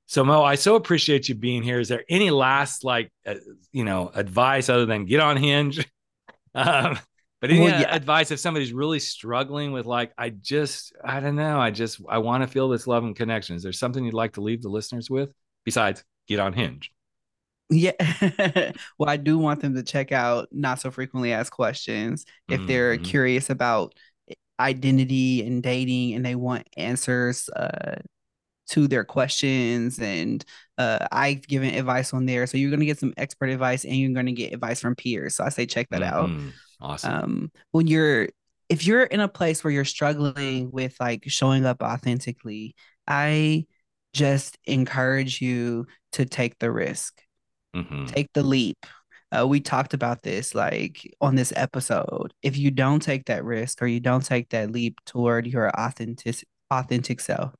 so 0.05 0.25
Moe, 0.25 0.43
I 0.43 0.55
so 0.55 0.75
appreciate 0.75 1.29
you 1.29 1.35
being 1.35 1.61
here. 1.61 1.79
Is 1.79 1.87
there 1.87 2.03
any 2.09 2.31
last 2.31 2.83
like, 2.83 3.11
uh, 3.25 3.35
you 3.71 3.83
know, 3.83 4.09
advice 4.13 4.69
other 4.69 4.85
than 4.85 5.05
get 5.05 5.19
on 5.19 5.37
Hinge? 5.37 5.87
um, 6.55 6.97
but 7.41 7.51
any 7.51 7.61
well, 7.61 7.81
yeah. 7.81 7.95
advice 7.95 8.31
if 8.31 8.39
somebody's 8.39 8.73
really 8.73 8.99
struggling 8.99 9.71
with 9.71 9.85
like, 9.85 10.11
I 10.17 10.29
just, 10.29 10.93
I 11.03 11.19
don't 11.19 11.35
know, 11.35 11.59
I 11.59 11.71
just, 11.71 12.01
I 12.09 12.17
want 12.17 12.43
to 12.43 12.47
feel 12.47 12.67
this 12.67 12.85
love 12.85 13.03
and 13.03 13.15
connection. 13.15 13.55
Is 13.55 13.63
there 13.63 13.71
something 13.71 14.03
you'd 14.03 14.13
like 14.13 14.33
to 14.33 14.41
leave 14.41 14.61
the 14.61 14.69
listeners 14.69 15.09
with 15.09 15.31
besides 15.63 16.03
get 16.27 16.39
on 16.39 16.53
Hinge? 16.53 16.91
Yeah. 17.69 17.91
well, 18.97 19.09
I 19.09 19.17
do 19.17 19.37
want 19.37 19.61
them 19.61 19.75
to 19.75 19.83
check 19.83 20.11
out 20.11 20.49
Not 20.51 20.81
So 20.81 20.91
Frequently 20.91 21.31
Asked 21.31 21.51
Questions 21.51 22.25
if 22.49 22.65
they're 22.67 22.95
mm-hmm. 22.95 23.03
curious 23.03 23.49
about 23.49 23.93
identity 24.59 25.45
and 25.45 25.63
dating 25.63 26.15
and 26.15 26.25
they 26.25 26.35
want 26.35 26.67
answers 26.75 27.47
uh, 27.49 27.95
to 28.71 28.87
their 28.87 29.05
questions. 29.05 29.99
And 29.99 30.43
uh, 30.77 31.07
I've 31.11 31.47
given 31.47 31.73
advice 31.73 32.13
on 32.13 32.25
there. 32.25 32.47
So 32.47 32.57
you're 32.57 32.71
going 32.71 32.81
to 32.81 32.85
get 32.85 32.99
some 32.99 33.13
expert 33.15 33.49
advice 33.49 33.85
and 33.85 33.95
you're 33.95 34.13
going 34.13 34.25
to 34.25 34.31
get 34.33 34.53
advice 34.53 34.81
from 34.81 34.95
peers. 34.95 35.35
So 35.35 35.45
I 35.45 35.49
say 35.49 35.65
check 35.65 35.87
that 35.91 36.01
mm-hmm. 36.01 36.47
out. 36.47 36.53
Awesome. 36.81 37.13
Um, 37.13 37.51
when 37.71 37.87
you're, 37.87 38.29
if 38.69 38.85
you're 38.85 39.03
in 39.03 39.19
a 39.19 39.27
place 39.27 39.63
where 39.63 39.71
you're 39.71 39.85
struggling 39.85 40.71
with 40.71 40.95
like 40.99 41.23
showing 41.27 41.65
up 41.65 41.81
authentically, 41.81 42.75
I 43.07 43.65
just 44.13 44.57
encourage 44.65 45.41
you 45.41 45.87
to 46.13 46.25
take 46.25 46.57
the 46.59 46.71
risk 46.71 47.21
Mm-hmm. 47.75 48.05
Take 48.05 48.33
the 48.33 48.43
leap. 48.43 48.85
Uh, 49.31 49.45
we 49.47 49.59
talked 49.59 49.93
about 49.93 50.23
this 50.23 50.55
like 50.55 51.13
on 51.21 51.35
this 51.35 51.53
episode. 51.55 52.33
If 52.41 52.57
you 52.57 52.71
don't 52.71 52.99
take 52.99 53.25
that 53.25 53.43
risk 53.43 53.81
or 53.81 53.87
you 53.87 53.99
don't 53.99 54.25
take 54.25 54.49
that 54.49 54.71
leap 54.71 54.97
toward 55.05 55.45
your 55.45 55.69
authentic 55.69 56.43
authentic 56.71 57.19
self, 57.19 57.53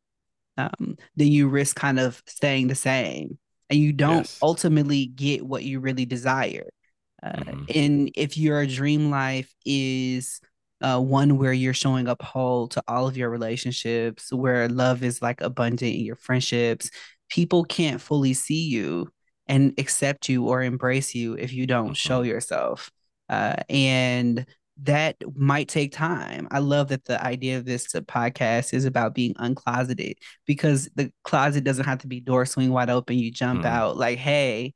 um, 0.57 0.97
then 1.15 1.28
you 1.28 1.47
risk 1.47 1.76
kind 1.76 1.99
of 1.99 2.22
staying 2.26 2.67
the 2.67 2.76
same, 2.76 3.38
and 3.70 3.80
you 3.80 3.93
don't 3.93 4.17
yes. 4.17 4.39
ultimately 4.41 5.05
get 5.05 5.45
what 5.45 5.63
you 5.63 5.80
really 5.80 6.05
desire. 6.05 6.70
Uh, 7.22 7.32
mm-hmm. 7.32 7.63
And 7.74 8.11
if 8.15 8.38
your 8.38 8.65
dream 8.65 9.09
life 9.09 9.53
is 9.65 10.39
uh, 10.82 10.99
one 10.99 11.38
where 11.38 11.53
you're 11.53 11.74
showing 11.74 12.07
up 12.07 12.22
whole 12.22 12.67
to 12.70 12.84
all 12.88 13.07
of 13.07 13.17
your 13.17 13.30
relationships, 13.30 14.32
where 14.32 14.70
love 14.70 15.03
is 15.03 15.22
like 15.22 15.41
abundant 15.41 15.95
in 15.95 16.05
your 16.05 16.15
friendships, 16.15 16.89
people 17.30 17.63
can't 17.63 18.01
fully 18.01 18.34
see 18.34 18.67
you 18.67 19.11
and 19.47 19.74
accept 19.78 20.30
you 20.30 20.47
or 20.47 20.61
embrace 20.61 21.13
you 21.13 21.34
if 21.34 21.51
you 21.51 21.67
don't 21.67 21.86
mm-hmm. 21.86 21.93
show 21.93 22.22
yourself. 22.22 22.91
Uh, 23.28 23.55
and 23.70 24.45
that 24.84 25.17
might 25.36 25.67
take 25.67 25.91
time. 25.91 26.47
I 26.51 26.59
love 26.59 26.88
that 26.89 27.03
the 27.05 27.22
idea 27.22 27.57
of 27.57 27.65
this 27.65 27.88
podcast 27.88 28.74
is 28.74 28.86
about 28.86 29.13
being 29.13 29.34
uncloseted 29.34 30.13
because 30.45 30.89
the 30.95 31.11
closet 31.24 31.63
doesn't 31.63 31.86
have 31.86 31.99
to 31.99 32.07
be 32.07 32.22
door 32.22 32.45
swing 32.45 32.72
wide 32.72 32.89
open. 32.89 33.17
You 33.17 33.32
jump 33.32 33.59
mm-hmm. 33.63 33.76
out 33.76 33.97
like, 33.97 34.17
hey, 34.17 34.74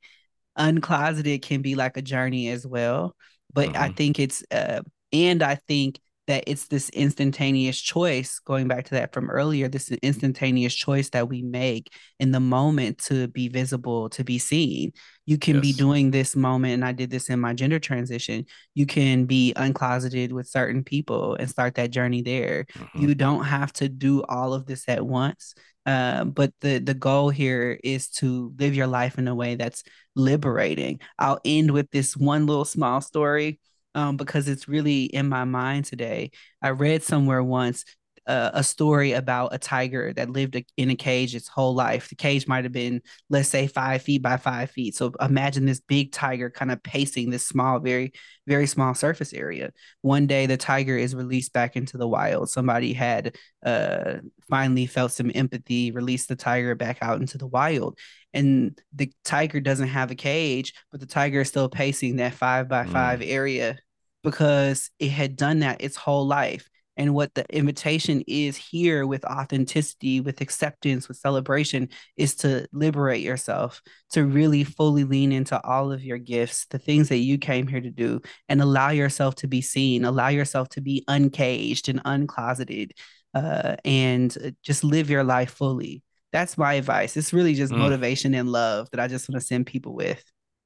uncloseted 0.58 1.42
can 1.42 1.62
be 1.62 1.74
like 1.74 1.96
a 1.96 2.02
journey 2.02 2.48
as 2.48 2.66
well. 2.66 3.16
But 3.52 3.70
mm-hmm. 3.70 3.82
I 3.82 3.88
think 3.90 4.18
it's, 4.18 4.42
uh, 4.50 4.82
and 5.12 5.42
I 5.42 5.56
think 5.56 6.00
that 6.26 6.44
it's 6.46 6.68
this 6.68 6.88
instantaneous 6.90 7.80
choice 7.80 8.38
going 8.40 8.68
back 8.68 8.84
to 8.84 8.92
that 8.92 9.12
from 9.12 9.30
earlier 9.30 9.68
this 9.68 9.90
instantaneous 10.02 10.74
choice 10.74 11.10
that 11.10 11.28
we 11.28 11.42
make 11.42 11.92
in 12.18 12.32
the 12.32 12.40
moment 12.40 12.98
to 12.98 13.28
be 13.28 13.48
visible 13.48 14.08
to 14.08 14.24
be 14.24 14.38
seen 14.38 14.92
you 15.26 15.38
can 15.38 15.56
yes. 15.56 15.62
be 15.62 15.72
doing 15.72 16.10
this 16.10 16.34
moment 16.34 16.74
and 16.74 16.84
i 16.84 16.92
did 16.92 17.10
this 17.10 17.28
in 17.28 17.40
my 17.40 17.52
gender 17.52 17.78
transition 17.78 18.44
you 18.74 18.86
can 18.86 19.24
be 19.26 19.52
uncloseted 19.56 20.32
with 20.32 20.46
certain 20.46 20.82
people 20.82 21.34
and 21.36 21.50
start 21.50 21.74
that 21.74 21.90
journey 21.90 22.22
there 22.22 22.66
mm-hmm. 22.74 23.00
you 23.00 23.14
don't 23.14 23.44
have 23.44 23.72
to 23.72 23.88
do 23.88 24.22
all 24.24 24.54
of 24.54 24.66
this 24.66 24.88
at 24.88 25.04
once 25.04 25.54
uh, 25.86 26.24
but 26.24 26.50
the 26.62 26.78
the 26.78 26.94
goal 26.94 27.28
here 27.28 27.78
is 27.84 28.08
to 28.08 28.54
live 28.58 28.74
your 28.74 28.86
life 28.86 29.18
in 29.18 29.28
a 29.28 29.34
way 29.34 29.54
that's 29.54 29.82
liberating 30.16 30.98
i'll 31.18 31.40
end 31.44 31.70
with 31.70 31.90
this 31.90 32.16
one 32.16 32.46
little 32.46 32.64
small 32.64 33.00
story 33.00 33.60
um, 33.94 34.16
because 34.16 34.48
it's 34.48 34.68
really 34.68 35.04
in 35.04 35.28
my 35.28 35.44
mind 35.44 35.84
today. 35.86 36.30
I 36.62 36.70
read 36.70 37.02
somewhere 37.02 37.42
once 37.42 37.84
uh, 38.26 38.50
a 38.54 38.62
story 38.62 39.12
about 39.12 39.54
a 39.54 39.58
tiger 39.58 40.12
that 40.14 40.30
lived 40.30 40.62
in 40.76 40.90
a 40.90 40.94
cage 40.94 41.34
its 41.34 41.48
whole 41.48 41.74
life. 41.74 42.08
The 42.08 42.14
cage 42.14 42.46
might 42.46 42.64
have 42.64 42.72
been, 42.72 43.02
let's 43.28 43.48
say, 43.48 43.66
five 43.66 44.02
feet 44.02 44.22
by 44.22 44.36
five 44.36 44.70
feet. 44.70 44.94
So 44.94 45.12
imagine 45.20 45.66
this 45.66 45.80
big 45.80 46.12
tiger 46.12 46.50
kind 46.50 46.70
of 46.70 46.82
pacing 46.82 47.30
this 47.30 47.46
small, 47.46 47.80
very, 47.80 48.12
very 48.46 48.66
small 48.66 48.94
surface 48.94 49.32
area. 49.32 49.72
One 50.00 50.26
day, 50.26 50.46
the 50.46 50.56
tiger 50.56 50.96
is 50.96 51.14
released 51.14 51.52
back 51.52 51.76
into 51.76 51.98
the 51.98 52.08
wild. 52.08 52.50
Somebody 52.50 52.92
had 52.92 53.36
uh, 53.64 54.14
finally 54.48 54.86
felt 54.86 55.12
some 55.12 55.30
empathy, 55.34 55.90
released 55.90 56.28
the 56.28 56.36
tiger 56.36 56.74
back 56.74 56.98
out 57.02 57.20
into 57.20 57.38
the 57.38 57.46
wild. 57.46 57.98
And 58.32 58.78
the 58.92 59.12
tiger 59.24 59.60
doesn't 59.60 59.88
have 59.88 60.10
a 60.10 60.16
cage, 60.16 60.74
but 60.90 61.00
the 61.00 61.06
tiger 61.06 61.42
is 61.42 61.48
still 61.48 61.68
pacing 61.68 62.16
that 62.16 62.34
five 62.34 62.68
by 62.68 62.84
five 62.84 63.20
mm. 63.20 63.30
area 63.30 63.78
because 64.24 64.90
it 64.98 65.10
had 65.10 65.36
done 65.36 65.60
that 65.60 65.82
its 65.82 65.96
whole 65.96 66.26
life. 66.26 66.68
And 66.96 67.14
what 67.14 67.34
the 67.34 67.44
invitation 67.54 68.22
is 68.26 68.56
here 68.56 69.06
with 69.06 69.24
authenticity, 69.24 70.20
with 70.20 70.40
acceptance, 70.40 71.08
with 71.08 71.16
celebration 71.16 71.88
is 72.16 72.36
to 72.36 72.66
liberate 72.72 73.22
yourself, 73.22 73.82
to 74.10 74.24
really 74.24 74.64
fully 74.64 75.04
lean 75.04 75.32
into 75.32 75.60
all 75.64 75.92
of 75.92 76.04
your 76.04 76.18
gifts, 76.18 76.66
the 76.70 76.78
things 76.78 77.08
that 77.08 77.18
you 77.18 77.38
came 77.38 77.66
here 77.66 77.80
to 77.80 77.90
do, 77.90 78.20
and 78.48 78.62
allow 78.62 78.90
yourself 78.90 79.34
to 79.36 79.48
be 79.48 79.60
seen, 79.60 80.04
allow 80.04 80.28
yourself 80.28 80.68
to 80.70 80.80
be 80.80 81.04
uncaged 81.08 81.88
and 81.88 82.02
uncloseted, 82.04 82.92
uh, 83.34 83.76
and 83.84 84.54
just 84.62 84.84
live 84.84 85.10
your 85.10 85.24
life 85.24 85.50
fully. 85.50 86.02
That's 86.32 86.58
my 86.58 86.74
advice. 86.74 87.16
It's 87.16 87.32
really 87.32 87.54
just 87.54 87.72
mm. 87.72 87.78
motivation 87.78 88.34
and 88.34 88.50
love 88.50 88.88
that 88.90 89.00
I 89.00 89.08
just 89.08 89.28
want 89.28 89.40
to 89.40 89.46
send 89.46 89.66
people 89.66 89.94
with. 89.94 90.22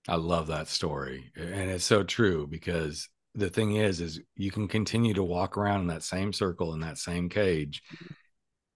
I 0.09 0.17
love 0.17 0.47
that 0.47 0.69
story. 0.69 1.31
And 1.37 1.71
it's 1.71 1.85
so 1.85 2.03
true 2.03 2.47
because 2.47 3.09
the 3.35 3.49
thing 3.51 3.77
is 3.77 4.01
is 4.01 4.21
you 4.37 4.51
can 4.51 4.69
continue 4.69 5.15
to 5.15 5.23
walk 5.23 5.57
around 5.57 5.83
in 5.83 5.87
that 5.89 6.03
same 6.03 6.33
circle 6.33 6.75
in 6.75 6.81
that 6.81 6.99
same 6.99 7.29
cage 7.29 7.83
mm-hmm. 7.95 8.15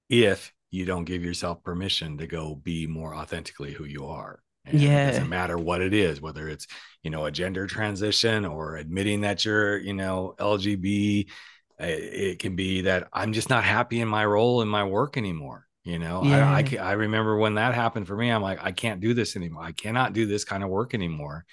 if 0.08 0.52
you 0.70 0.84
don't 0.84 1.04
give 1.04 1.24
yourself 1.24 1.62
permission 1.62 2.18
to 2.18 2.26
go 2.26 2.54
be 2.54 2.86
more 2.86 3.14
authentically 3.14 3.72
who 3.72 3.84
you 3.84 4.06
are. 4.06 4.40
And 4.64 4.80
yeah 4.80 5.08
it 5.08 5.12
doesn't 5.12 5.28
matter 5.28 5.58
what 5.58 5.80
it 5.80 5.92
is 5.92 6.20
whether 6.20 6.48
it's 6.48 6.68
you 7.02 7.10
know 7.10 7.24
a 7.24 7.32
gender 7.32 7.66
transition 7.66 8.44
or 8.44 8.76
admitting 8.76 9.22
that 9.22 9.44
you're 9.44 9.76
you 9.78 9.92
know 9.92 10.36
lgb 10.38 11.28
uh, 11.80 11.84
it 11.84 12.38
can 12.38 12.54
be 12.54 12.82
that 12.82 13.08
i'm 13.12 13.32
just 13.32 13.50
not 13.50 13.64
happy 13.64 14.00
in 14.00 14.06
my 14.06 14.24
role 14.24 14.62
in 14.62 14.68
my 14.68 14.84
work 14.84 15.16
anymore 15.16 15.66
you 15.82 15.98
know? 15.98 16.22
Yeah. 16.22 16.48
I, 16.48 16.60
I 16.60 16.76
i 16.76 16.92
remember 16.92 17.36
when 17.36 17.56
that 17.56 17.74
happened 17.74 18.06
for 18.06 18.16
me 18.16 18.30
i'm 18.30 18.40
like 18.40 18.60
i 18.62 18.70
can't 18.70 19.00
do 19.00 19.14
this 19.14 19.34
anymore. 19.34 19.64
I 19.64 19.72
cannot 19.72 20.12
do 20.12 20.26
this 20.26 20.44
kind 20.44 20.62
of 20.62 20.68
work 20.68 20.94
anymore. 20.94 21.44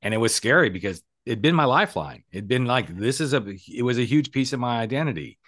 And 0.00 0.14
it 0.14 0.18
was 0.18 0.34
scary 0.34 0.70
because 0.70 1.02
it'd 1.26 1.42
been 1.42 1.54
my 1.54 1.64
lifeline. 1.64 2.22
It'd 2.32 2.48
been 2.48 2.64
like 2.64 2.96
this 2.96 3.20
is 3.20 3.34
a 3.34 3.44
it 3.68 3.82
was 3.82 3.98
a 3.98 4.04
huge 4.04 4.30
piece 4.30 4.52
of 4.52 4.60
my 4.60 4.78
identity. 4.78 5.38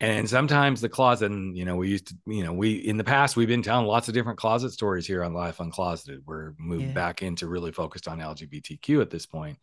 And 0.00 0.28
sometimes 0.28 0.80
the 0.80 0.88
closet, 0.88 1.30
and 1.30 1.56
you 1.56 1.64
know, 1.64 1.76
we 1.76 1.88
used 1.88 2.08
to, 2.08 2.16
you 2.26 2.42
know, 2.42 2.52
we 2.52 2.74
in 2.74 2.96
the 2.96 3.04
past 3.04 3.36
we've 3.36 3.48
been 3.48 3.62
telling 3.62 3.86
lots 3.86 4.08
of 4.08 4.14
different 4.14 4.38
closet 4.38 4.72
stories 4.72 5.06
here 5.06 5.22
on 5.22 5.32
Life 5.32 5.58
Uncloseted. 5.58 6.22
We're 6.26 6.54
moved 6.58 6.86
yeah. 6.86 6.92
back 6.92 7.22
into 7.22 7.46
really 7.46 7.70
focused 7.70 8.08
on 8.08 8.18
LGBTQ 8.18 9.00
at 9.00 9.10
this 9.10 9.26
point. 9.26 9.58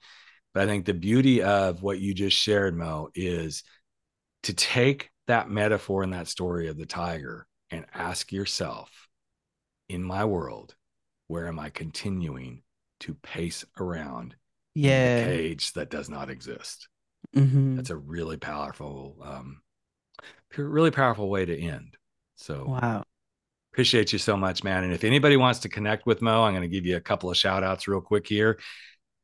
But 0.53 0.63
I 0.63 0.65
think 0.67 0.85
the 0.85 0.93
beauty 0.93 1.41
of 1.41 1.81
what 1.81 1.99
you 1.99 2.13
just 2.13 2.37
shared, 2.37 2.75
Moe, 2.75 3.09
is 3.13 3.63
to 4.43 4.53
take 4.53 5.09
that 5.27 5.49
metaphor 5.49 6.03
and 6.03 6.13
that 6.13 6.27
story 6.27 6.67
of 6.67 6.77
the 6.77 6.85
tiger 6.85 7.47
and 7.69 7.85
ask 7.93 8.31
yourself, 8.31 8.89
in 9.87 10.03
my 10.03 10.25
world, 10.25 10.75
where 11.27 11.47
am 11.47 11.59
I 11.59 11.69
continuing 11.69 12.63
to 13.01 13.13
pace 13.13 13.63
around 13.79 14.35
yeah 14.75 15.25
cage 15.25 15.73
that 15.73 15.89
does 15.89 16.09
not 16.09 16.29
exist 16.29 16.87
mm-hmm. 17.35 17.75
that's 17.75 17.89
a 17.89 17.95
really 17.95 18.37
powerful 18.37 19.17
um 19.23 19.61
really 20.57 20.91
powerful 20.91 21.29
way 21.29 21.45
to 21.45 21.57
end 21.57 21.95
so 22.35 22.65
wow 22.67 23.03
Appreciate 23.73 24.11
you 24.11 24.19
so 24.19 24.35
much, 24.35 24.65
man. 24.65 24.83
And 24.83 24.91
if 24.91 25.05
anybody 25.05 25.37
wants 25.37 25.59
to 25.59 25.69
connect 25.69 26.05
with 26.05 26.21
Moe, 26.21 26.43
I'm 26.43 26.51
going 26.51 26.61
to 26.61 26.67
give 26.67 26.85
you 26.85 26.97
a 26.97 27.01
couple 27.01 27.31
of 27.31 27.37
shout 27.37 27.63
outs 27.63 27.87
real 27.87 28.01
quick 28.01 28.27
here. 28.27 28.59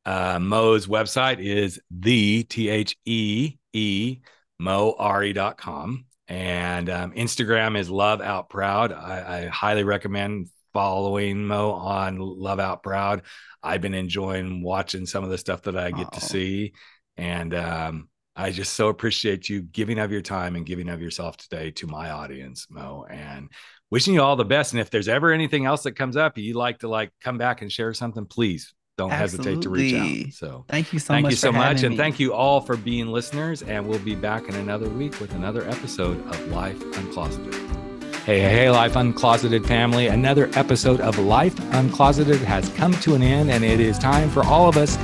Uh, 0.06 0.38
Moe's 0.38 0.86
website 0.86 1.38
is 1.38 1.78
the 1.90 2.44
T 2.44 2.70
H 2.70 2.96
E 3.04 3.56
E 3.74 4.20
moari.com. 4.60 6.06
And 6.28 6.88
um, 6.88 7.12
Instagram 7.12 7.76
is 7.78 7.90
Love 7.90 8.22
Out 8.22 8.48
Proud. 8.48 8.90
I, 8.92 9.44
I 9.44 9.46
highly 9.48 9.84
recommend 9.84 10.48
following 10.72 11.46
Moe 11.46 11.72
on 11.72 12.18
Love 12.18 12.60
Out 12.60 12.82
Proud. 12.82 13.22
I've 13.62 13.80
been 13.80 13.94
enjoying 13.94 14.62
watching 14.62 15.06
some 15.06 15.24
of 15.24 15.30
the 15.30 15.38
stuff 15.38 15.62
that 15.62 15.76
I 15.76 15.90
get 15.90 16.12
to 16.12 16.20
see. 16.20 16.72
And 17.16 17.54
um, 17.54 18.08
I 18.36 18.50
just 18.50 18.74
so 18.74 18.88
appreciate 18.88 19.48
you 19.48 19.62
giving 19.62 19.98
of 19.98 20.12
your 20.12 20.22
time 20.22 20.54
and 20.56 20.64
giving 20.64 20.88
of 20.88 21.02
yourself 21.02 21.36
today 21.36 21.72
to 21.72 21.86
my 21.86 22.10
audience, 22.10 22.66
Moe. 22.70 23.06
And 23.10 23.50
wishing 23.90 24.14
you 24.14 24.22
all 24.22 24.36
the 24.36 24.44
best. 24.44 24.72
And 24.72 24.80
if 24.80 24.90
there's 24.90 25.08
ever 25.08 25.32
anything 25.32 25.66
else 25.66 25.82
that 25.82 25.92
comes 25.92 26.16
up, 26.16 26.38
you'd 26.38 26.56
like 26.56 26.80
to 26.80 26.88
like 26.88 27.10
come 27.22 27.38
back 27.38 27.62
and 27.62 27.70
share 27.70 27.92
something, 27.94 28.26
please 28.26 28.74
don't 28.96 29.12
Absolutely. 29.12 29.52
hesitate 29.52 29.62
to 29.62 29.70
reach 29.70 30.26
out. 30.26 30.32
So 30.34 30.64
thank 30.68 30.92
you 30.92 30.98
so 30.98 31.14
thank 31.14 31.24
much. 31.24 31.32
you 31.32 31.36
so 31.36 31.52
much. 31.52 31.82
And 31.84 31.90
me. 31.92 31.96
thank 31.96 32.20
you 32.20 32.34
all 32.34 32.60
for 32.60 32.76
being 32.76 33.08
listeners. 33.08 33.62
And 33.62 33.86
we'll 33.86 34.00
be 34.00 34.14
back 34.14 34.48
in 34.48 34.54
another 34.56 34.88
week 34.88 35.18
with 35.20 35.32
another 35.34 35.66
episode 35.68 36.24
of 36.26 36.48
Life 36.48 36.78
Uncloseted. 36.78 37.87
Hey, 38.28 38.40
hey, 38.40 38.70
Life 38.70 38.92
Uncloseted 38.92 39.64
family. 39.64 40.08
Another 40.08 40.50
episode 40.52 41.00
of 41.00 41.18
Life 41.18 41.54
Uncloseted 41.72 42.40
has 42.40 42.68
come 42.74 42.92
to 43.00 43.14
an 43.14 43.22
end, 43.22 43.50
and 43.50 43.64
it 43.64 43.80
is 43.80 43.98
time 43.98 44.28
for 44.28 44.44
all 44.44 44.68
of 44.68 44.76
us 44.76 44.98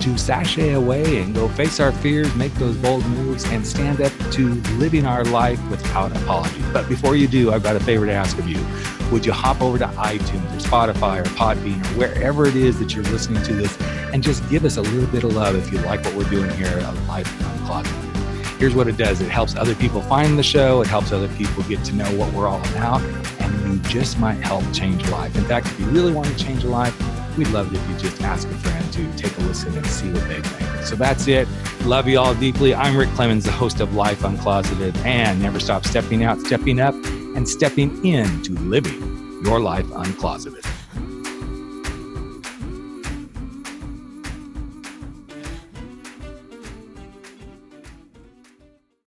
to 0.00 0.16
sashay 0.16 0.72
away 0.72 1.18
and 1.18 1.34
go 1.34 1.46
face 1.46 1.78
our 1.78 1.92
fears, 1.92 2.34
make 2.36 2.54
those 2.54 2.74
bold 2.78 3.04
moves, 3.08 3.44
and 3.50 3.66
stand 3.66 4.00
up 4.00 4.10
to 4.32 4.54
living 4.78 5.04
our 5.04 5.24
life 5.26 5.60
without 5.68 6.10
apology. 6.22 6.62
But 6.72 6.88
before 6.88 7.16
you 7.16 7.28
do, 7.28 7.52
I've 7.52 7.62
got 7.62 7.76
a 7.76 7.80
favor 7.80 8.06
to 8.06 8.12
ask 8.12 8.38
of 8.38 8.48
you. 8.48 8.64
Would 9.12 9.26
you 9.26 9.32
hop 9.32 9.60
over 9.60 9.76
to 9.76 9.86
iTunes 9.88 10.50
or 10.50 10.66
Spotify 10.66 11.20
or 11.20 11.28
Podbean 11.36 11.84
or 11.84 11.98
wherever 11.98 12.46
it 12.46 12.56
is 12.56 12.78
that 12.78 12.94
you're 12.94 13.04
listening 13.04 13.42
to 13.42 13.52
this 13.52 13.78
and 14.14 14.22
just 14.22 14.48
give 14.48 14.64
us 14.64 14.78
a 14.78 14.82
little 14.82 15.06
bit 15.08 15.22
of 15.22 15.34
love 15.34 15.54
if 15.54 15.70
you 15.70 15.76
like 15.80 16.02
what 16.02 16.14
we're 16.14 16.30
doing 16.30 16.50
here 16.52 16.68
at 16.68 16.94
Life 17.06 17.30
Uncloseted? 17.40 17.99
Here's 18.60 18.74
what 18.74 18.88
it 18.88 18.98
does 18.98 19.22
it 19.22 19.30
helps 19.30 19.56
other 19.56 19.74
people 19.74 20.02
find 20.02 20.38
the 20.38 20.42
show, 20.42 20.82
it 20.82 20.86
helps 20.86 21.12
other 21.12 21.28
people 21.28 21.62
get 21.62 21.82
to 21.86 21.94
know 21.94 22.04
what 22.18 22.30
we're 22.34 22.46
all 22.46 22.60
about, 22.72 23.00
and 23.40 23.72
you 23.72 23.78
just 23.88 24.18
might 24.18 24.34
help 24.34 24.62
change 24.74 25.08
life. 25.08 25.34
In 25.34 25.44
fact, 25.44 25.68
if 25.68 25.80
you 25.80 25.86
really 25.86 26.12
want 26.12 26.28
to 26.28 26.36
change 26.36 26.62
a 26.64 26.68
life, 26.68 26.94
we'd 27.38 27.48
love 27.48 27.72
it 27.72 27.78
if 27.78 27.88
you 27.88 27.96
just 27.96 28.20
ask 28.20 28.46
a 28.46 28.54
friend 28.58 28.92
to 28.92 29.10
take 29.16 29.34
a 29.38 29.40
listen 29.44 29.74
and 29.74 29.86
see 29.86 30.12
what 30.12 30.28
they 30.28 30.42
think. 30.42 30.84
So 30.84 30.94
that's 30.94 31.26
it. 31.26 31.48
Love 31.84 32.06
you 32.06 32.18
all 32.18 32.34
deeply. 32.34 32.74
I'm 32.74 32.94
Rick 32.98 33.08
Clemens, 33.14 33.46
the 33.46 33.50
host 33.50 33.80
of 33.80 33.94
Life 33.94 34.20
Uncloseted, 34.20 34.94
and 35.06 35.40
never 35.40 35.58
stop 35.58 35.86
stepping 35.86 36.24
out, 36.24 36.38
stepping 36.40 36.80
up, 36.80 36.94
and 37.34 37.48
stepping 37.48 38.04
into 38.04 38.52
living 38.56 39.40
your 39.42 39.58
life 39.58 39.86
uncloseted. 39.86 40.66